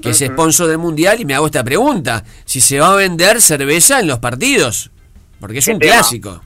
que 0.00 0.10
es 0.10 0.18
sponsor 0.18 0.68
del 0.68 0.78
mundial, 0.78 1.20
y 1.20 1.24
me 1.24 1.34
hago 1.34 1.46
esta 1.46 1.62
pregunta, 1.64 2.24
si 2.46 2.60
se 2.60 2.78
va 2.80 2.92
a 2.92 2.96
vender 2.96 3.42
cerveza 3.42 4.00
en 4.00 4.06
los 4.06 4.18
partidos, 4.20 4.90
porque 5.40 5.58
es 5.58 5.64
¿Qué 5.66 5.72
un 5.72 5.78
tema? 5.78 5.92
clásico. 5.94 6.42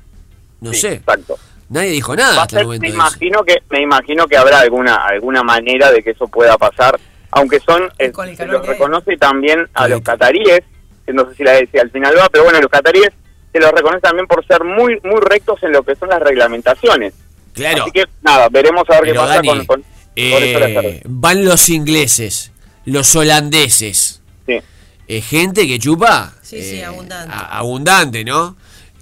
No 0.61 0.73
Sí, 0.73 0.81
sé. 0.81 0.93
Exacto. 0.95 1.39
Nadie 1.71 1.91
dijo 1.91 2.17
nada 2.17 2.47
el 2.51 2.65
momento. 2.65 2.83
me 2.83 2.89
imagino 2.89 3.45
que 3.45 3.59
me 3.71 3.83
imagino 3.83 4.27
que 4.27 4.37
habrá 4.39 4.61
alguna 4.61 4.97
alguna 4.97 5.43
manera 5.43 5.93
de 5.93 6.03
que 6.03 6.11
eso 6.13 6.27
pueda 6.29 6.57
pasar, 6.57 6.99
aunque 7.31 7.61
son 7.61 7.83
eh, 7.99 8.11
se 8.37 8.47
los 8.47 8.67
reconoce 8.67 9.17
también 9.19 9.69
a 9.75 9.87
los 9.87 10.01
cataríes, 10.01 10.61
que 11.05 11.13
no 11.13 11.29
sé 11.29 11.35
si, 11.37 11.45
la, 11.45 11.59
si 11.71 11.79
al 11.79 11.91
final 11.91 12.15
va, 12.19 12.29
pero 12.31 12.45
bueno, 12.45 12.59
los 12.61 12.71
cataríes 12.71 13.11
se 13.53 13.61
los 13.61 13.71
reconoce 13.73 14.01
también 14.01 14.27
por 14.27 14.47
ser 14.47 14.65
muy 14.65 14.99
muy 15.05 15.21
rectos 15.21 15.63
en 15.63 15.73
lo 15.73 15.83
que 15.83 15.95
son 15.95 16.09
las 16.09 16.21
reglamentaciones. 16.21 17.13
Claro. 17.53 17.83
Así 17.83 17.91
que 17.93 18.05
nada, 18.23 18.49
veremos 18.51 18.85
a 18.89 19.01
ver 19.01 19.13
qué 19.13 19.15
pasa 19.15 19.35
Dani, 19.35 19.49
con, 19.49 19.65
con, 19.67 19.85
Eh, 20.17 21.03
van 21.05 21.45
los 21.45 21.69
ingleses, 21.69 22.51
los 22.87 23.15
holandeses, 23.15 24.23
Sí. 24.47 24.59
eh, 25.07 25.21
gente 25.21 25.67
que 25.69 25.79
chupa 25.79 26.33
Sí, 26.43 26.63
sí, 26.63 26.83
abundante. 26.83 27.33
a- 27.35 27.59
abundante, 27.59 28.25
¿no? 28.25 28.57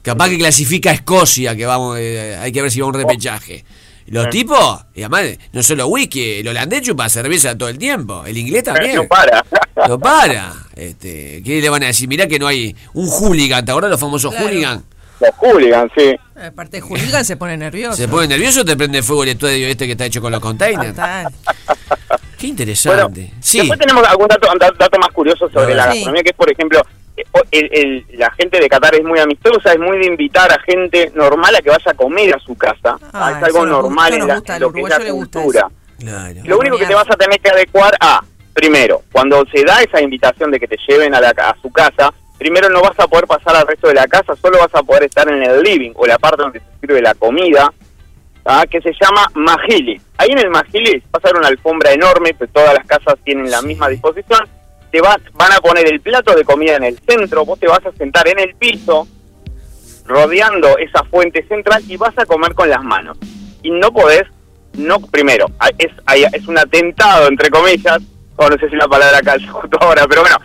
Capaz 0.06 0.28
que 0.28 0.38
clasifica 0.38 0.90
a 0.90 0.94
Escocia, 0.94 1.56
que 1.56 1.66
vamos, 1.66 1.98
eh, 1.98 2.38
hay 2.40 2.52
que 2.52 2.62
ver 2.62 2.70
si 2.70 2.78
va 2.80 2.86
a 2.86 2.88
un 2.90 2.94
repechaje. 2.94 3.64
Los 4.06 4.26
Sí. 4.26 4.30
tipos, 4.30 4.84
y 4.94 5.00
además, 5.02 5.24
no 5.52 5.62
solo 5.64 5.88
whisky, 5.88 6.34
el 6.38 6.46
holandés 6.46 6.82
chupa 6.82 7.08
cerveza 7.08 7.58
todo 7.58 7.68
el 7.68 7.76
tiempo, 7.76 8.24
el 8.24 8.38
inglés 8.38 8.62
también. 8.62 8.94
No 8.94 9.04
para. 9.08 9.44
No 9.88 9.98
para. 9.98 10.52
Este, 10.76 11.42
¿Qué 11.44 11.60
le 11.60 11.68
van 11.68 11.82
a 11.82 11.86
decir? 11.86 12.06
Mirá 12.08 12.28
que 12.28 12.38
no 12.38 12.46
hay 12.46 12.76
un 12.94 13.08
hooligan, 13.08 13.64
¿te 13.64 13.72
acuerdas 13.72 13.90
los 13.90 13.98
famosos 14.00 14.30
Claro. 14.30 14.46
hooligan? 14.46 14.84
Los 15.18 15.30
hooligans, 15.38 15.90
sí. 15.96 16.14
Aparte, 16.40 16.80
Julián 16.80 17.24
se 17.24 17.36
pone 17.36 17.56
nervioso. 17.56 17.96
Se 17.96 18.06
pone 18.06 18.28
nervioso, 18.28 18.64
te 18.64 18.76
prende 18.76 19.02
fuego 19.02 19.24
el 19.24 19.30
estudio 19.30 19.66
este 19.66 19.86
que 19.86 19.92
está 19.92 20.04
hecho 20.04 20.20
con 20.20 20.30
los 20.30 20.40
containers. 20.40 20.90
Total. 20.90 21.26
Qué 22.38 22.46
interesante. 22.46 23.32
sí. 23.40 23.58
Después 23.58 23.80
tenemos 23.80 24.06
algún 24.06 24.28
dato, 24.28 24.46
da- 24.60 24.70
dato 24.78 24.98
más 24.98 25.08
curioso 25.12 25.48
sobre 25.50 25.74
la 25.74 25.86
ver. 25.86 25.94
gastronomía, 25.94 26.22
que 26.22 26.28
es, 26.30 26.36
por 26.36 26.52
ejemplo, 26.52 26.80
eh, 26.80 26.82
o- 26.82 27.05
el- 27.50 27.70
el- 27.72 28.06
la 28.18 28.30
gente 28.32 28.58
de 28.60 28.68
Qatar 28.68 28.94
es 28.94 29.04
muy 29.04 29.18
amistosa, 29.18 29.72
es 29.72 29.78
muy 29.78 29.98
de 29.98 30.06
invitar 30.06 30.52
a 30.52 30.58
gente 30.60 31.10
normal 31.14 31.54
a 31.54 31.60
que 31.60 31.70
vaya 31.70 31.90
a 31.90 31.94
comer 31.94 32.34
a 32.34 32.38
su 32.38 32.54
casa. 32.56 32.98
Ah, 33.12 33.34
es 33.36 33.42
algo 33.44 33.64
normal 33.66 34.10
gusta, 34.12 34.22
en, 34.22 34.28
la- 34.28 34.34
gusta, 34.34 34.52
en 34.52 34.54
al 34.56 34.60
lo 34.62 34.72
que 34.72 34.80
es 34.82 34.88
la 34.88 35.10
cultura. 35.12 35.68
Claro. 35.98 36.40
Lo 36.44 36.58
único 36.58 36.76
que 36.78 36.86
te 36.86 36.94
vas 36.94 37.10
a 37.10 37.16
tener 37.16 37.40
que 37.40 37.48
adecuar 37.50 37.94
a, 38.00 38.20
primero, 38.52 39.02
cuando 39.12 39.44
se 39.52 39.64
da 39.64 39.80
esa 39.82 40.00
invitación 40.00 40.50
de 40.50 40.60
que 40.60 40.68
te 40.68 40.76
lleven 40.86 41.14
a, 41.14 41.20
la, 41.20 41.30
a 41.30 41.56
su 41.62 41.70
casa, 41.72 42.12
primero 42.38 42.68
no 42.68 42.82
vas 42.82 42.98
a 42.98 43.06
poder 43.08 43.26
pasar 43.26 43.56
al 43.56 43.66
resto 43.66 43.88
de 43.88 43.94
la 43.94 44.06
casa, 44.06 44.34
solo 44.36 44.58
vas 44.58 44.74
a 44.74 44.82
poder 44.82 45.04
estar 45.04 45.26
en 45.28 45.42
el 45.42 45.62
living 45.62 45.92
o 45.94 46.06
la 46.06 46.18
parte 46.18 46.42
donde 46.42 46.60
se 46.60 46.66
sirve 46.80 47.00
la 47.00 47.14
comida, 47.14 47.72
¿ah? 48.44 48.64
que 48.70 48.80
se 48.82 48.92
llama 49.00 49.26
Majili. 49.34 49.98
Ahí 50.18 50.28
en 50.32 50.38
el 50.40 50.50
Majili 50.50 51.02
vas 51.10 51.24
a 51.24 51.28
ver 51.28 51.36
una 51.38 51.48
alfombra 51.48 51.92
enorme, 51.92 52.34
pues 52.34 52.50
todas 52.52 52.74
las 52.74 52.86
casas 52.86 53.14
tienen 53.24 53.50
la 53.50 53.62
misma 53.62 53.88
disposición, 53.88 54.40
te 54.96 55.02
vas, 55.02 55.18
van 55.34 55.52
a 55.52 55.58
poner 55.58 55.86
el 55.92 56.00
plato 56.00 56.34
de 56.34 56.42
comida 56.42 56.76
en 56.76 56.84
el 56.84 56.98
centro, 57.06 57.44
vos 57.44 57.60
te 57.60 57.66
vas 57.66 57.84
a 57.84 57.92
sentar 57.98 58.26
en 58.28 58.38
el 58.38 58.54
piso, 58.54 59.06
rodeando 60.06 60.78
esa 60.78 61.04
fuente 61.04 61.46
central 61.46 61.82
y 61.86 61.98
vas 61.98 62.16
a 62.16 62.24
comer 62.24 62.54
con 62.54 62.70
las 62.70 62.82
manos. 62.82 63.18
Y 63.62 63.70
no 63.72 63.92
podés, 63.92 64.22
no, 64.72 64.98
primero, 65.00 65.48
es, 65.76 65.92
es 66.32 66.48
un 66.48 66.56
atentado, 66.58 67.28
entre 67.28 67.50
comillas, 67.50 67.98
o 68.36 68.48
no 68.48 68.56
sé 68.56 68.70
si 68.70 68.76
la 68.76 68.88
palabra 68.88 69.18
acá 69.18 69.34
es 69.34 69.50
justo 69.50 69.76
ahora, 69.82 70.06
pero 70.08 70.22
bueno, 70.22 70.38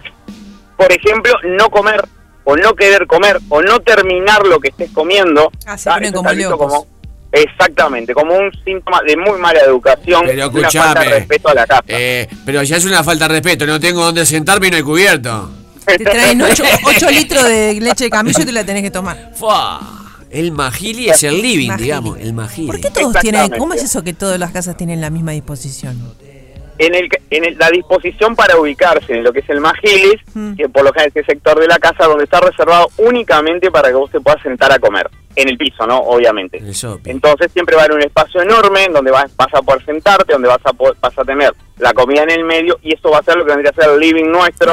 por 0.76 0.92
ejemplo, 0.92 1.32
no 1.46 1.70
comer 1.70 2.04
o 2.44 2.58
no 2.58 2.74
querer 2.74 3.08
comer 3.08 3.40
o 3.48 3.62
no 3.62 3.80
terminar 3.80 4.46
lo 4.46 4.60
que 4.60 4.68
estés 4.70 4.92
comiendo. 4.92 5.50
Ah, 5.66 5.78
se 5.78 5.90
locos. 6.52 6.74
como- 6.74 7.01
Exactamente, 7.32 8.14
como 8.14 8.36
un 8.36 8.52
síntoma 8.66 9.02
de 9.08 9.16
muy 9.16 9.40
mala 9.40 9.60
educación, 9.62 10.24
Pero 10.26 10.50
una 10.50 10.70
falta 10.70 11.00
de 11.00 11.06
escuchame. 11.06 11.06
respeto 11.20 11.48
a 11.50 11.54
la 11.54 11.66
casa. 11.68 11.84
Eh, 11.88 12.28
pero 12.46 12.62
ya 12.64 12.78
es 12.78 12.86
una 12.86 13.04
falta 13.04 13.28
de 13.28 13.34
respeto, 13.36 13.66
no 13.66 13.80
tengo 13.80 14.04
dónde 14.04 14.26
sentarme 14.26 14.68
y 14.68 14.72
no 14.72 14.78
hay 14.78 14.84
cubierto. 14.84 15.50
Te 15.86 15.98
traen 16.00 16.42
8, 16.42 16.64
litros 17.12 17.44
de 17.46 17.74
leche 17.82 18.04
de 18.06 18.10
camello 18.10 18.42
y 18.42 18.46
te 18.46 18.52
la 18.52 18.64
tenés 18.66 18.84
que 18.84 18.92
tomar. 18.92 19.32
El 20.30 20.52
Majili 20.52 21.10
es 21.10 21.24
el 21.24 21.42
living, 21.42 21.68
Majili. 21.70 21.84
digamos, 21.84 22.20
el 22.20 22.34
Majili. 22.34 22.68
¿Por 22.68 22.80
qué 22.80 22.90
todos 22.92 23.14
tienen? 23.20 23.50
¿Cómo 23.58 23.74
es 23.74 23.84
eso 23.84 24.04
que 24.04 24.14
todas 24.14 24.40
las 24.40 24.52
casas 24.52 24.78
tienen 24.78 25.02
la 25.02 25.10
misma 25.10 25.32
disposición? 25.32 25.98
En, 26.78 26.96
el, 26.96 27.10
en 27.30 27.44
el- 27.46 27.58
la 27.60 27.70
disposición 27.70 28.36
para 28.36 28.58
ubicarse 28.58 29.14
en 29.14 29.24
lo 29.24 29.32
que 29.34 29.40
es 29.42 29.50
el 29.50 29.60
Majilis, 29.60 30.20
Mm. 30.34 30.54
que 30.56 30.68
por 30.70 30.84
lo 30.84 30.92
general 30.94 31.12
es 31.14 31.16
el 31.18 31.26
sector 31.36 31.60
de 31.60 31.68
la 31.68 31.78
casa 31.78 32.06
donde 32.06 32.24
está 32.24 32.40
reservado 32.40 32.88
únicamente 32.98 33.70
para 33.70 33.90
que 33.90 33.94
vos 33.96 34.10
te 34.10 34.20
puedas 34.20 34.42
sentar 34.42 34.72
a 34.72 34.80
comer, 34.80 35.08
en 35.36 35.50
el 35.50 35.58
piso, 35.58 35.86
¿no? 35.88 35.98
Obviamente. 36.00 36.60
Entonces 37.06 37.52
siempre 37.52 37.76
va 37.76 37.84
a 37.84 37.86
haber 37.86 37.98
un 37.98 38.04
espacio 38.04 38.42
enorme 38.42 38.88
donde 38.92 39.12
vas, 39.12 39.36
vas 39.36 39.54
a 39.54 39.62
poder 39.62 39.84
sentarte, 39.86 40.34
donde 40.34 40.48
vas 40.48 40.60
a, 40.64 40.74
po- 40.74 40.94
vas 41.00 41.18
a 41.18 41.24
tener 41.24 41.54
la 41.78 41.94
comida 41.94 42.24
en 42.24 42.32
el 42.32 42.44
medio 42.44 42.78
y 42.82 42.94
eso 42.94 43.10
va 43.12 43.20
a 43.20 43.24
ser 43.24 43.36
lo 43.38 43.46
que 43.46 43.52
vendría 43.52 43.72
a 43.72 43.82
ser 43.82 43.92
el 43.94 44.00
living 44.00 44.26
nuestro 44.32 44.72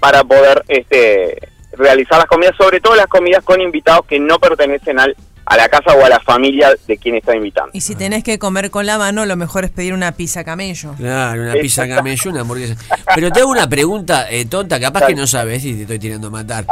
para 0.00 0.22
poder 0.24 0.62
este, 0.68 1.38
realizar 1.72 2.18
las 2.18 2.26
comidas, 2.26 2.54
sobre 2.56 2.80
todo 2.80 2.94
las 2.94 3.06
comidas 3.06 3.42
con 3.44 3.60
invitados 3.60 4.04
que 4.06 4.18
no 4.20 4.38
pertenecen 4.38 4.98
al, 5.00 5.16
a 5.46 5.56
la 5.56 5.68
casa 5.68 5.94
o 5.94 6.04
a 6.04 6.08
la 6.08 6.20
familia 6.20 6.70
de 6.86 6.96
quien 6.96 7.16
está 7.16 7.34
invitando. 7.36 7.70
Y 7.72 7.80
si 7.80 7.94
tenés 7.94 8.24
que 8.24 8.38
comer 8.38 8.70
con 8.70 8.86
la 8.86 8.98
mano, 8.98 9.26
lo 9.26 9.36
mejor 9.36 9.64
es 9.64 9.70
pedir 9.70 9.92
una 9.92 10.12
pizza 10.12 10.44
camello. 10.44 10.94
Claro, 10.96 11.42
una 11.42 11.54
pizza 11.54 11.86
camello, 11.86 12.30
una 12.30 12.40
hamburguesa. 12.40 12.76
Pero 13.14 13.30
te 13.30 13.40
hago 13.40 13.50
una 13.50 13.68
pregunta 13.68 14.30
eh, 14.30 14.44
tonta, 14.46 14.80
capaz 14.80 15.06
que 15.06 15.14
no 15.14 15.26
sabes 15.26 15.64
y 15.64 15.74
te 15.74 15.82
estoy 15.82 15.98
tirando 15.98 16.28
a 16.28 16.30
matar. 16.30 16.66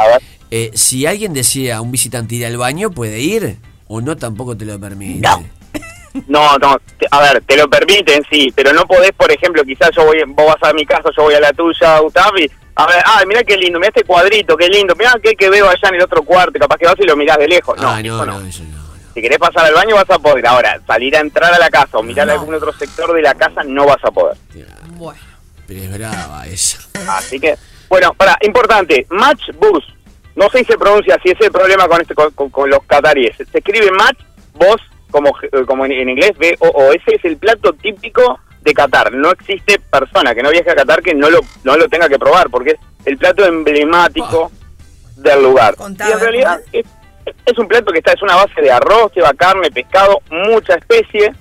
Eh, 0.51 0.71
si 0.73 1.05
alguien 1.05 1.33
decía 1.33 1.81
un 1.81 1.91
visitante 1.91 2.35
ir 2.35 2.45
al 2.45 2.57
baño, 2.57 2.91
¿puede 2.91 3.19
ir? 3.19 3.57
¿O 3.87 4.01
no 4.01 4.17
tampoco 4.17 4.55
te 4.55 4.65
lo 4.65 4.79
permite? 4.79 5.19
No, 5.19 5.43
no, 6.27 6.57
te- 6.97 7.07
a 7.09 7.21
ver, 7.21 7.43
te 7.45 7.57
lo 7.57 7.69
permiten, 7.69 8.23
sí, 8.29 8.51
pero 8.55 8.71
no 8.73 8.85
podés, 8.85 9.11
por 9.13 9.31
ejemplo, 9.31 9.63
quizás 9.63 9.89
yo 9.95 10.05
voy, 10.05 10.21
vos 10.27 10.53
vas 10.59 10.69
a 10.69 10.73
mi 10.73 10.85
casa, 10.85 11.09
yo 11.15 11.23
voy 11.23 11.33
a 11.35 11.39
la 11.39 11.53
tuya, 11.53 11.99
Gustavo, 11.99 12.37
y 12.37 12.49
a 12.75 12.87
ver, 12.87 13.03
ay, 13.05 13.25
mira 13.25 13.43
qué 13.43 13.55
lindo, 13.57 13.79
mira 13.79 13.89
este 13.89 14.03
cuadrito, 14.03 14.55
qué 14.57 14.67
lindo, 14.67 14.95
mira 14.95 15.13
qué 15.21 15.35
que 15.35 15.49
veo 15.49 15.67
allá 15.67 15.89
en 15.89 15.95
el 15.95 16.01
otro 16.03 16.23
cuarto, 16.23 16.57
capaz 16.59 16.77
que 16.77 16.85
vas 16.85 16.95
y 16.99 17.03
lo 17.03 17.15
mirás 17.15 17.37
de 17.37 17.47
lejos. 17.47 17.77
No, 17.79 17.89
Ah, 17.89 18.01
no, 18.01 18.25
no, 18.25 18.39
no. 18.39 18.47
eso 18.47 18.63
no. 18.63 18.83
Si 19.13 19.21
querés 19.21 19.37
pasar 19.37 19.65
al 19.65 19.75
baño 19.75 19.93
vas 19.95 20.09
a 20.09 20.17
poder. 20.17 20.47
Ahora, 20.47 20.79
salir 20.87 21.15
a 21.15 21.19
entrar 21.19 21.53
a 21.53 21.59
la 21.59 21.69
casa 21.69 21.99
o 21.99 22.01
mirar 22.03 22.27
algún 22.31 22.55
otro 22.55 22.73
sector 22.73 23.13
de 23.13 23.21
la 23.21 23.35
casa 23.35 23.63
no 23.63 23.85
vas 23.85 24.03
a 24.03 24.09
poder. 24.09 24.35
Pero 25.67 25.79
es 25.81 25.93
brava 25.93 26.47
esa. 26.47 26.79
Así 27.09 27.39
que, 27.39 27.55
bueno, 27.89 28.13
para, 28.15 28.35
importante, 28.41 29.05
Match 29.11 29.51
Bus. 29.59 29.83
No 30.35 30.49
sé 30.49 30.59
si 30.59 30.65
se 30.65 30.77
pronuncia 30.79 31.13
así, 31.13 31.29
ese 31.29 31.41
es 31.41 31.45
el 31.45 31.51
problema 31.51 31.87
con, 31.87 32.01
este, 32.01 32.15
con, 32.15 32.31
con- 32.31 32.49
con 32.49 32.67
los 32.71 32.79
cataríes. 32.87 33.35
Se 33.37 33.43
escribe 33.59 33.91
Match 33.91 34.17
Bus, 34.55 34.81
como, 35.13 35.33
eh, 35.41 35.65
como 35.65 35.85
en, 35.85 35.93
en 35.93 36.09
inglés, 36.09 36.33
B-O-O. 36.37 36.91
Ese 36.91 37.15
es 37.15 37.23
el 37.23 37.37
plato 37.37 37.71
típico 37.71 38.39
de 38.61 38.73
Qatar. 38.73 39.13
No 39.13 39.31
existe 39.31 39.79
persona 39.79 40.35
que 40.35 40.43
no 40.43 40.49
viaje 40.49 40.71
a 40.71 40.75
Qatar 40.75 41.01
que 41.01 41.13
no 41.13 41.29
lo, 41.29 41.39
no 41.63 41.77
lo 41.77 41.87
tenga 41.87 42.09
que 42.09 42.19
probar, 42.19 42.49
porque 42.49 42.71
es 42.71 42.77
el 43.05 43.17
plato 43.17 43.45
emblemático 43.45 44.51
del 45.15 45.43
lugar. 45.43 45.75
y 45.79 46.11
en 46.11 46.19
realidad 46.19 46.59
es, 46.73 46.85
es 47.45 47.57
un 47.57 47.67
plato 47.67 47.91
que 47.91 47.99
está, 47.99 48.13
es 48.13 48.21
una 48.21 48.35
base 48.35 48.61
de 48.61 48.71
arroz, 48.71 49.13
lleva 49.15 49.33
carne, 49.33 49.71
pescado, 49.71 50.19
mucha 50.29 50.73
especie, 50.73 51.31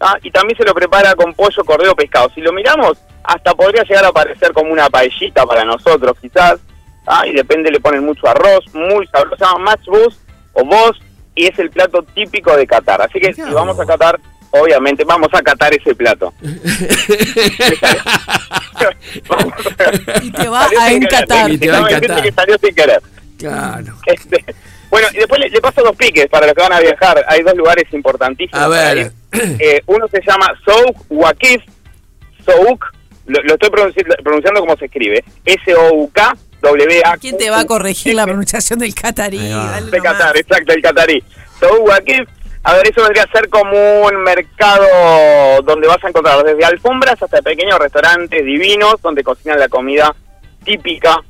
¿ah? 0.00 0.16
y 0.22 0.30
también 0.30 0.56
se 0.58 0.64
lo 0.64 0.74
prepara 0.74 1.14
con 1.14 1.32
pollo, 1.34 1.64
cordero, 1.64 1.94
pescado. 1.94 2.30
Si 2.34 2.40
lo 2.40 2.52
miramos, 2.52 2.98
hasta 3.22 3.54
podría 3.54 3.84
llegar 3.84 4.04
a 4.04 4.12
parecer 4.12 4.52
como 4.52 4.72
una 4.72 4.90
paellita 4.90 5.46
para 5.46 5.64
nosotros, 5.64 6.16
quizás, 6.20 6.60
¿ah? 7.06 7.26
y 7.26 7.32
depende, 7.32 7.70
le 7.70 7.80
ponen 7.80 8.04
mucho 8.04 8.26
arroz, 8.26 8.64
muy 8.74 9.06
sabroso, 9.06 9.36
se 9.36 9.44
llama 9.44 9.70
matchbus 9.70 10.20
o 10.52 10.64
bos, 10.64 11.00
y 11.40 11.46
es 11.46 11.58
el 11.58 11.70
plato 11.70 12.02
típico 12.14 12.56
de 12.56 12.66
Qatar. 12.66 13.00
Así 13.02 13.18
que 13.20 13.32
si 13.32 13.40
vamos 13.42 13.78
a 13.80 13.86
Qatar, 13.86 14.18
obviamente 14.50 15.04
vamos 15.04 15.28
a 15.32 15.42
catar 15.42 15.72
ese 15.74 15.94
plato. 15.94 16.32
Y 20.22 20.30
te 20.30 20.48
va 20.48 20.66
a 20.80 20.92
encatar. 20.92 21.50
decirte 21.50 22.22
que 22.22 22.32
salió 22.32 22.58
sin 22.58 22.74
querer. 22.74 23.00
Claro. 23.38 23.94
Este, 24.06 24.44
bueno, 24.90 25.08
y 25.12 25.16
después 25.18 25.40
le, 25.40 25.48
le 25.48 25.60
paso 25.60 25.82
dos 25.82 25.96
piques 25.96 26.26
para 26.28 26.46
los 26.46 26.54
que 26.54 26.62
van 26.62 26.72
a 26.72 26.80
viajar. 26.80 27.24
Hay 27.28 27.42
dos 27.42 27.54
lugares 27.54 27.84
importantísimos. 27.92 28.60
A 28.62 28.68
ver. 28.68 29.12
Eh, 29.32 29.80
uno 29.86 30.06
se 30.08 30.20
llama 30.26 30.48
Souk 30.64 30.96
Wakif. 31.08 31.62
Souk, 32.44 32.84
lo, 33.26 33.42
lo 33.42 33.54
estoy 33.54 33.70
pronunci- 33.70 34.22
pronunciando 34.22 34.60
como 34.60 34.76
se 34.76 34.86
escribe. 34.86 35.24
S-O-U-K. 35.44 36.36
W-A. 36.60 37.16
¿Quién 37.18 37.36
te 37.36 37.50
va 37.50 37.60
a 37.60 37.66
corregir 37.66 38.14
la 38.14 38.24
pronunciación 38.24 38.78
del 38.78 38.94
catarí? 38.94 39.38
De. 39.38 40.00
Qatar, 40.00 40.36
exacto, 40.36 40.72
el 40.72 40.82
catarí. 40.82 41.22
A 42.62 42.74
ver, 42.74 42.88
eso 42.88 43.02
vendría 43.02 43.22
a 43.22 43.32
ser 43.32 43.48
como 43.48 44.02
un 44.02 44.16
mercado 44.22 44.86
donde 45.64 45.88
vas 45.88 46.02
a 46.04 46.08
encontrar 46.08 46.44
desde 46.44 46.64
alfombras 46.64 47.22
hasta 47.22 47.40
pequeños 47.40 47.78
restaurantes 47.78 48.44
divinos 48.44 48.96
donde 49.02 49.24
cocinan 49.24 49.58
la 49.58 49.68
comida 49.68 50.14
típica 50.62 51.22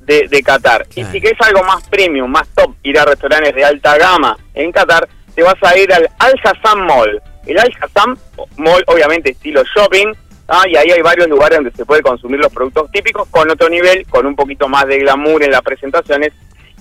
de, 0.00 0.26
de 0.28 0.42
Qatar. 0.42 0.86
Y 0.94 1.04
si 1.04 1.20
querés 1.20 1.38
algo 1.40 1.62
más 1.64 1.86
premium, 1.88 2.30
más 2.30 2.48
top, 2.54 2.74
ir 2.82 2.98
a 2.98 3.04
restaurantes 3.04 3.54
de 3.54 3.64
alta 3.64 3.98
gama 3.98 4.38
en 4.54 4.72
Qatar, 4.72 5.06
te 5.34 5.42
vas 5.42 5.56
a 5.62 5.76
ir 5.76 5.92
al 5.92 6.08
Al 6.18 6.34
Hassan 6.42 6.86
Mall. 6.86 7.22
El 7.46 7.58
Al 7.58 7.72
Hassan 7.80 8.18
Mall, 8.56 8.82
obviamente, 8.86 9.32
estilo 9.32 9.62
shopping, 9.76 10.12
¿ah? 10.50 10.64
y 10.68 10.76
ahí 10.76 10.90
hay 10.90 11.00
varios 11.02 11.28
lugares 11.28 11.58
donde 11.58 11.70
se 11.72 11.84
puede 11.86 12.02
consumir 12.02 12.38
los 12.40 12.52
productos 12.52 12.90
típicos 12.90 13.26
con 13.30 13.50
otro 13.50 13.68
nivel, 13.68 14.06
con 14.08 14.26
un 14.26 14.36
poquito 14.36 14.68
más 14.68 14.86
de 14.86 14.98
glamour 14.98 15.42
en 15.42 15.50
las 15.52 15.62
presentaciones. 15.62 16.32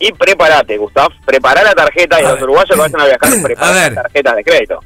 Y 0.01 0.11
prepárate, 0.13 0.77
Gustav, 0.77 1.09
prepara 1.25 1.61
la 1.63 1.73
tarjeta 1.73 2.19
y 2.21 2.23
los 2.23 2.41
uruguayos 2.41 2.69
que 2.69 2.75
vayan 2.81 3.01
a 3.01 3.05
viajar, 3.05 3.29
prepara 3.43 3.71
ver. 3.73 3.93
las 3.93 4.03
tarjetas 4.03 4.35
de 4.35 4.43
crédito. 4.43 4.79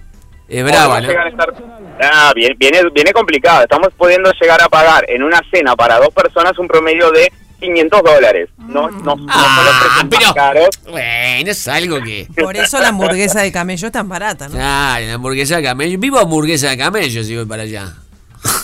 Es 0.47 0.63
brava, 0.63 1.01
¿no? 1.01 1.07
llegar 1.07 1.27
a 1.27 1.29
estar- 1.29 1.53
Ah, 2.01 2.31
bien, 2.36 2.53
viene, 2.57 2.81
viene 2.93 3.13
complicado. 3.13 3.63
Estamos 3.63 3.89
pudiendo 3.97 4.31
llegar 4.41 4.61
a 4.61 4.67
pagar 4.69 5.05
en 5.07 5.23
una 5.23 5.39
cena 5.51 5.75
para 5.75 5.97
dos 5.99 6.09
personas 6.13 6.57
un 6.59 6.67
promedio 6.67 7.11
de 7.11 7.31
500 7.59 8.03
dólares. 8.03 8.49
No, 8.57 8.89
no, 8.89 9.15
no 9.15 9.25
Ah, 9.29 9.55
son 9.55 9.65
los 9.65 10.07
precios 10.09 10.25
más 10.25 10.34
caros. 10.34 10.69
Bueno, 10.89 11.51
es 11.51 11.67
algo 11.67 12.01
que. 12.01 12.27
Por 12.36 12.57
eso 12.57 12.79
la 12.79 12.89
hamburguesa 12.89 13.41
de 13.41 13.51
camello 13.51 13.88
es 13.88 13.93
tan 13.93 14.09
barata, 14.09 14.47
¿no? 14.49 14.55
Claro, 14.55 15.05
la 15.05 15.13
hamburguesa 15.13 15.57
de 15.57 15.63
camello. 15.63 15.97
Vivo 15.99 16.19
hamburguesa 16.19 16.69
de 16.71 16.77
camello 16.77 17.23
si 17.23 17.36
voy 17.38 17.45
para 17.45 17.63
allá. 17.63 17.93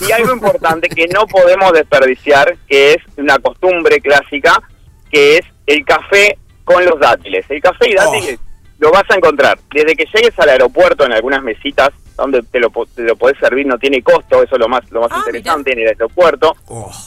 Y 0.07 0.11
algo 0.11 0.33
importante 0.33 0.89
que 0.89 1.07
no 1.07 1.25
podemos 1.27 1.71
desperdiciar, 1.73 2.57
que 2.67 2.93
es 2.93 2.97
una 3.17 3.37
costumbre 3.39 3.99
clásica, 3.99 4.61
que 5.11 5.37
es 5.37 5.45
el 5.65 5.85
café 5.85 6.37
con 6.63 6.83
los 6.85 6.99
dátiles. 6.99 7.45
El 7.49 7.61
café 7.61 7.89
y 7.89 7.95
dátiles 7.95 8.39
lo 8.79 8.91
vas 8.91 9.03
a 9.09 9.15
encontrar 9.15 9.59
desde 9.71 9.95
que 9.95 10.05
llegues 10.05 10.37
al 10.39 10.49
aeropuerto 10.49 11.05
en 11.05 11.11
algunas 11.11 11.43
mesitas 11.43 11.89
donde 12.15 12.41
te 12.43 12.59
lo, 12.59 12.69
te 12.69 13.03
lo 13.03 13.15
podés 13.15 13.37
servir, 13.39 13.65
no 13.65 13.77
tiene 13.77 14.01
costo, 14.01 14.43
eso 14.43 14.55
es 14.55 14.59
lo 14.59 14.67
más, 14.67 14.89
lo 14.91 15.01
más 15.01 15.11
interesante 15.19 15.71
en 15.71 15.79
el 15.79 15.87
aeropuerto. 15.87 16.53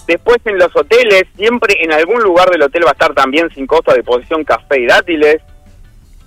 Después 0.06 0.38
en 0.46 0.58
los 0.58 0.74
hoteles, 0.74 1.24
siempre 1.36 1.76
en 1.82 1.92
algún 1.92 2.22
lugar 2.22 2.48
del 2.48 2.62
hotel 2.62 2.84
va 2.86 2.90
a 2.90 2.92
estar 2.92 3.12
también 3.12 3.50
sin 3.54 3.66
costo 3.66 3.90
a 3.90 3.94
disposición 3.94 4.44
café 4.44 4.80
y 4.80 4.86
dátiles. 4.86 5.42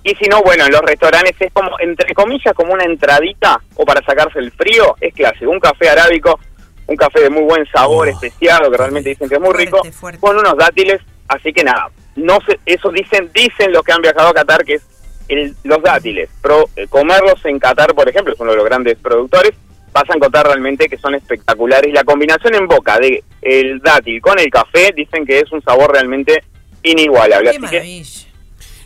Y 0.08 0.14
si 0.14 0.26
no, 0.28 0.40
bueno, 0.42 0.64
en 0.66 0.70
los 0.72 0.82
restaurantes 0.82 1.34
es 1.40 1.52
como, 1.52 1.70
entre 1.80 2.14
comillas, 2.14 2.54
como 2.54 2.72
una 2.74 2.84
entradita 2.84 3.60
o 3.74 3.84
para 3.84 4.00
sacarse 4.06 4.38
el 4.38 4.52
frío, 4.52 4.94
es 5.00 5.12
clásico. 5.12 5.50
Un 5.50 5.58
café 5.58 5.88
arábico, 5.88 6.38
un 6.86 6.94
café 6.94 7.22
de 7.22 7.30
muy 7.30 7.42
buen 7.42 7.66
sabor, 7.66 8.08
especiado, 8.08 8.70
que 8.70 8.76
realmente 8.76 9.08
dicen 9.08 9.28
que 9.28 9.34
es 9.34 9.40
muy 9.40 9.52
rico, 9.64 9.78
con 10.20 10.36
unos 10.38 10.56
dátiles. 10.56 11.00
Así 11.26 11.52
que 11.52 11.64
nada, 11.64 11.90
no 12.14 12.38
sé, 12.46 12.60
eso 12.66 12.90
dicen 12.92 13.28
dicen 13.34 13.72
los 13.72 13.82
que 13.82 13.90
han 13.92 14.00
viajado 14.00 14.28
a 14.28 14.32
Qatar, 14.32 14.64
que 14.64 14.74
es 14.74 14.82
el- 15.26 15.56
los 15.64 15.82
dátiles. 15.82 16.30
Pero 16.40 16.66
eh, 16.76 16.86
comerlos 16.88 17.44
en 17.44 17.58
Qatar, 17.58 17.92
por 17.92 18.08
ejemplo, 18.08 18.32
es 18.32 18.38
uno 18.38 18.52
de 18.52 18.58
los 18.58 18.64
grandes 18.64 18.96
productores, 18.98 19.54
vas 19.90 20.08
a 20.08 20.14
encontrar 20.14 20.46
realmente 20.46 20.88
que 20.88 20.98
son 20.98 21.16
espectaculares. 21.16 21.92
La 21.92 22.04
combinación 22.04 22.54
en 22.54 22.68
boca 22.68 22.96
de 23.00 23.24
el 23.42 23.80
dátil 23.80 24.20
con 24.20 24.38
el 24.38 24.50
café, 24.50 24.92
dicen 24.94 25.26
que 25.26 25.40
es 25.40 25.50
un 25.50 25.60
sabor 25.62 25.90
realmente 25.92 26.44
inigualable. 26.84 27.50
Qué 27.50 27.56
Así 27.56 27.66
que 27.66 27.76
maravilla. 27.78 28.25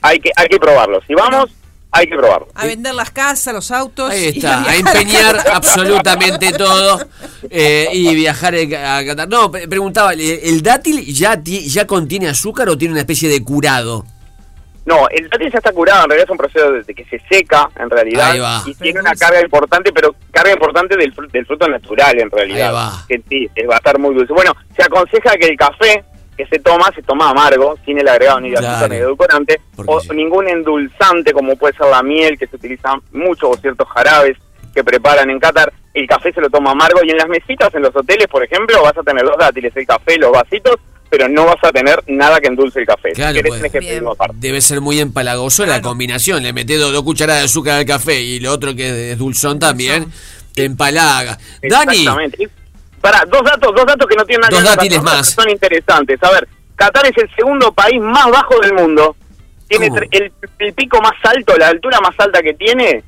Hay 0.02 0.18
que 0.18 0.30
hay 0.36 0.48
que 0.48 0.58
probarlo. 0.58 1.00
Si 1.06 1.14
vamos, 1.14 1.50
hay 1.92 2.06
que 2.06 2.16
probarlo. 2.16 2.48
A 2.54 2.66
vender 2.66 2.94
las 2.94 3.10
casas, 3.10 3.52
los 3.52 3.70
autos. 3.70 4.10
Ahí 4.10 4.26
y 4.34 4.38
está, 4.38 4.62
a 4.62 4.76
empeñar 4.76 5.36
absolutamente 5.52 6.52
todo 6.52 7.00
eh, 7.50 7.88
y 7.92 8.14
viajar 8.14 8.54
a 8.54 9.04
Qatar. 9.04 9.28
No, 9.28 9.50
pre- 9.50 9.66
preguntaba, 9.68 10.12
¿el, 10.12 10.62
dátil 10.62 11.04
ya, 11.12 11.40
ya 11.42 11.86
contiene 11.86 12.28
azúcar 12.28 12.68
o 12.68 12.78
tiene 12.78 12.92
una 12.92 13.00
especie 13.00 13.28
de 13.28 13.42
curado? 13.42 14.04
No, 14.86 15.08
el 15.08 15.28
dátil 15.28 15.50
ya 15.52 15.58
está 15.58 15.72
curado, 15.72 16.04
en 16.04 16.10
realidad 16.10 16.24
es 16.26 16.30
un 16.30 16.38
proceso 16.38 16.72
de, 16.72 16.94
que 16.94 17.04
se 17.04 17.20
seca, 17.30 17.68
en 17.78 17.90
realidad, 17.90 18.30
Ahí 18.30 18.38
va. 18.40 18.62
y 18.66 18.74
tiene 18.74 18.98
una 19.00 19.12
carga 19.14 19.40
importante, 19.40 19.92
pero 19.92 20.14
carga 20.32 20.52
importante 20.52 20.96
del, 20.96 21.14
fru- 21.14 21.30
del 21.30 21.44
fruto 21.46 21.68
natural, 21.68 22.18
en 22.18 22.30
realidad. 22.30 22.68
Ahí 22.68 22.72
va. 22.72 23.04
Que 23.06 23.20
sí, 23.28 23.48
es- 23.54 23.68
va 23.68 23.74
a 23.74 23.78
estar 23.78 23.98
muy 23.98 24.14
dulce. 24.14 24.32
Bueno, 24.32 24.52
se 24.74 24.82
aconseja 24.82 25.36
que 25.36 25.48
el 25.48 25.56
café 25.56 26.02
que 26.40 26.56
se 26.56 26.62
toma, 26.62 26.90
se 26.94 27.02
toma 27.02 27.30
amargo, 27.30 27.76
sin 27.84 27.98
el 27.98 28.08
agregado 28.08 28.40
ni 28.40 28.50
de 28.50 28.56
azúcar 28.56 28.78
Claro. 28.78 28.88
ni 28.88 28.96
de 28.96 29.02
edulcorante, 29.02 29.60
o 29.84 30.00
ningún 30.14 30.48
endulzante, 30.48 31.32
como 31.32 31.54
puede 31.56 31.76
ser 31.76 31.88
la 31.88 32.02
miel, 32.02 32.38
que 32.38 32.46
se 32.46 32.56
utiliza 32.56 32.94
mucho, 33.12 33.50
o 33.50 33.56
ciertos 33.56 33.86
jarabes 33.88 34.38
que 34.74 34.82
preparan 34.82 35.28
en 35.28 35.38
Qatar. 35.38 35.70
El 35.92 36.06
café 36.06 36.32
se 36.32 36.40
lo 36.40 36.48
toma 36.48 36.70
amargo, 36.70 37.00
y 37.04 37.10
en 37.10 37.18
las 37.18 37.28
mesitas, 37.28 37.74
en 37.74 37.82
los 37.82 37.94
hoteles, 37.94 38.26
por 38.28 38.42
ejemplo, 38.42 38.82
vas 38.82 38.96
a 38.96 39.02
tener 39.02 39.22
los 39.22 39.36
dátiles, 39.36 39.76
el 39.76 39.86
café, 39.86 40.16
los 40.16 40.32
vasitos, 40.32 40.76
pero 41.10 41.28
no 41.28 41.44
vas 41.44 41.62
a 41.62 41.72
tener 41.72 42.02
nada 42.06 42.40
que 42.40 42.46
endulce 42.46 42.80
el 42.80 42.86
café. 42.86 43.10
Claro, 43.12 43.36
si 43.36 43.42
querés, 43.42 44.00
pues. 44.00 44.12
aparte. 44.14 44.36
Debe 44.38 44.60
ser 44.62 44.80
muy 44.80 45.00
empalagoso 45.00 45.66
la 45.66 45.82
combinación. 45.82 46.42
Le 46.42 46.52
metés 46.52 46.78
dos, 46.78 46.92
dos 46.92 47.02
cucharadas 47.02 47.42
de 47.42 47.46
azúcar 47.46 47.80
al 47.80 47.84
café 47.84 48.20
y 48.20 48.38
lo 48.40 48.52
otro 48.52 48.74
que 48.74 49.12
es 49.12 49.18
dulzón 49.18 49.58
también, 49.58 50.10
te 50.54 50.64
empalaga. 50.64 51.36
Dani, 51.62 52.06
Para, 53.00 53.24
dos 53.26 53.42
datos, 53.42 53.74
dos 53.74 53.86
datos 53.86 54.06
que 54.06 54.16
no 54.16 54.24
tienen 54.24 54.42
nada 54.42 54.50
Dos 54.50 54.76
que 54.76 54.88
ver 54.88 55.02
más. 55.02 55.34
que 55.34 55.42
Son 55.42 55.50
interesantes. 55.50 56.22
A 56.22 56.30
ver, 56.30 56.48
Qatar 56.76 57.06
es 57.06 57.16
el 57.16 57.34
segundo 57.34 57.72
país 57.72 58.00
más 58.00 58.30
bajo 58.30 58.58
del 58.60 58.74
mundo. 58.74 59.16
Tiene 59.68 59.86
el, 60.10 60.32
el 60.58 60.72
pico 60.74 61.00
más 61.00 61.14
alto, 61.22 61.56
la 61.56 61.68
altura 61.68 62.00
más 62.00 62.14
alta 62.18 62.42
que 62.42 62.54
tiene 62.54 63.04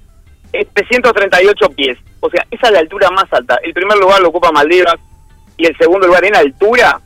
es 0.53 0.69
338 0.75 1.69
pies. 1.71 1.99
O 2.21 2.31
sea, 2.31 2.47
esa 2.51 2.67
es 2.69 2.73
la 2.73 2.79
altura 2.79 3.11
más 3.11 3.31
alta. 3.33 3.59
El 3.63 3.73
primer 3.73 3.99
lugar 3.99 4.21
lo 4.21 4.29
ocupa 4.29 4.53
Maldivas 4.53 4.97
y 5.57 5.67
el 5.67 5.77
segundo 5.77 6.07
lugar 6.07 6.25
en 6.25 6.37
altura, 6.37 7.01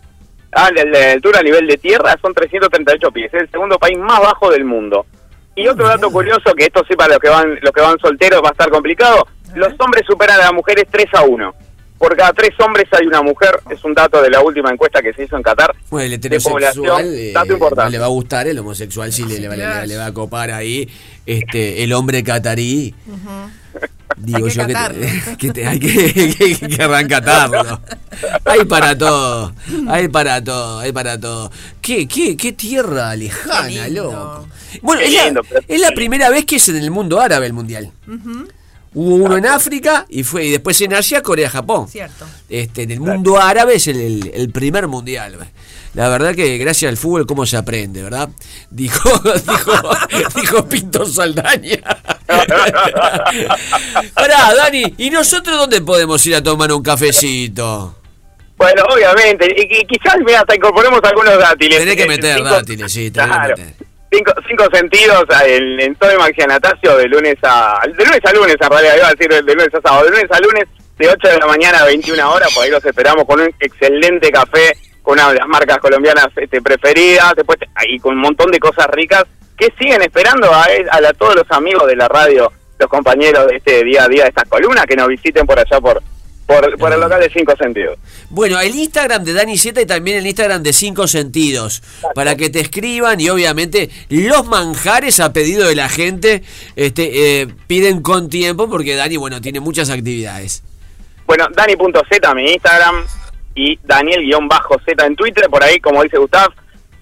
ah, 0.53 0.71
la, 0.75 0.85
la 0.85 1.13
altura 1.13 1.41
a 1.41 1.43
nivel 1.43 1.67
de 1.67 1.79
tierra 1.79 2.17
son 2.21 2.35
338 2.35 3.11
pies. 3.13 3.33
Es 3.33 3.43
el 3.43 3.51
segundo 3.51 3.79
país 3.79 3.99
más 3.99 4.21
bajo 4.21 4.51
del 4.51 4.65
mundo. 4.65 5.07
Y 5.55 5.67
otro 5.69 5.89
dato 5.89 6.11
curioso, 6.11 6.53
que 6.55 6.67
esto 6.67 6.83
sí 6.87 6.95
para 6.95 7.15
los 7.15 7.19
que 7.19 7.31
van 7.31 7.59
los 7.63 7.73
que 7.73 7.81
van 7.81 7.99
solteros 7.99 8.43
va 8.45 8.49
a 8.49 8.53
estar 8.53 8.69
complicado, 8.69 9.27
los 9.55 9.73
hombres 9.79 10.05
superan 10.07 10.39
a 10.39 10.45
las 10.45 10.53
mujeres 10.53 10.85
3 10.91 11.07
a 11.15 11.23
1. 11.23 11.55
Por 11.99 12.15
cada 12.17 12.33
tres 12.33 12.51
hombres 12.61 12.87
hay 12.93 13.07
una 13.07 13.23
mujer, 13.23 13.59
es 13.71 13.83
un 13.85 13.95
dato 13.95 14.21
de 14.21 14.29
la 14.31 14.41
última 14.43 14.71
encuesta 14.71 15.01
que 15.01 15.13
se 15.15 15.25
hizo 15.25 15.37
en 15.37 15.43
Qatar. 15.43 15.75
bueno, 15.91 16.05
el 16.05 16.11
de 16.11 16.17
heterosexual 16.17 16.53
población, 16.75 17.03
eh, 17.15 17.31
dato 17.33 17.47
no 17.47 17.53
importante. 17.55 17.91
le 17.93 17.99
va 17.99 18.05
a 18.05 18.09
gustar, 18.09 18.47
el 18.47 18.59
homosexual 18.59 19.13
sí, 19.13 19.25
le, 19.25 19.39
le 19.41 19.49
va- 19.49 19.57
le- 19.57 19.87
le 19.87 19.97
va 19.97 20.07
a 20.07 20.13
copar 20.13 20.51
ahí. 20.51 20.89
Este, 21.25 21.83
el 21.83 21.93
hombre 21.95 22.23
catarí, 22.23 22.95
digo 24.17 24.39
Hay 24.39 24.43
que 24.45 24.51
yo 24.51 24.67
que, 24.67 24.75
te- 24.75 25.37
que 25.39 25.51
te- 25.53 25.67
hay 25.67 25.79
que, 25.81 26.35
que, 26.59 26.69
que 26.69 26.83
arrancatarlo. 26.83 27.81
Hay 28.45 28.65
para 28.67 28.97
todo, 28.97 29.53
hay 29.89 30.09
para 30.09 30.43
todo, 30.45 30.79
hay 30.81 30.93
para 30.93 31.19
todo. 31.19 31.51
¿Qué, 31.81 32.07
qué, 32.07 32.37
qué 32.37 32.53
tierra 32.53 33.15
lejana, 33.17 33.89
loco? 33.89 34.47
Bueno, 34.83 35.01
Qué 35.01 35.09
es 35.09 35.15
la, 35.15 35.25
lindo, 35.25 35.43
pero- 35.49 35.61
es 35.67 35.81
la 35.81 35.91
primera 35.93 36.29
vez 36.31 36.45
que 36.45 36.57
es 36.57 36.69
en 36.69 36.77
el 36.77 36.91
mundo 36.91 37.21
árabe 37.21 37.47
el 37.47 37.53
mundial. 37.55 37.91
Hubo 38.99 39.17
uno 39.17 39.37
en 39.37 39.45
África 39.45 40.07
y 40.09 40.23
fue 40.25 40.47
y 40.47 40.51
después 40.53 40.81
en 40.81 40.95
Asia, 40.95 41.23
Corea, 41.23 41.51
Japón. 41.51 41.87
Cierto. 41.87 42.25
Este, 42.49 42.83
en 42.85 42.93
el 42.93 43.01
mundo 43.01 43.39
árabe 43.39 43.75
es 43.75 43.87
el, 43.89 44.01
el- 44.01 44.31
el 44.35 44.49
primer 44.51 44.87
mundial. 44.89 45.37
La 45.93 46.09
verdad 46.09 46.35
que 46.35 46.57
gracias 46.59 46.89
al 46.91 46.97
fútbol 46.97 47.27
cómo 47.27 47.45
se 47.47 47.57
aprende, 47.59 48.03
¿verdad? 48.03 48.29
Dijo, 48.71 49.11
dijo, 49.19 49.91
dijo 50.35 50.67
Pinto 50.69 51.05
Saldaña. 51.07 51.79
Pará, 54.15 54.55
Dani, 54.57 54.95
¿y 54.99 55.11
nosotros 55.11 55.57
dónde 55.59 55.81
podemos 55.83 56.25
ir 56.27 56.35
a 56.37 56.43
tomar 56.43 56.73
un 56.73 56.83
cafecito? 56.83 57.95
Bueno, 58.57 58.83
obviamente, 58.95 59.47
y, 59.57 59.81
y 59.81 59.85
quizás 59.87 60.17
mira, 60.25 60.41
hasta 60.41 60.55
incorporemos 60.57 61.01
algunos 61.03 61.39
dátiles. 61.39 61.79
Tenés 61.79 61.97
que 61.97 62.07
meter 62.07 62.43
dátiles, 62.45 62.91
sí, 62.93 63.11
tenés 63.11 63.29
Claro. 63.29 63.55
que 63.55 63.63
meter. 63.63 63.86
Cinco, 64.17 64.33
cinco 64.49 64.65
sentidos 64.73 65.25
ah, 65.31 65.43
en, 65.47 65.95
todo 65.97 66.11
el 66.11 66.19
Maxianatacio 66.19 66.97
de 66.97 67.07
lunes 67.09 67.37
a 67.43 67.81
de 67.87 68.05
lunes 68.05 68.21
a 68.25 68.33
lunes 68.33 68.57
en 68.59 68.71
realidad 68.71 68.97
iba 68.97 69.09
a 69.09 69.11
decir 69.15 69.29
de 69.29 69.55
lunes 69.55 69.69
a 69.75 69.81
sábado 69.83 70.05
de 70.05 70.11
lunes 70.11 70.27
a 70.31 70.41
lunes 70.41 70.65
de 70.97 71.09
8 71.09 71.29
de 71.29 71.39
la 71.39 71.47
mañana 71.47 71.81
a 71.81 71.85
21 71.85 72.33
horas 72.33 72.55
por 72.55 72.65
ahí 72.65 72.71
los 72.71 72.83
esperamos 72.85 73.25
con 73.27 73.41
un 73.41 73.51
excelente 73.61 74.31
café 74.31 74.73
con 75.03 75.15
una 75.19 75.29
de 75.33 75.39
las 75.39 75.47
marcas 75.49 75.77
colombianas 75.79 76.29
este, 76.37 76.63
preferidas 76.63 77.35
después 77.37 77.59
ahí 77.75 77.99
con 77.99 78.15
un 78.15 78.21
montón 78.23 78.51
de 78.51 78.59
cosas 78.59 78.87
ricas 78.89 79.25
que 79.59 79.69
siguen 79.79 80.01
esperando 80.03 80.51
a, 80.53 80.67
a 80.91 81.01
la- 81.03 81.13
todos 81.13 81.35
los 81.37 81.51
amigos 81.51 81.87
de 81.87 81.97
la 81.97 82.09
radio 82.09 82.51
los 82.79 82.89
compañeros 82.89 83.47
de 83.49 83.57
este 83.57 83.85
día 83.85 84.05
a 84.05 84.09
día 84.09 84.23
de 84.23 84.29
estas 84.31 84.49
columnas 84.49 84.87
que 84.87 84.97
nos 84.97 85.09
visiten 85.09 85.47
por 85.47 85.59
allá 85.59 85.79
por 85.81 86.03
por, 86.47 86.79
por 86.79 86.93
el 86.93 87.01
local 87.01 87.21
de 87.21 87.29
cinco 87.31 87.55
sentidos. 87.57 87.99
Bueno, 88.31 88.61
el 88.61 88.75
Instagram 88.75 89.25
de 89.25 89.33
Dani 89.33 89.59
Z 89.59 89.81
y 89.81 89.87
también 89.87 90.19
el 90.19 90.27
Instagram 90.27 90.63
de 90.63 90.73
Cinco 90.73 91.07
Sentidos, 91.09 91.83
para 92.15 92.37
que 92.37 92.51
te 92.51 92.61
escriban 92.61 93.21
y 93.21 93.29
obviamente 93.29 93.91
los 94.09 94.47
manjares 94.47 95.19
a 95.21 95.33
pedido 95.33 95.69
de 95.69 95.75
la 95.75 95.89
gente 95.89 96.43
este, 96.77 97.41
eh, 97.41 97.49
piden 97.67 98.01
con 98.01 98.31
tiempo 98.31 98.71
porque 98.71 98.95
Dani, 98.95 99.17
bueno, 99.17 99.41
tiene 99.41 99.61
muchas 99.61 99.91
actividades. 99.91 100.63
Bueno, 101.27 101.49
Dani.z 101.53 102.35
mi 102.35 102.53
Instagram 102.53 103.05
y 103.57 103.79
Daniel-Z 103.83 105.07
en 105.07 105.17
Twitter, 105.17 105.49
por 105.51 105.65
ahí, 105.65 105.81
como 105.81 106.03
dice 106.03 106.19
Gustav, 106.19 106.53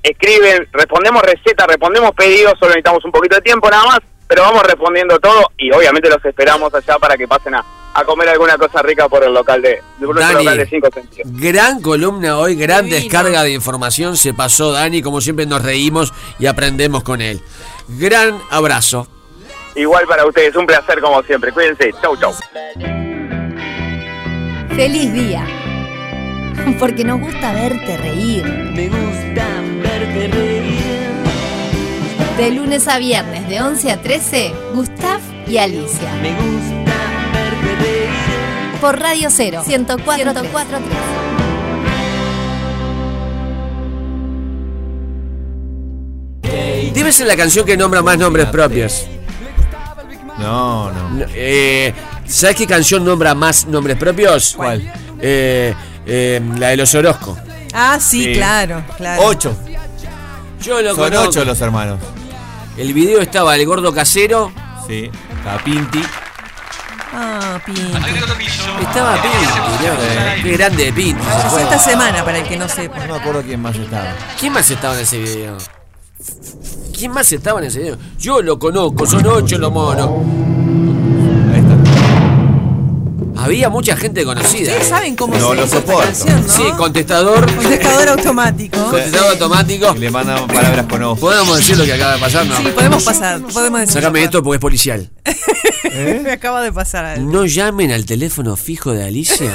escriben, 0.03 0.67
respondemos 0.73 1.23
recetas, 1.23 1.67
respondemos 1.67 2.13
pedidos, 2.13 2.55
solo 2.59 2.69
necesitamos 2.69 3.05
un 3.05 3.13
poquito 3.13 3.37
de 3.37 3.43
tiempo 3.43 3.69
nada 3.69 3.85
más, 3.85 3.99
pero 4.27 4.43
vamos 4.43 4.63
respondiendo 4.63 5.19
todo 5.19 5.51
y 5.59 5.71
obviamente 5.73 6.09
los 6.09 6.25
esperamos 6.25 6.73
allá 6.73 6.99
para 6.99 7.17
que 7.17 7.29
pasen 7.29 7.57
a, 7.57 7.65
a 7.95 8.05
comer 8.05 8.29
alguna 8.29 8.59
cosa 8.59 8.83
rica 8.83 9.09
por 9.09 9.23
el 9.25 9.33
local 9.33 9.63
de, 9.63 9.81
Dani. 10.01 10.45
local 10.45 10.59
de 10.59 10.67
cinco 10.67 10.89
sentidos. 10.93 11.31
Gran 11.33 11.81
columna 11.81 12.39
hoy, 12.39 12.57
gran 12.57 12.85
Divino. 12.85 13.01
descarga 13.03 13.43
de 13.45 13.53
información, 13.53 14.17
se 14.17 14.35
pasó 14.35 14.73
Dani, 14.73 15.01
como 15.01 15.21
siempre 15.21 15.47
nos 15.47 15.63
reímos 15.63 16.13
y 16.41 16.47
aprendemos 16.47 17.05
con 17.05 17.21
él. 17.21 17.41
Gran 17.89 18.39
abrazo. 18.51 19.07
Igual 19.77 20.07
para 20.07 20.27
ustedes, 20.27 20.57
un 20.57 20.67
placer 20.67 21.01
como 21.01 21.23
siempre. 21.23 21.53
Cuídense, 21.53 21.93
chau 22.03 22.17
chau. 22.17 22.35
¡Feliz 24.75 25.13
día! 25.13 25.47
Porque 26.79 27.05
nos 27.05 27.21
gusta 27.21 27.53
verte 27.53 27.97
reír. 27.97 28.45
Me 28.45 28.89
gusta 28.89 29.47
verte 29.83 30.29
reír. 30.29 30.85
De 32.37 32.51
lunes 32.51 32.89
a 32.89 32.99
viernes, 32.99 33.49
de 33.49 33.63
11 33.63 33.93
a 33.93 34.03
13, 34.03 34.53
Gustav 34.75 35.21
y 35.47 35.59
Alicia. 35.59 36.13
Me 36.21 36.33
gusta. 36.33 36.84
Por 38.85 39.01
Radio 39.01 39.31
0, 39.31 39.63
104, 39.65 40.15
104 40.35 40.79
Debe 46.93 47.11
ser 47.11 47.27
la 47.27 47.35
canción 47.35 47.65
que 47.65 47.79
nombra 47.79 48.03
más 48.03 48.19
nombres 48.19 48.45
propios. 48.49 49.07
No, 50.39 50.93
no. 50.93 51.25
Eh, 51.35 51.95
¿Sabes 52.27 52.57
qué 52.57 52.67
canción 52.67 53.07
nombra 53.07 53.35
más 53.35 53.67
nombres 53.67 53.97
propios? 53.97 54.53
¿Cuál? 54.55 54.93
Eh, 55.19 55.75
eh, 56.05 56.43
la 56.59 56.69
de 56.69 56.77
los 56.77 56.95
Orozco. 56.95 57.39
Ah, 57.73 57.99
sí, 57.99 58.23
Sí. 58.25 58.33
claro, 58.35 58.85
claro. 58.99 59.23
Ocho. 59.25 59.57
Yo 60.61 60.83
lo 60.83 60.95
Son 60.95 61.05
conozco. 61.05 61.29
ocho 61.31 61.45
los 61.47 61.59
hermanos. 61.63 62.01
El 62.77 62.93
video 62.93 63.23
estaba 63.23 63.57
el 63.57 63.65
gordo 63.65 63.95
casero. 63.95 64.53
Sí. 64.87 65.11
Capinti. 65.43 66.03
Ah, 67.17 67.61
Pinti. 67.65 67.81
Estaba 68.81 69.23
Pinti, 69.23 69.47
¿no? 69.87 70.43
Qué 70.43 70.53
grande 70.57 70.93
fue. 70.93 71.63
esta 71.63 71.79
semana, 71.79 72.25
para 72.25 72.39
el 72.39 72.49
que 72.49 72.57
no 72.57 72.69
sepa. 72.69 73.07
No 73.07 73.15
me 73.15 73.21
acuerdo 73.21 73.43
quién 73.43 73.63
más 73.63 73.77
estaba. 73.77 74.15
¿Quién 74.39 74.53
más 74.53 74.69
estaba 74.69 74.95
en 74.95 75.01
ese 75.01 75.19
video? 75.19 75.57
¿Quién 76.97 77.13
más 77.13 77.33
estaba 77.33 77.61
en 77.61 77.67
ese 77.67 77.79
video? 77.81 77.99
Yo 78.19 78.43
lo 78.43 78.59
conozco, 78.59 79.07
son 79.07 79.25
ocho 79.27 79.59
los 79.59 79.71
monos. 79.73 80.11
Había 83.45 83.69
mucha 83.69 83.97
gente 83.97 84.25
conocida. 84.25 84.71
Ustedes 84.73 84.89
saben 84.89 85.17
cómo 85.17 85.37
No 85.37 85.51
se 85.51 85.55
lo 85.57 85.67
soporto. 85.67 86.03
canción, 86.03 86.47
¿no? 86.47 86.53
Sí, 86.53 86.63
contestador. 86.77 87.55
Contestador 87.55 88.09
automático. 88.09 88.79
Contestador 88.91 89.31
automático. 89.33 89.95
Y 89.97 89.99
le 89.99 90.11
mandan 90.11 90.47
palabras 90.47 90.87
con 90.87 91.03
ojo. 91.03 91.21
¿Podemos 91.21 91.57
decir 91.59 91.77
lo 91.77 91.85
que 91.85 91.93
acaba 91.93 92.15
de 92.15 92.19
pasar? 92.21 92.47
No. 92.47 92.57
Sí, 92.57 92.65
podemos 92.75 93.05
pasar, 93.05 93.41
podemos 93.43 93.81
decir. 93.81 93.95
Sácame 93.95 94.23
esto 94.25 94.43
porque 94.43 94.57
es 94.57 94.61
policial. 94.61 95.11
Me 96.23 96.33
acaba 96.33 96.63
de 96.63 96.73
pasar 96.73 97.05
algo. 97.05 97.31
No 97.31 97.45
llamen 97.45 97.93
al 97.93 98.05
teléfono 98.07 98.57
fijo 98.57 98.93
de 98.93 99.05
Alicia 99.05 99.53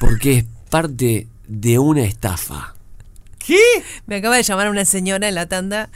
porque 0.00 0.38
es 0.38 0.44
parte 0.70 1.28
de 1.46 1.78
una 1.78 2.02
estafa. 2.02 2.74
¿Qué? 3.38 3.58
Me 4.06 4.16
acaba 4.16 4.36
de 4.36 4.42
llamar 4.42 4.70
una 4.70 4.84
señora 4.84 5.28
en 5.28 5.34
la 5.34 5.46
tanda 5.46 5.88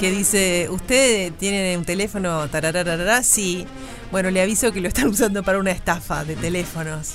que 0.00 0.10
dice, 0.10 0.68
¿usted 0.70 1.32
tiene 1.38 1.76
un 1.76 1.84
teléfono 1.84 2.48
tarararara? 2.48 3.22
Sí. 3.22 3.66
Bueno, 4.12 4.30
le 4.30 4.40
aviso 4.42 4.70
que 4.72 4.80
lo 4.80 4.88
están 4.88 5.08
usando 5.08 5.42
para 5.42 5.58
una 5.58 5.70
estafa 5.72 6.24
de 6.24 6.36
teléfonos. 6.36 7.14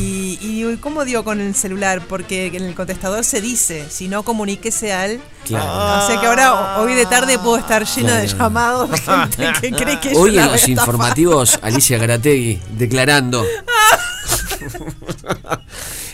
Y, 0.00 0.38
y 0.40 0.48
digo, 0.54 0.70
¿y 0.70 0.78
cómo 0.78 1.04
dio 1.04 1.24
con 1.24 1.40
el 1.40 1.54
celular? 1.54 2.00
Porque 2.08 2.46
en 2.46 2.64
el 2.64 2.74
contestador 2.74 3.22
se 3.22 3.42
dice, 3.42 3.84
si 3.90 4.08
no 4.08 4.22
comuníquese 4.22 4.94
al... 4.94 5.20
Claro. 5.44 6.04
O 6.04 6.06
sea 6.06 6.18
que 6.20 6.26
ahora, 6.26 6.78
hoy 6.80 6.94
de 6.94 7.04
tarde, 7.04 7.38
puedo 7.38 7.58
estar 7.58 7.84
llena 7.84 8.16
de 8.16 8.26
Claro. 8.28 8.38
llamados 8.44 8.90
de 8.90 8.98
gente 8.98 9.52
que 9.60 9.70
cree 9.72 10.00
que 10.00 10.16
Hoy 10.16 10.38
en 10.38 10.46
los 10.46 10.66
informativos, 10.68 11.58
Alicia 11.60 11.98
Garategui 11.98 12.58
declarando. 12.78 13.44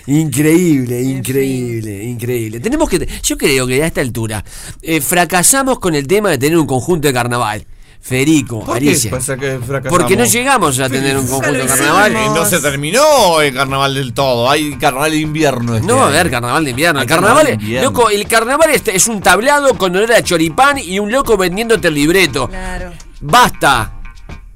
Increíble, 0.07 1.01
increíble, 1.03 2.05
increíble. 2.05 2.61
Tenemos 2.61 2.91
que. 2.91 3.09
Yo 3.23 3.39
creo 3.39 3.67
que 3.67 3.83
a 3.83 3.87
esta 3.87 4.03
altura 4.03 4.45
eh, 4.83 5.01
fracasamos 5.01 5.79
con 5.79 5.95
el 5.95 6.07
tema 6.07 6.29
de 6.29 6.37
tener 6.37 6.59
un 6.59 6.67
conjunto 6.67 7.09
de 7.09 7.15
carnaval. 7.15 7.65
Federico, 8.05 8.63
¿Por 8.63 8.79
qué 8.79 9.09
pasa 9.11 9.35
que 9.35 9.59
fracasamos? 9.59 9.89
Porque 9.89 10.15
no 10.15 10.27
llegamos 10.27 10.79
a 10.79 10.91
tener 10.91 11.17
un 11.17 11.27
conjunto 11.27 11.53
de 11.55 11.65
carnaval. 11.65 12.15
Eh, 12.15 12.27
No 12.35 12.45
se 12.45 12.61
terminó 12.61 13.41
el 13.41 13.55
carnaval 13.55 13.95
del 13.95 14.13
todo. 14.13 14.51
Hay 14.51 14.77
carnaval 14.77 15.13
de 15.13 15.17
invierno. 15.21 15.75
este 15.77 15.87
No 15.87 15.97
va 15.97 16.05
a 16.05 16.09
haber 16.09 16.31
carnaval 16.31 16.65
de 16.65 16.71
invierno. 16.73 17.01
El 17.01 17.05
Hay 17.05 17.09
carnaval, 17.09 17.37
carnaval 17.39 17.59
de 17.59 17.65
invierno. 17.65 17.89
loco, 17.91 18.11
el 18.11 18.27
carnaval 18.27 18.71
este 18.75 18.95
es 18.95 19.07
un 19.09 19.23
tablado 19.23 19.79
con 19.79 19.97
olor 19.97 20.13
a 20.13 20.23
choripán 20.23 20.77
y 20.79 20.99
un 20.99 21.11
loco 21.11 21.39
vendiéndote 21.39 21.89
el 21.89 21.95
libreto. 21.95 22.47
Claro. 22.49 22.93
Basta. 23.23 23.94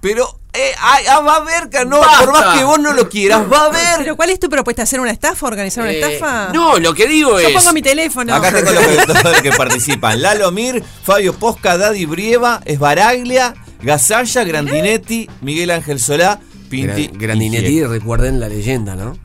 Pero 0.00 0.38
eh, 0.52 0.70
ah, 0.78 0.98
ah, 1.10 1.20
va 1.20 1.34
a 1.34 1.36
haber, 1.38 1.68
que 1.70 1.84
no, 1.84 1.98
Basta. 1.98 2.24
por 2.24 2.32
más 2.32 2.56
que 2.56 2.64
vos 2.64 2.78
no 2.78 2.92
lo 2.92 3.08
quieras, 3.08 3.42
va 3.52 3.62
a 3.62 3.66
haber. 3.66 3.98
Pero 3.98 4.16
¿cuál 4.16 4.30
es 4.30 4.38
tu 4.38 4.48
propuesta? 4.48 4.82
¿Hacer 4.84 5.00
una 5.00 5.10
estafa? 5.10 5.46
¿Organizar 5.46 5.82
una 5.82 5.92
Eh, 5.92 6.00
estafa? 6.14 6.52
no, 6.52 6.78
lo 6.78 6.94
que 6.94 7.06
digo 7.08 7.40
Yo 7.40 7.48
es. 7.48 7.54
pongo 7.54 7.72
mi 7.72 7.82
teléfono. 7.82 8.32
Acá 8.34 8.52
tengo 8.52 8.70
los 8.70 9.40
que, 9.42 9.50
participan. 9.52 10.22
Lalo 10.22 10.52
Mir, 10.52 10.82
Fabio 11.02 11.34
Posca, 11.34 11.76
Daddy 11.76 12.06
Brieva, 12.06 12.60
Esbaraglia, 12.64 13.54
Gasalla, 13.82 14.44
Grandinetti, 14.44 15.28
Miguel 15.40 15.70
Ángel 15.72 15.98
Solá, 15.98 16.38
Pinti. 16.70 17.08
Gra- 17.08 17.18
Grandinetti, 17.18 17.84
recuerden 17.84 18.38
la 18.40 18.48
leyenda, 18.48 18.94
¿no? 18.94 19.18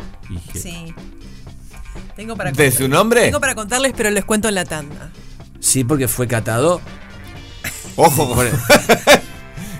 Sí. 0.59 0.93
Tengo 2.15 2.35
para 2.35 2.51
¿De 2.51 2.71
su 2.71 2.87
nombre? 2.87 3.21
Tengo 3.25 3.39
para 3.39 3.53
contarles, 3.55 3.93
pero 3.95 4.09
les 4.09 4.25
cuento 4.25 4.47
en 4.47 4.55
la 4.55 4.65
tanda. 4.65 5.11
Sí, 5.59 5.83
porque 5.83 6.07
fue 6.07 6.27
catado 6.27 6.81
Ojo. 7.95 8.35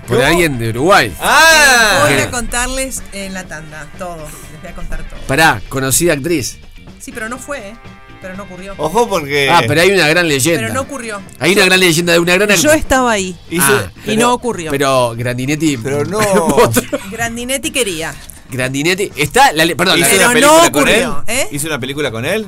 por, 0.06 0.22
alguien 0.22 0.58
de 0.58 0.70
Uruguay. 0.70 1.12
¡Ah! 1.20 2.06
Voy 2.08 2.20
a 2.20 2.30
contarles 2.30 3.02
en 3.12 3.34
la 3.34 3.44
tanda, 3.44 3.86
todo. 3.98 4.16
Les 4.52 4.60
voy 4.62 4.70
a 4.70 4.74
contar 4.74 5.08
todo. 5.08 5.20
Pará, 5.26 5.60
conocida 5.68 6.12
actriz. 6.14 6.58
Sí, 7.00 7.12
pero 7.12 7.28
no 7.28 7.38
fue, 7.38 7.70
¿eh? 7.70 7.76
Pero 8.20 8.36
no 8.36 8.44
ocurrió. 8.44 8.74
Ojo 8.78 9.06
porque. 9.08 9.50
Ah, 9.50 9.62
pero 9.68 9.82
hay 9.82 9.90
una 9.90 10.08
gran 10.08 10.26
leyenda. 10.26 10.60
Pero 10.62 10.72
no 10.72 10.80
ocurrió. 10.80 11.20
Hay 11.40 11.52
una 11.52 11.66
gran 11.66 11.78
leyenda 11.80 12.12
de 12.14 12.18
una 12.18 12.34
gran 12.36 12.56
Yo 12.56 12.72
estaba 12.72 13.12
ahí. 13.12 13.36
Ah, 13.58 13.86
y 13.96 14.00
pero- 14.06 14.20
no 14.22 14.32
ocurrió. 14.32 14.70
Pero 14.70 15.14
Grandinetti. 15.14 15.76
Pero 15.76 16.04
no. 16.06 16.20
Grandinetti 17.10 17.70
quería. 17.70 18.14
Grandinetti. 18.50 19.12
Está. 19.16 19.52
La, 19.52 19.66
perdón, 19.76 20.00
la- 20.00 20.06
¿Hizo 20.08 20.16
Pero 20.16 20.30
una 20.30 20.40
no 20.40 20.58
película 20.60 20.70
con 20.72 20.88
él? 20.88 21.04
ocurrió, 21.04 21.24
¿eh? 21.26 21.48
¿Hizo 21.50 21.66
una 21.66 21.78
película 21.78 22.10
con 22.10 22.24
él? 22.24 22.46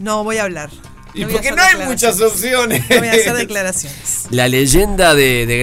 No 0.00 0.24
voy 0.24 0.38
a 0.38 0.42
hablar. 0.42 0.70
Y 1.16 1.24
porque 1.24 1.50
no 1.50 1.62
hay 1.62 1.86
muchas 1.86 2.20
opciones. 2.20 2.82
No 2.90 2.98
voy 2.98 3.08
a 3.08 3.12
hacer 3.12 3.34
declaraciones. 3.36 4.26
la 4.30 4.48
leyenda 4.48 5.14
de, 5.14 5.46
de 5.46 5.56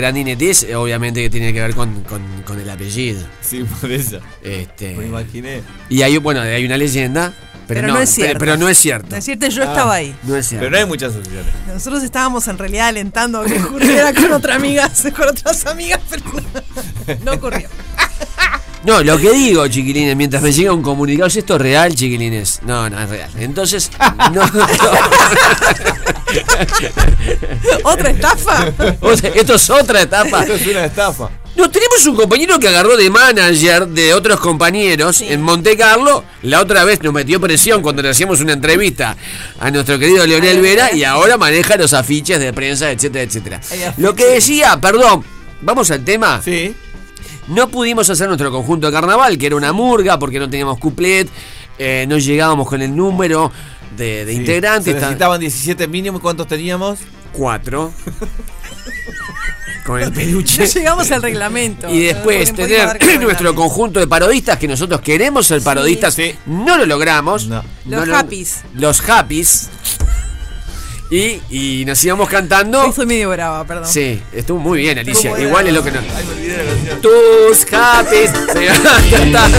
eh, 0.68 0.76
obviamente 0.76 1.22
que 1.22 1.30
tiene 1.30 1.54
que 1.54 1.62
ver 1.62 1.76
con, 1.76 2.02
con- 2.04 2.44
con 2.46 2.60
el 2.60 2.70
apellido. 2.70 3.22
Sí, 3.42 3.66
por 3.80 3.92
eso. 3.92 4.20
Este, 4.42 4.96
Me 4.96 5.06
imaginé. 5.06 5.62
y 5.90 6.02
hay, 6.02 6.18
bueno, 6.18 6.42
hay 6.42 6.66
una 6.66 6.78
leyenda. 6.78 7.34
Pero, 7.66 7.80
Pero 7.80 7.94
no 7.94 8.00
es 8.02 8.10
cierto. 8.10 8.40
Pero, 8.40 8.58
no 8.58 8.68
es 8.68 8.78
cierto. 8.78 9.16
Decirte, 9.16 9.50
yo 9.50 9.64
Ah. 9.64 9.68
estaba 9.68 9.94
ahí. 9.94 10.14
No 10.24 10.36
es 10.36 10.48
cierto. 10.48 10.66
Pero 10.66 10.72
no 10.72 10.78
hay 10.80 10.86
muchas 10.86 11.16
opciones. 11.16 11.46
Nosotros 11.66 12.04
estábamos 12.04 12.46
en 12.50 12.58
realidad 12.58 12.88
alentando 12.90 13.40
a 13.40 13.46
que 13.46 13.58
ocurriera 13.58 14.14
con 14.14 14.34
otra 14.34 14.56
amiga, 14.56 14.92
con 15.16 15.30
otras 15.30 15.66
amigas, 15.66 16.02
pero 16.10 16.24
no, 16.26 17.16
no 17.24 17.32
ocurrió. 17.34 17.70
No, 18.86 19.02
lo 19.02 19.18
que 19.18 19.32
digo, 19.32 19.66
chiquilines, 19.68 20.16
mientras 20.16 20.44
me 20.44 20.52
llega 20.52 20.74
un 20.74 20.82
comunicado, 20.82 21.28
¿es 21.28 21.38
esto 21.38 21.58
real, 21.58 21.96
chiquilines? 21.96 22.60
No, 22.64 22.90
no 22.90 23.00
es 23.00 23.10
real. 23.10 23.30
Entonces, 23.38 23.90
no. 24.34 24.42
¿Otra 27.84 28.10
estafa? 28.10 28.74
O 29.00 29.16
sea, 29.16 29.30
esto 29.30 29.56
es 29.56 29.70
otra 29.70 30.02
etapa. 30.02 30.42
Esto 30.42 30.56
es 30.56 30.68
una 30.68 30.86
estafa. 30.86 31.30
No, 31.56 31.70
tenemos 31.70 32.06
un 32.08 32.16
compañero 32.16 32.60
que 32.60 32.68
agarró 32.68 32.98
de 32.98 33.10
manager 33.10 33.88
de 33.88 34.14
otros 34.14 34.40
compañeros 34.40 35.22
en 35.22 35.42
Monte 35.42 35.78
Carlo. 35.78 36.24
La 36.42 36.60
otra 36.60 36.84
vez 36.84 37.02
nos 37.04 37.14
metió 37.14 37.40
presión 37.40 37.82
cuando 37.82 38.02
le 38.02 38.10
hacíamos 38.10 38.42
una 38.42 38.54
entrevista 38.54 39.16
a 39.60 39.70
nuestro 39.70 40.00
querido 40.00 40.26
Leonel 40.26 40.62
Vera 40.62 40.94
y 40.94 41.04
ahora 41.04 41.38
maneja 41.38 41.78
los 41.78 41.94
afiches 41.94 42.40
de 42.40 42.52
prensa, 42.54 42.92
etcétera, 42.92 43.24
etcétera. 43.24 43.62
Lo 43.98 44.16
que 44.16 44.26
decía, 44.26 44.80
perdón, 44.82 45.24
vamos 45.62 45.92
al 45.92 46.04
tema. 46.04 46.42
Sí. 46.44 46.76
No 47.48 47.68
pudimos 47.70 48.10
hacer 48.10 48.28
nuestro 48.28 48.52
conjunto 48.52 48.88
de 48.88 48.94
carnaval, 48.94 49.38
que 49.38 49.48
era 49.48 49.56
una 49.56 49.74
murga, 49.74 50.18
porque 50.20 50.40
no 50.40 50.50
teníamos 50.50 50.78
cuplet, 50.80 51.28
eh, 51.78 52.06
no 52.08 52.18
llegábamos 52.18 52.68
con 52.68 52.82
el 52.82 52.96
número 52.96 53.52
de, 53.98 54.26
de 54.26 54.32
Sí. 54.34 54.40
integrantes. 54.40 54.86
Se 54.94 55.00
ta- 55.00 55.08
necesitaban 55.08 55.40
17 55.40 55.88
mínimo. 55.88 56.20
¿Cuántos 56.22 56.48
teníamos? 56.48 57.00
Cuatro. 57.34 57.92
con 59.86 60.00
el 60.02 60.10
No 60.10 60.16
peluche. 60.16 60.66
llegamos 60.68 61.12
al 61.12 61.22
reglamento. 61.22 61.90
Y 61.94 62.00
después 62.04 62.54
tener 62.54 62.98
nuestro 63.22 63.54
conjunto 63.54 64.00
de 64.00 64.08
parodistas, 64.08 64.58
que 64.58 64.68
nosotros 64.68 65.02
queremos 65.02 65.46
ser 65.48 65.62
parodistas, 65.62 66.18
no 66.46 66.78
lo 66.78 66.86
logramos. 66.86 67.48
Los 67.48 67.64
No 67.86 68.06
lo-. 68.06 68.16
Los 68.76 69.02
Happies. 69.10 69.70
Y, 71.10 71.42
y 71.50 71.86
nos 71.86 72.04
íbamos 72.04 72.30
cantando. 72.30 72.92
Soy 72.92 73.06
medio 73.06 73.30
brava, 73.30 73.66
perdón. 73.66 73.88
Sí, 73.88 74.22
estuvo 74.32 74.60
muy 74.60 74.80
bien, 74.80 74.98
Alicia. 74.98 75.40
Igual 75.40 75.68
es 75.68 75.74
lo 75.74 75.84
que 75.84 75.92
no. 75.92 76.00
Ay, 76.00 76.26
me 76.26 76.34
olvidé 76.34 76.58
de 76.58 76.64
la 76.64 76.72
canción. 76.72 77.02
Tus 77.02 77.66
Happies 77.72 78.32
se 78.52 78.70
van 78.70 78.88
a 78.88 79.10
cantar. 79.12 79.52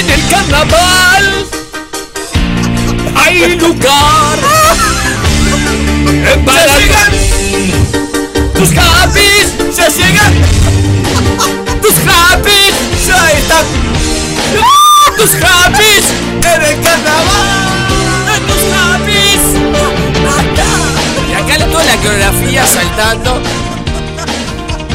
En 0.00 0.10
el 0.10 0.28
carnaval 0.30 1.46
hay 3.14 3.56
lugar 3.56 4.38
para 6.44 6.76
tus 8.54 8.70
Happies 8.76 9.52
se 9.74 9.90
llegan. 9.90 10.91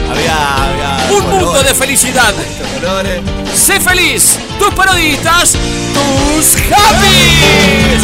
Había, 0.10 0.38
había. 0.64 1.08
Un 1.12 1.30
mundo 1.30 1.62
de 1.62 1.74
felicidad. 1.74 2.34
colores. 2.80 3.22
Sé 3.54 3.82
feliz, 3.82 4.40
tus 4.58 4.74
parodistas, 4.74 5.52
tus 5.94 6.56
Happies. 6.56 8.04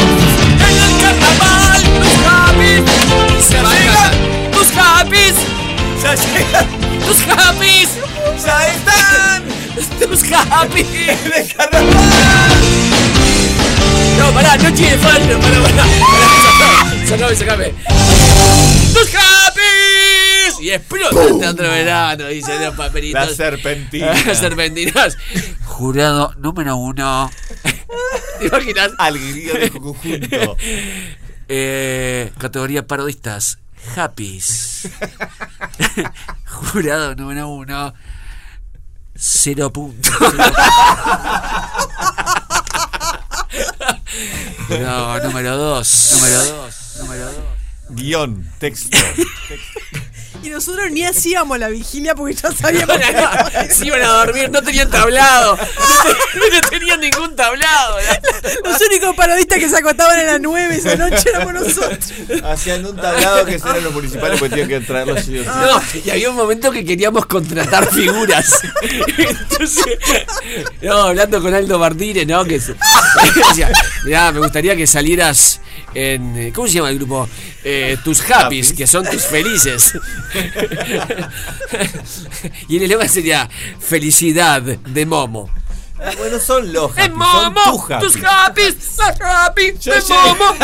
En 0.59 0.75
el 0.77 0.93
carnaval, 1.01 1.81
tus 1.99 2.13
Happies. 2.27 2.83
Se 3.47 3.55
llegan, 3.55 4.13
tus 4.51 4.71
Happies. 4.77 5.35
Ya 6.03 6.15
llegan. 6.15 6.67
Tus 7.07 7.19
Happies. 7.27 7.89
Ya 8.43 8.67
están. 8.67 9.43
Tus 9.99 10.21
Happies. 10.31 10.87
En 11.25 11.33
el 11.33 11.53
carnaval. 11.55 12.51
No, 14.17 14.31
pará, 14.31 14.57
no 14.57 14.73
tiene 14.73 14.97
fallo, 14.97 15.39
pará, 15.39 15.59
pará. 15.61 15.85
pará, 15.85 17.07
Sacame, 17.07 17.35
sacame. 17.35 17.73
¡Tus 18.93 19.09
Happies! 19.15 19.42
Y 20.63 20.71
explota 20.71 21.21
este 21.25 21.45
otro 21.45 21.69
verano, 21.69 22.27
dicen 22.27 22.63
los 22.63 22.73
papelitos. 22.73 23.27
La 23.27 23.35
serpentina. 23.35 24.13
Las 24.25 24.39
serpentinas. 24.39 25.17
Jurado 25.65 26.33
número 26.37 26.77
uno. 26.77 27.29
¿Te 28.39 28.45
imaginas? 28.45 28.93
Alegría 28.97 29.55
de 29.55 29.69
conjunto. 29.71 30.57
Eh, 31.49 32.31
categoría 32.37 32.87
parodistas. 32.87 33.59
Happies. 33.97 34.87
Jurado 36.45 37.15
número 37.15 37.49
uno. 37.49 37.93
Cero 39.13 39.73
puntos. 39.73 40.13
No, 44.69 45.19
número 45.19 45.57
dos. 45.57 46.11
Número 46.13 46.45
dos. 46.45 46.95
Número 47.01 47.25
dos. 47.25 47.63
Guión, 47.89 48.49
texto. 48.59 48.97
Y 50.41 50.49
nosotros 50.49 50.91
ni 50.91 51.05
hacíamos 51.05 51.57
la 51.59 51.69
vigilia 51.69 52.15
porque 52.15 52.33
ya 52.33 52.51
sabíamos 52.51 52.97
que 53.67 53.73
Se 53.73 53.85
iban 53.85 54.01
a 54.01 54.07
dormir, 54.07 54.49
no 54.49 54.61
tenían 54.61 54.89
tablado. 54.89 55.55
No, 55.55 56.61
no 56.61 56.69
tenían 56.69 56.99
ningún 56.99 57.35
tablado. 57.35 57.97
los 58.63 58.81
únicos 58.81 59.15
parodistas 59.15 59.59
que 59.59 59.69
se 59.69 59.77
acostaban 59.77 60.19
a 60.19 60.23
las 60.23 60.41
9 60.41 60.75
esa 60.75 60.95
noche 60.95 61.29
éramos 61.29 61.53
nosotros. 61.53 62.13
Hacían 62.43 62.85
un 62.85 62.95
tablado 62.95 63.45
que 63.45 63.55
eran 63.55 63.83
los 63.83 63.93
municipales 63.93 64.39
porque 64.39 64.55
tenían 64.55 64.69
que 64.69 64.85
traerlos 64.85 65.23
sí. 65.23 65.43
No, 65.45 65.81
y 66.03 66.09
había 66.09 66.29
un 66.29 66.35
momento 66.35 66.71
que 66.71 66.83
queríamos 66.83 67.25
contratar 67.25 67.89
figuras. 67.91 68.61
Entonces, 69.17 69.97
no, 70.81 71.03
hablando 71.03 71.41
con 71.41 71.53
Aldo 71.53 71.79
Martínez, 71.79 72.27
¿no? 72.27 72.43
Que 72.43 72.59
decía, 72.59 73.71
mirá, 74.05 74.31
me 74.31 74.39
gustaría 74.39 74.75
que 74.75 74.87
salieras 74.87 75.61
en. 75.93 76.51
¿Cómo 76.51 76.67
se 76.67 76.73
llama 76.75 76.89
el 76.89 76.97
grupo? 76.97 77.29
Eh, 77.63 77.97
tus 78.03 78.21
Happies, 78.29 78.73
que 78.73 78.87
son 78.87 79.05
tus 79.05 79.23
felices. 79.23 79.93
y 82.67 82.77
el 82.77 82.83
eslogan 82.83 83.09
sería 83.09 83.49
Felicidad 83.79 84.61
de 84.61 85.05
Momo. 85.05 85.49
Bueno, 86.17 86.39
son 86.39 86.73
los 86.73 86.91
¡Es 86.97 87.05
happy, 87.05 87.13
Momo! 87.15 87.87
tus 88.01 88.15
happy. 88.17 88.21
¡Tus 88.73 89.21
Happies! 89.21 89.85
¡Las 89.85 90.07
llegué. 90.07 90.19
Momo! 90.19 90.55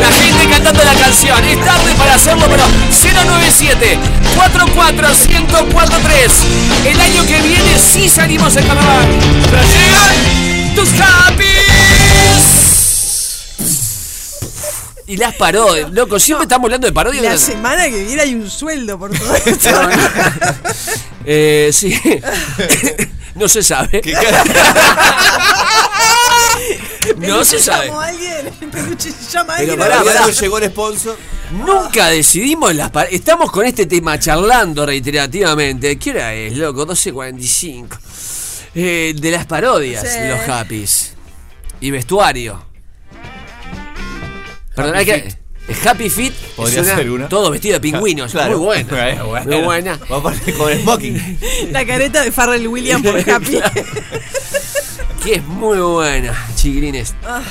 La 0.00 0.10
gente 0.12 0.48
cantando 0.48 0.82
la 0.84 0.94
canción. 0.94 1.42
Es 1.44 1.60
tarde 1.64 1.92
para 1.96 2.14
hacerlo, 2.14 2.46
pero 2.48 2.64
097 2.90 3.98
44 4.36 5.08
1043 5.08 6.32
El 6.86 7.00
año 7.00 7.26
que 7.26 7.40
viene 7.42 7.76
sí 7.78 8.08
salimos 8.08 8.56
en 8.56 8.66
carnaval. 8.66 9.06
¡Ya 9.52 9.62
llegan 9.62 10.74
tus 10.74 10.88
Happies! 11.00 11.69
Y 15.10 15.16
las 15.16 15.34
paró, 15.34 15.66
loco, 15.92 16.20
siempre 16.20 16.44
estamos 16.44 16.66
hablando 16.66 16.86
de 16.86 16.92
parodias. 16.92 17.24
La 17.24 17.36
semana 17.36 17.84
que 17.90 18.04
viene 18.04 18.22
hay 18.22 18.34
un 18.34 18.48
sueldo 18.48 18.96
por 18.98 19.10
todo 19.16 19.34
esto. 19.44 19.70
Eh, 21.26 21.68
sí. 21.72 21.94
no 23.34 23.46
se 23.46 23.62
sabe. 23.62 24.00
No 27.18 27.44
se 27.44 27.58
sabe. 27.58 27.86
Llamó 27.88 28.00
a 28.00 28.06
alguien, 28.06 28.46
el 28.60 28.68
peluche 28.68 29.10
llama 29.30 29.54
a 29.54 29.58
Pero 29.58 29.72
alguien. 29.72 29.78
pará, 29.78 30.00
a 30.00 30.04
ver. 30.04 30.14
pará. 30.16 30.30
llegó 30.32 30.58
el 30.58 30.70
sponsor. 30.70 31.16
Nunca 31.52 32.08
decidimos 32.08 32.74
las 32.74 32.90
par- 32.90 33.08
Estamos 33.10 33.50
con 33.52 33.66
este 33.66 33.86
tema 33.86 34.18
charlando 34.18 34.86
reiterativamente. 34.86 35.98
¿Qué 35.98 36.10
hora 36.10 36.32
es, 36.34 36.56
loco? 36.56 36.86
12.45. 36.86 37.98
Eh, 38.74 39.14
de 39.16 39.30
las 39.30 39.46
parodias 39.46 40.02
Sí. 40.10 40.18
de 40.20 40.28
los 40.30 40.48
Happys. 40.48 41.12
Y 41.80 41.90
vestuario. 41.90 42.64
Perdón, 44.82 44.96
hay 44.96 45.04
que. 45.04 45.34
es 45.68 45.86
Happy 45.86 46.10
Fit 46.10 46.32
Podría 46.56 46.82
una- 46.82 46.94
ser 46.96 47.10
una. 47.10 47.28
Todo 47.28 47.50
vestido 47.50 47.74
de 47.74 47.80
pingüinos. 47.80 48.32
Claro. 48.32 48.56
Muy 48.58 48.66
buena. 48.66 48.88
Bueno, 48.90 49.26
bueno. 49.28 49.46
Muy 49.56 49.64
buena. 49.64 49.98
Vamos 50.08 50.32
a 50.34 50.38
poner 50.40 50.56
con 50.56 50.72
smoking. 50.82 51.38
La 51.70 51.86
careta 51.86 52.22
de 52.22 52.32
Farrell 52.32 52.66
Williams 52.68 53.06
por 53.06 53.30
Happy. 53.30 53.58
Que 55.22 55.34
es 55.36 55.44
muy 55.44 55.78
buena, 55.78 56.46
chiquilines. 56.56 57.14
Ah. 57.26 57.42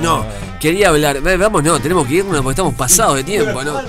No, 0.00 0.24
quería 0.60 0.90
hablar. 0.90 1.20
Vamos, 1.20 1.64
no, 1.64 1.80
tenemos 1.80 2.06
que 2.06 2.14
irnos 2.14 2.36
porque 2.42 2.50
estamos 2.52 2.74
pasados 2.74 3.16
de 3.16 3.24
tiempo, 3.24 3.64
¿no? 3.64 3.80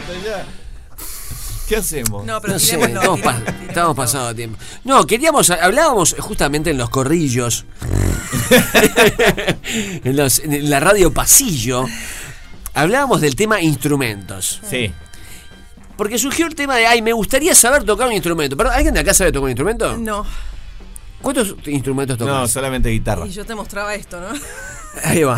¿Qué 1.67 1.75
hacemos? 1.75 2.25
No, 2.25 2.41
pero 2.41 2.53
No 2.53 2.59
sé, 2.59 2.81
estamos, 2.81 3.21
pa- 3.21 3.35
tirémoslo. 3.35 3.67
estamos 3.67 3.95
pasados 3.95 4.29
de 4.29 4.33
tiempo. 4.35 4.57
No, 4.85 5.05
queríamos, 5.05 5.51
hablábamos 5.51 6.15
justamente 6.17 6.71
en 6.71 6.79
los 6.79 6.89
corrillos, 6.89 7.65
en, 10.03 10.15
los- 10.17 10.39
en 10.39 10.67
la 10.69 10.79
radio 10.79 11.13
pasillo, 11.13 11.85
hablábamos 12.73 13.21
del 13.21 13.35
tema 13.35 13.61
instrumentos. 13.61 14.61
Sí. 14.69 14.91
Porque 15.97 16.17
surgió 16.17 16.47
el 16.47 16.55
tema 16.55 16.75
de, 16.77 16.87
ay, 16.87 17.01
me 17.01 17.11
gustaría 17.13 17.53
saber 17.53 17.83
tocar 17.83 18.07
un 18.07 18.13
instrumento. 18.13 18.55
Pero, 18.55 18.71
¿alguien 18.71 18.93
de 18.93 19.01
acá 19.01 19.13
sabe 19.13 19.31
tocar 19.31 19.45
un 19.45 19.49
instrumento? 19.49 19.97
No. 19.97 20.25
¿Cuántos 21.21 21.55
instrumentos 21.65 22.17
No, 22.19 22.25
tocas? 22.25 22.51
solamente 22.51 22.89
guitarra. 22.89 23.27
Y 23.27 23.31
yo 23.31 23.45
te 23.45 23.53
mostraba 23.53 23.93
esto, 23.95 24.19
¿no? 24.21 24.27
Ahí 25.03 25.23
va. 25.23 25.37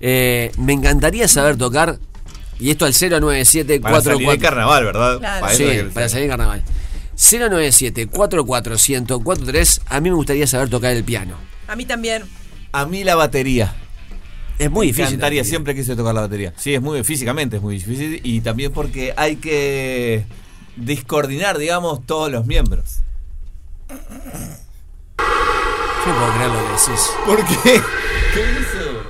Eh, 0.00 0.50
me 0.58 0.72
encantaría 0.72 1.28
saber 1.28 1.56
tocar, 1.56 1.98
y 2.58 2.70
esto 2.70 2.84
al 2.84 2.92
097 2.92 3.80
Para 3.80 4.00
salir 4.00 4.28
de 4.28 4.38
carnaval, 4.38 4.84
¿verdad? 4.84 5.18
Claro. 5.18 5.40
Para 5.40 5.54
Sí, 5.54 5.64
para 5.94 6.08
salir 6.08 6.24
en 6.24 6.30
carnaval. 6.30 6.62
097 7.16 8.06
44 8.06 8.76
1043 8.76 9.80
A 9.86 10.00
mí 10.00 10.10
me 10.10 10.16
gustaría 10.16 10.46
saber 10.46 10.68
tocar 10.68 10.92
el 10.92 11.04
piano. 11.04 11.36
A 11.66 11.76
mí 11.76 11.84
también. 11.84 12.24
A 12.72 12.86
mí 12.86 13.04
la 13.04 13.14
batería. 13.14 13.74
Es 14.58 14.70
muy 14.70 14.86
Me 14.86 14.92
difícil. 14.92 15.14
encantaría, 15.14 15.44
siempre 15.44 15.74
quise 15.74 15.94
tocar 15.94 16.14
la 16.14 16.22
batería. 16.22 16.52
Sí, 16.56 16.74
es 16.74 16.82
muy 16.82 17.02
físicamente 17.04 17.56
es 17.56 17.62
muy 17.62 17.76
difícil 17.76 18.20
y 18.24 18.40
también 18.40 18.72
porque 18.72 19.14
hay 19.16 19.36
que 19.36 20.24
descoordinar, 20.76 21.58
digamos, 21.58 22.04
todos 22.06 22.30
los 22.30 22.44
miembros. 22.46 23.00
Yo 23.88 23.94
no 26.06 26.18
puedo 26.18 26.32
creer 26.34 26.50
lo 26.50 26.58
que 26.64 26.72
decís. 26.72 27.10
¿Por 27.26 27.44
qué? 27.44 27.82
¿Qué 28.34 28.40
hizo? 28.60 29.02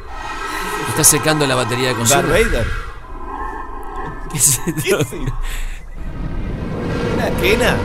Está 0.90 1.04
secando 1.04 1.46
la 1.46 1.54
batería 1.54 1.88
de 1.88 1.94
cocina. 1.94 2.22
Darth 2.22 2.30
Vader. 2.30 2.66
¿Qué 4.32 4.38
es 4.38 4.48
esto? 4.66 4.82
¿Qué 4.82 4.90
es? 4.90 5.06
¿Una 7.14 7.30
quena? 7.40 7.76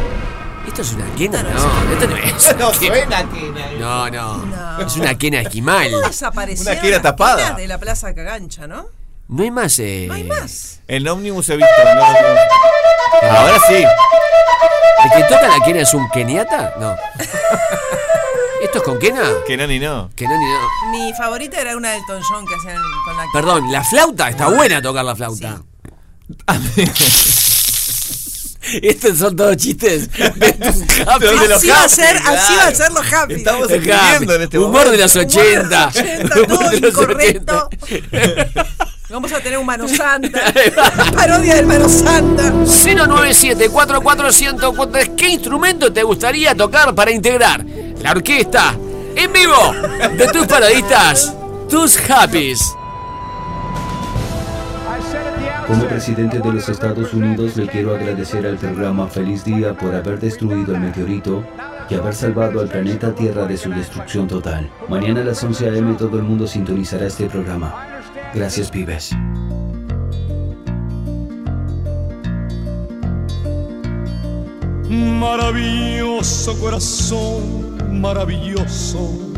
¿Esto 0.67 0.81
es 0.81 0.93
una 0.93 1.05
quena? 1.15 1.43
No, 1.43 1.91
esto 1.93 2.07
no 2.07 2.15
es. 2.17 2.55
No 2.57 2.73
suena 2.73 3.29
quena. 3.29 3.69
No, 3.79 4.09
no. 4.09 4.37
No. 4.45 4.81
Es 4.87 4.95
una 4.95 5.15
quena 5.17 5.41
esquimal. 5.41 5.91
¿Cómo 5.91 6.07
desaparecieron 6.07 6.73
Una 6.73 6.81
quena 6.81 7.01
tapada. 7.01 7.51
de 7.53 7.67
la 7.67 7.77
Plaza 7.77 8.13
Cagancha, 8.15 8.65
no? 8.67 8.87
No 9.27 9.43
hay 9.43 9.51
más. 9.51 9.77
Eh... 9.79 10.05
No 10.07 10.13
hay 10.15 10.23
más. 10.23 10.79
En 10.87 11.07
Omnibus 11.07 11.49
he 11.49 11.57
visto. 11.57 11.71
no, 11.83 11.95
no. 11.95 13.29
Ahora 13.37 13.59
sí. 13.67 13.83
¿El 15.03 15.11
que 15.11 15.23
toca 15.23 15.47
la 15.47 15.65
quena 15.65 15.81
es 15.81 15.93
un 15.93 16.09
keniata? 16.09 16.73
No. 16.79 16.95
¿Esto 18.61 18.77
es 18.77 18.83
con 18.83 18.97
quena? 18.99 19.23
Quena 19.45 19.67
ni 19.67 19.77
no. 19.79 20.09
Quena 20.15 20.37
ni 20.37 20.45
no. 20.45 20.59
Mi 20.91 21.13
favorita 21.13 21.59
era 21.59 21.75
una 21.75 21.91
de 21.91 21.97
Elton 21.97 22.21
John 22.29 22.45
que 22.47 22.55
hacían 22.55 22.81
con 23.05 23.17
la 23.17 23.25
Perdón, 23.33 23.71
la 23.71 23.83
flauta. 23.83 24.29
Está 24.29 24.47
buena 24.47 24.81
tocar 24.81 25.03
la 25.03 25.15
flauta. 25.15 25.61
Estos 28.81 29.17
son 29.17 29.35
todos 29.35 29.57
chistes 29.57 30.09
de 30.11 30.51
tus 30.53 30.81
happy. 31.07 31.25
De 31.25 31.47
los 31.47 31.57
Así 31.57 31.67
va 31.69 31.83
a 31.83 31.89
ser, 31.89 32.17
así 32.17 32.53
va 32.55 32.67
a 32.67 32.75
ser 32.75 32.91
los 32.91 33.13
happy. 33.13 33.33
Estamos 33.35 33.69
escribiendo 33.71 34.35
en 34.35 34.41
este 34.43 34.57
Humor 34.59 34.71
momento. 34.85 34.91
de 34.91 34.97
los 34.99 35.15
80. 35.15 35.91
Humor 36.35 36.47
todo 36.47 36.69
de 36.69 36.79
los 36.79 36.89
incorrecto. 36.91 37.69
80. 37.81 38.65
Vamos 39.09 39.31
a 39.31 39.39
tener 39.41 39.59
un 39.59 39.65
Mano 39.65 39.87
Santa. 39.95 40.39
parodia 41.15 41.55
del 41.55 41.67
Mano 41.67 41.87
Santa. 41.87 42.51
097 42.51 43.69
441043 43.69 45.09
¿Qué 45.15 45.29
instrumento 45.29 45.93
te 45.93 46.01
gustaría 46.01 46.55
tocar 46.55 46.95
para 46.95 47.11
integrar 47.11 47.63
la 48.01 48.11
orquesta 48.11 48.75
en 49.15 49.31
vivo 49.31 49.75
de 50.17 50.27
tus 50.29 50.47
parodistas, 50.47 51.31
tus 51.69 51.97
Happys? 52.09 52.73
Como 55.67 55.87
presidente 55.87 56.39
de 56.39 56.51
los 56.51 56.67
Estados 56.67 57.13
Unidos 57.13 57.55
le 57.55 57.67
quiero 57.67 57.95
agradecer 57.95 58.45
al 58.45 58.57
programa 58.57 59.07
Feliz 59.07 59.45
Día 59.45 59.73
por 59.77 59.95
haber 59.95 60.19
destruido 60.19 60.75
el 60.75 60.81
meteorito 60.81 61.43
y 61.89 61.95
haber 61.95 62.13
salvado 62.13 62.59
al 62.59 62.67
planeta 62.67 63.13
Tierra 63.15 63.45
de 63.45 63.55
su 63.57 63.69
destrucción 63.69 64.27
total. 64.27 64.69
Mañana 64.89 65.21
a 65.21 65.23
las 65.23 65.43
11 65.43 65.69
a.m. 65.69 65.93
todo 65.95 66.17
el 66.17 66.23
mundo 66.23 66.47
sintonizará 66.47 67.07
este 67.07 67.27
programa. 67.27 68.01
Gracias, 68.33 68.69
pibes. 68.69 69.11
Maravilloso 74.89 76.59
corazón, 76.59 78.01
maravilloso. 78.01 79.32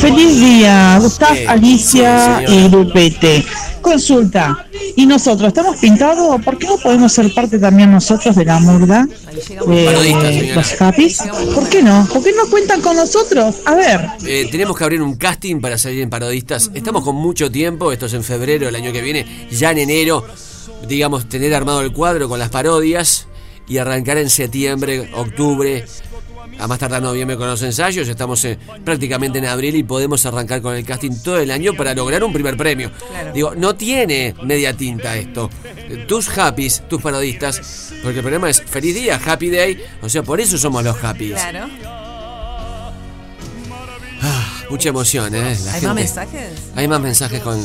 Feliz 0.00 0.40
día, 0.40 0.98
Gustav, 1.00 1.36
Sí, 1.36 1.44
Alicia 1.46 2.42
y 2.48 2.68
Lupete. 2.68 3.44
Consulta, 3.82 4.66
¿y 4.96 5.06
nosotros 5.06 5.48
estamos 5.48 5.76
pintados? 5.76 6.42
¿Por 6.42 6.58
qué 6.58 6.66
no 6.66 6.76
podemos 6.78 7.12
ser 7.12 7.32
parte 7.34 7.58
también 7.58 7.90
nosotros 7.92 8.34
de 8.34 8.44
la 8.44 8.58
De 8.60 9.42
señora. 9.42 10.54
los 10.54 10.80
Happys. 10.80 11.18
¿Por 11.54 11.68
qué 11.68 11.82
no? 11.82 12.06
¿Por 12.12 12.22
qué 12.22 12.32
no 12.32 12.46
cuentan 12.50 12.80
con 12.80 12.96
nosotros? 12.96 13.56
A 13.66 13.74
ver. 13.74 14.08
Eh, 14.26 14.48
tenemos 14.50 14.76
que 14.76 14.84
abrir 14.84 15.02
un 15.02 15.16
casting 15.16 15.60
para 15.60 15.76
salir 15.78 16.00
en 16.00 16.10
parodistas. 16.10 16.70
Estamos 16.74 17.04
con 17.04 17.16
mucho 17.16 17.50
tiempo, 17.50 17.92
esto 17.92 18.06
es 18.06 18.14
en 18.14 18.24
febrero 18.24 18.66
del 18.66 18.76
año 18.76 18.92
que 18.92 19.02
viene, 19.02 19.26
ya 19.50 19.70
en 19.70 19.78
enero, 19.78 20.24
digamos, 20.88 21.28
tener 21.28 21.54
armado 21.54 21.82
el 21.82 21.92
cuadro 21.92 22.28
con 22.28 22.38
las 22.38 22.48
parodias 22.48 23.26
y 23.68 23.78
arrancar 23.78 24.18
en 24.18 24.28
septiembre, 24.30 25.10
octubre, 25.14 25.84
a 26.58 26.66
más 26.66 26.78
tardar 26.78 27.00
noviembre 27.02 27.36
con 27.36 27.46
los 27.48 27.62
ensayos. 27.62 28.08
Estamos 28.08 28.44
eh, 28.44 28.58
prácticamente 28.84 29.38
en 29.38 29.46
abril 29.46 29.76
y 29.76 29.82
podemos 29.82 30.24
arrancar 30.26 30.60
con 30.62 30.74
el 30.74 30.84
casting 30.84 31.12
todo 31.22 31.38
el 31.38 31.50
año 31.50 31.74
para 31.74 31.94
lograr 31.94 32.22
un 32.24 32.32
primer 32.32 32.56
premio. 32.56 32.90
Claro. 33.10 33.32
Digo, 33.32 33.54
no 33.54 33.74
tiene 33.76 34.34
media 34.42 34.76
tinta 34.76 35.16
esto. 35.16 35.48
Tus 36.06 36.28
happys, 36.36 36.82
tus 36.88 37.00
parodistas, 37.00 37.92
porque 38.02 38.18
el 38.18 38.22
programa 38.22 38.50
es 38.50 38.62
Feliz 38.62 38.94
Día, 38.94 39.20
Happy 39.24 39.50
Day, 39.50 39.82
o 40.02 40.08
sea, 40.08 40.22
por 40.22 40.40
eso 40.40 40.58
somos 40.58 40.82
los 40.84 41.02
happys. 41.02 41.32
Claro. 41.34 41.68
Mucha 44.68 44.88
emoción, 44.90 45.34
¿eh? 45.34 45.40
La 45.64 45.72
¿Hay 45.72 45.80
gente- 45.80 45.86
más 45.86 45.94
mensajes? 45.96 46.50
Hay 46.76 46.86
más 46.86 47.00
mensajes 47.00 47.40
con 47.42 47.60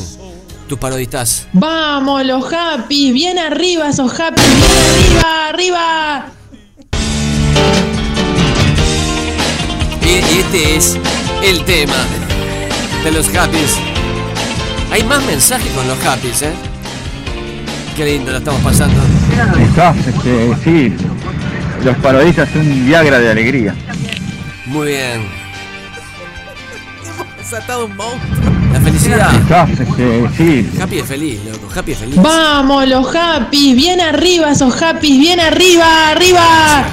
tus 0.67 0.79
parodistas. 0.79 1.47
Vamos, 1.53 2.25
los 2.25 2.51
Happys, 2.51 3.13
bien 3.13 3.37
arriba 3.37 3.89
esos 3.89 4.19
Happys, 4.19 4.43
bien 4.43 5.23
arriba, 5.23 5.49
arriba. 5.49 6.31
Y, 10.05 10.09
y 10.09 10.39
este 10.39 10.75
es 10.75 10.97
el 11.43 11.63
tema 11.65 11.95
de 13.03 13.11
los 13.11 13.27
Happys. 13.35 13.77
Hay 14.91 15.03
más 15.03 15.23
mensajes 15.25 15.71
con 15.73 15.87
los 15.87 16.03
Happys, 16.05 16.43
¿eh? 16.43 16.53
Qué 17.95 18.05
lindo 18.05 18.31
lo 18.31 18.37
estamos 18.37 18.61
pasando. 18.61 19.01
Quizás, 19.57 19.97
este, 20.07 20.55
sí, 20.63 20.93
los 21.83 21.97
parodistas 21.97 22.49
son 22.51 22.61
un 22.61 22.85
Viagra 22.85 23.19
de 23.19 23.31
alegría. 23.31 23.75
Muy 24.65 24.87
bien. 24.87 25.21
Desatado 27.37 27.85
un 27.85 27.95
monstruo. 27.95 28.51
La 28.73 28.81
felicidad. 28.81 29.31
Quizás, 29.31 29.69
este, 29.79 30.29
sí, 30.37 30.69
Happy 30.81 30.99
es 30.99 31.05
feliz, 31.05 31.39
loco. 31.45 31.69
Happy 31.73 31.91
es 31.93 31.97
feliz. 31.97 32.15
Vamos, 32.17 32.87
los 32.87 33.15
Happys, 33.15 33.75
bien 33.75 34.01
arriba 34.01 34.51
esos 34.51 34.81
Happys, 34.81 35.19
bien 35.19 35.39
arriba, 35.39 36.09
arriba. 36.09 36.85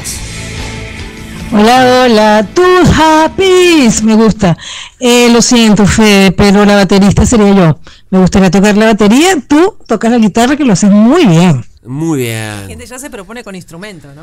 Hola, 1.53 2.05
hola, 2.07 2.49
tus 2.55 2.89
happys. 2.99 4.03
Me 4.03 4.15
gusta. 4.15 4.57
Eh, 4.99 5.29
lo 5.31 5.43
siento, 5.43 5.85
Fede, 5.87 6.33
pero 6.33 6.65
la 6.65 6.77
baterista 6.77 7.27
sería 7.27 7.55
yo. 7.55 7.79
Me 8.11 8.21
gustaría 8.21 8.51
tocar 8.51 8.77
la 8.77 8.87
batería, 8.87 9.37
tú 9.47 9.77
tocas 9.87 10.11
la 10.11 10.19
guitarra 10.19 10.57
que 10.57 10.65
lo 10.65 10.73
haces 10.73 10.91
muy 10.91 11.27
bien. 11.27 11.65
Muy 11.85 12.21
La 12.29 12.57
bien. 12.59 12.69
gente 12.69 12.87
ya 12.87 12.99
se 12.99 13.11
propone 13.11 13.43
con 13.45 13.55
instrumento, 13.55 14.09
¿no? 14.15 14.23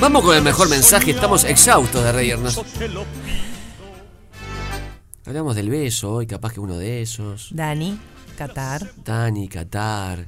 Vamos 0.00 0.22
con 0.24 0.34
el 0.36 0.42
mejor 0.42 0.68
mensaje. 0.68 1.10
Estamos 1.12 1.44
exhaustos 1.44 2.02
de 2.02 2.12
reírnos. 2.12 2.60
Hablamos 5.26 5.54
del 5.56 5.70
beso 5.70 6.12
hoy, 6.12 6.26
capaz 6.26 6.52
que 6.52 6.60
uno 6.60 6.76
de 6.78 7.02
esos. 7.02 7.48
Dani, 7.52 7.98
Qatar. 8.38 8.90
Dani, 9.04 9.48
Qatar. 9.48 10.26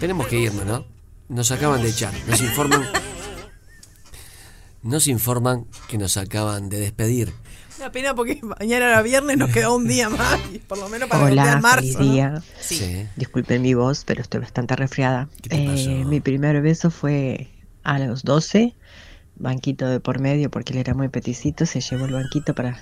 Tenemos 0.00 0.26
que 0.26 0.36
irnos, 0.38 0.64
¿no? 0.64 0.93
Nos 1.28 1.50
acaban 1.50 1.82
de 1.82 1.88
echar, 1.88 2.12
nos 2.28 2.40
informan. 2.40 2.82
nos 4.82 5.06
informan 5.06 5.66
que 5.88 5.98
nos 5.98 6.16
acaban 6.16 6.68
de 6.68 6.78
despedir. 6.78 7.32
Una 7.78 7.90
pena 7.90 8.14
porque 8.14 8.40
mañana 8.42 8.86
era 8.86 9.02
viernes, 9.02 9.36
nos 9.36 9.50
quedó 9.50 9.74
un 9.74 9.88
día 9.88 10.08
más, 10.08 10.38
y 10.52 10.58
por 10.58 10.78
lo 10.78 10.88
menos 10.88 11.08
para 11.08 11.24
Hola, 11.24 11.54
el 11.54 11.60
marzo. 11.60 11.80
feliz 11.80 11.98
¿no? 11.98 12.04
día. 12.04 12.42
Sí. 12.60 13.06
Disculpen 13.16 13.62
mi 13.62 13.74
voz, 13.74 14.04
pero 14.04 14.22
estoy 14.22 14.40
bastante 14.40 14.76
resfriada. 14.76 15.28
Eh, 15.50 16.04
mi 16.06 16.20
primer 16.20 16.60
beso 16.62 16.90
fue 16.90 17.48
a 17.82 17.98
los 17.98 18.22
12, 18.22 18.74
banquito 19.36 19.88
de 19.88 20.00
por 20.00 20.20
medio, 20.20 20.50
porque 20.50 20.72
él 20.72 20.78
era 20.78 20.94
muy 20.94 21.08
peticito, 21.08 21.66
se 21.66 21.80
llevó 21.80 22.04
el 22.04 22.12
banquito 22.12 22.54
para 22.54 22.74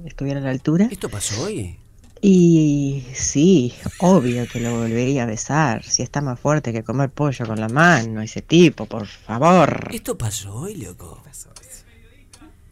que 0.00 0.08
estuviera 0.08 0.40
a 0.40 0.42
la 0.42 0.50
altura. 0.50 0.88
¿Esto 0.90 1.08
pasó 1.08 1.42
hoy? 1.42 1.78
Y 2.22 3.04
sí, 3.14 3.74
obvio 3.98 4.46
que 4.48 4.58
lo 4.60 4.74
volvería 4.78 5.24
a 5.24 5.26
besar, 5.26 5.84
si 5.84 6.02
está 6.02 6.20
más 6.22 6.40
fuerte 6.40 6.72
que 6.72 6.82
comer 6.82 7.10
pollo 7.10 7.46
con 7.46 7.60
la 7.60 7.68
mano, 7.68 8.22
ese 8.22 8.40
tipo, 8.42 8.86
por 8.86 9.06
favor. 9.06 9.90
¿Esto 9.92 10.16
pasó 10.16 10.54
hoy, 10.54 10.76
loco? 10.76 11.22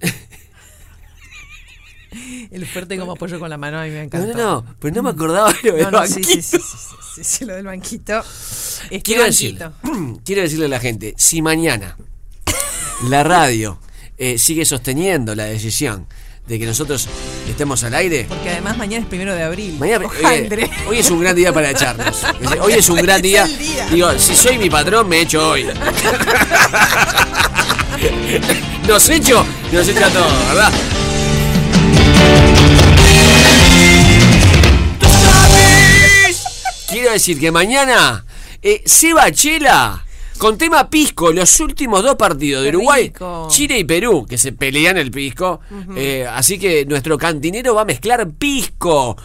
El 2.50 2.64
fuerte 2.66 2.96
como 2.96 3.12
apoyo 3.12 3.40
con 3.40 3.50
la 3.50 3.58
mano, 3.58 3.80
a 3.80 3.84
mí 3.84 3.90
me 3.90 3.96
No, 3.98 4.02
encanta. 4.04 4.26
no, 4.34 4.62
no, 4.62 4.76
pero 4.78 4.94
no 4.94 5.02
me 5.02 5.10
acordaba 5.10 5.52
de 5.52 5.70
lo 5.70 5.74
del 5.76 5.84
No, 5.84 5.90
no, 5.90 6.06
sí, 6.06 6.14
banquito. 6.22 6.30
sí, 6.42 6.42
sí, 6.42 6.58
sí, 6.58 6.96
sí, 7.16 7.24
sí, 7.24 7.44
lo 7.44 7.54
del 7.56 7.64
banquito. 7.66 8.20
Este 8.84 9.00
Quiero, 9.02 9.24
decir, 9.24 9.58
banquito. 9.58 10.20
quiero 10.24 10.42
decirle 10.42 10.66
a 10.66 10.68
la 10.68 10.78
gente, 10.80 11.14
si 11.16 11.42
mañana 11.42 11.96
la 13.08 13.24
radio 13.24 13.78
eh, 14.16 14.38
sigue 14.38 14.64
sosteniendo 14.64 15.34
la 15.34 15.44
decisión 15.46 16.06
de 16.46 16.58
que 16.58 16.66
nosotros 16.66 17.08
estemos 17.48 17.82
al 17.84 17.94
aire, 17.94 18.26
Porque 18.28 18.50
además 18.50 18.76
mañana 18.76 19.02
es 19.02 19.08
primero 19.08 19.34
de 19.34 19.42
abril. 19.42 19.76
mañana, 19.78 20.06
eh, 20.22 20.70
hoy 20.86 20.98
es 20.98 21.10
un 21.10 21.20
gran 21.20 21.34
día 21.34 21.52
para 21.54 21.70
echarnos. 21.70 22.22
Hoy 22.60 22.74
es 22.74 22.88
un 22.90 22.96
gran 22.96 23.22
día. 23.22 23.48
Digo, 23.90 24.10
si 24.18 24.34
soy 24.36 24.58
mi 24.58 24.68
patrón, 24.68 25.08
me 25.08 25.20
echo 25.22 25.50
hoy. 25.50 25.66
Nos 28.86 29.08
echo, 29.08 29.46
nos 29.72 29.88
echa 29.88 30.10
todo, 30.10 30.26
¿verdad? 30.48 30.70
Quiero 36.88 37.12
decir 37.12 37.40
que 37.40 37.50
mañana 37.50 38.24
eh, 38.62 38.82
Seba 38.84 39.30
Chela 39.32 40.04
con 40.38 40.58
tema 40.58 40.88
Pisco, 40.90 41.32
los 41.32 41.58
últimos 41.60 42.02
dos 42.02 42.16
partidos 42.16 42.62
de 42.62 42.70
Uruguay, 42.70 43.04
rico. 43.04 43.48
Chile 43.50 43.78
y 43.78 43.84
Perú, 43.84 44.26
que 44.28 44.36
se 44.38 44.52
pelean 44.52 44.96
el 44.98 45.10
Pisco. 45.10 45.60
Eh, 45.96 46.26
así 46.30 46.58
que 46.58 46.84
nuestro 46.86 47.16
cantinero 47.18 47.74
va 47.74 47.82
a 47.82 47.84
mezclar 47.86 48.28
Pisco. 48.32 49.16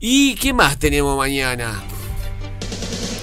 ¿Y 0.00 0.34
qué 0.34 0.52
más 0.52 0.78
tenemos 0.78 1.16
mañana? 1.16 1.82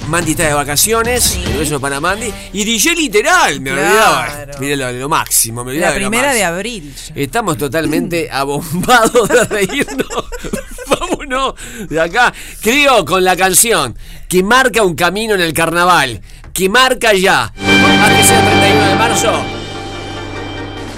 Mandy 0.07 0.31
está 0.31 0.47
de 0.47 0.53
vacaciones, 0.53 1.39
un 1.47 1.59
beso 1.59 1.79
para 1.79 1.99
Mandy. 2.01 2.31
Y 2.51 2.65
DJ 2.65 2.93
literal, 2.95 3.61
me 3.61 3.71
Claro. 3.71 3.87
olvidaba. 3.87 4.57
Mira 4.59 4.75
lo, 4.75 4.99
lo 4.99 5.09
máximo, 5.09 5.63
me 5.63 5.71
olvidaba 5.71 5.93
La 5.93 5.95
primera 5.99 6.33
de 6.33 6.43
abril. 6.43 6.93
Estamos 7.15 7.57
totalmente 7.57 8.29
abombados 8.31 9.29
de 9.29 9.43
reírnos. 9.45 10.07
Vámonos 10.87 11.53
de 11.89 12.01
acá. 12.01 12.33
Creo 12.61 13.05
con 13.05 13.23
la 13.23 13.35
canción 13.37 13.95
que 14.27 14.43
marca 14.43 14.83
un 14.83 14.95
camino 14.95 15.35
en 15.35 15.41
el 15.41 15.53
carnaval. 15.53 16.21
Que 16.53 16.69
marca 16.69 17.13
ya. 17.13 17.51
Más 17.57 18.11
que 18.11 18.23
sea 18.23 18.39
el 18.39 18.45
31 18.45 18.85
de 18.89 18.95
marzo. 18.95 19.31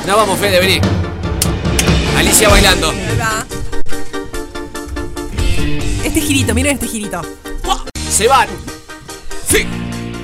No 0.06 0.18
vamos, 0.18 0.38
Fede, 0.40 0.60
vení. 0.60 0.82
Alicia 2.18 2.50
bailando. 2.50 2.94
Este 6.04 6.22
girito, 6.22 6.54
miren 6.54 6.74
este 6.74 6.88
girito. 6.88 7.22
Se 8.10 8.28
van. 8.28 8.48
Sí. 9.50 9.66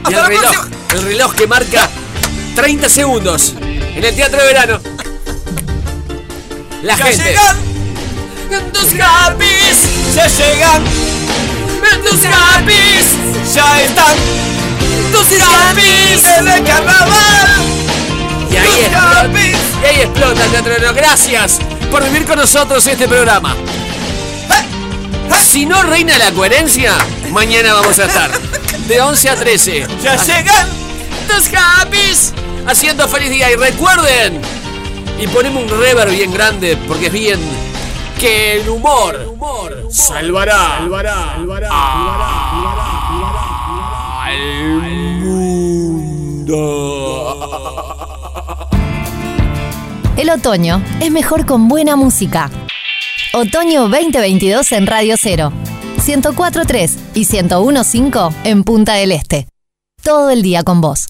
Y 0.10 0.14
el 0.14 0.26
reloj, 0.26 0.68
el 0.96 1.02
reloj 1.04 1.34
que 1.36 1.48
marca 1.48 1.90
30 2.56 2.90
segundos 2.90 3.54
en 3.62 4.04
el 4.04 4.16
Teatro 4.16 4.40
de 4.42 4.48
Verano. 4.48 4.80
La 6.84 6.98
Ya 6.98 7.06
gente. 7.06 7.24
llegan. 7.24 8.72
tus 8.74 8.88
happys 9.00 10.16
Ya 10.16 10.28
llegan, 10.28 10.84
tus 12.04 12.26
happys 12.26 13.54
ya 13.54 13.82
están 13.82 14.18
tus 15.12 15.28
happys 15.42 16.28
en 16.38 16.48
el 16.48 16.64
carnaval. 16.64 17.48
y 18.50 18.56
ahí 18.56 18.80
explota, 18.82 19.30
y 19.82 19.86
ahí 19.86 20.02
explota 20.02 20.46
el 20.46 20.52
Teatro 20.52 20.74
de 20.74 20.80
Verano. 20.80 20.94
Gracias 20.94 21.60
por 21.90 22.04
vivir 22.04 22.26
con 22.26 22.38
nosotros 22.38 22.86
este 22.88 23.08
programa. 23.08 23.56
Si 25.44 25.66
no 25.66 25.84
reina 25.84 26.18
la 26.18 26.32
coherencia, 26.32 26.94
mañana 27.32 27.74
vamos 27.74 28.00
a 28.00 28.06
estar 28.06 28.32
de 28.88 29.02
11 29.02 29.30
a 29.30 29.36
13. 29.36 29.88
Ya 30.02 30.16
llegan. 30.16 30.68
tus 31.28 31.50
happys 31.54 32.34
haciendo 32.66 33.08
feliz 33.08 33.30
día 33.30 33.52
y 33.52 33.56
recuerden 33.56 34.42
y 35.20 35.28
ponemos 35.28 35.64
un 35.64 35.70
reverb 35.70 36.12
bien 36.12 36.34
grande 36.34 36.78
porque 36.88 37.08
es 37.08 37.14
bien 37.14 37.40
que 38.20 38.62
el 38.62 38.70
humor, 38.70 39.36
salvará, 39.90 40.78
al 40.78 40.90
El 50.18 50.30
otoño 50.30 50.84
es 51.00 51.12
mejor 51.12 51.46
con 51.46 51.68
buena 51.68 51.96
música. 51.96 52.50
Otoño 53.34 53.88
2022 53.88 54.72
en 54.72 54.88
Radio 54.88 55.16
0. 55.20 55.52
104.3 55.98 56.98
y 57.14 57.26
101.5 57.26 58.34
en 58.44 58.64
Punta 58.64 58.94
del 58.96 59.12
Este. 59.12 59.48
Todo 60.02 60.32
el 60.32 60.42
día 60.42 60.64
con 60.64 60.82
vos. 60.82 61.10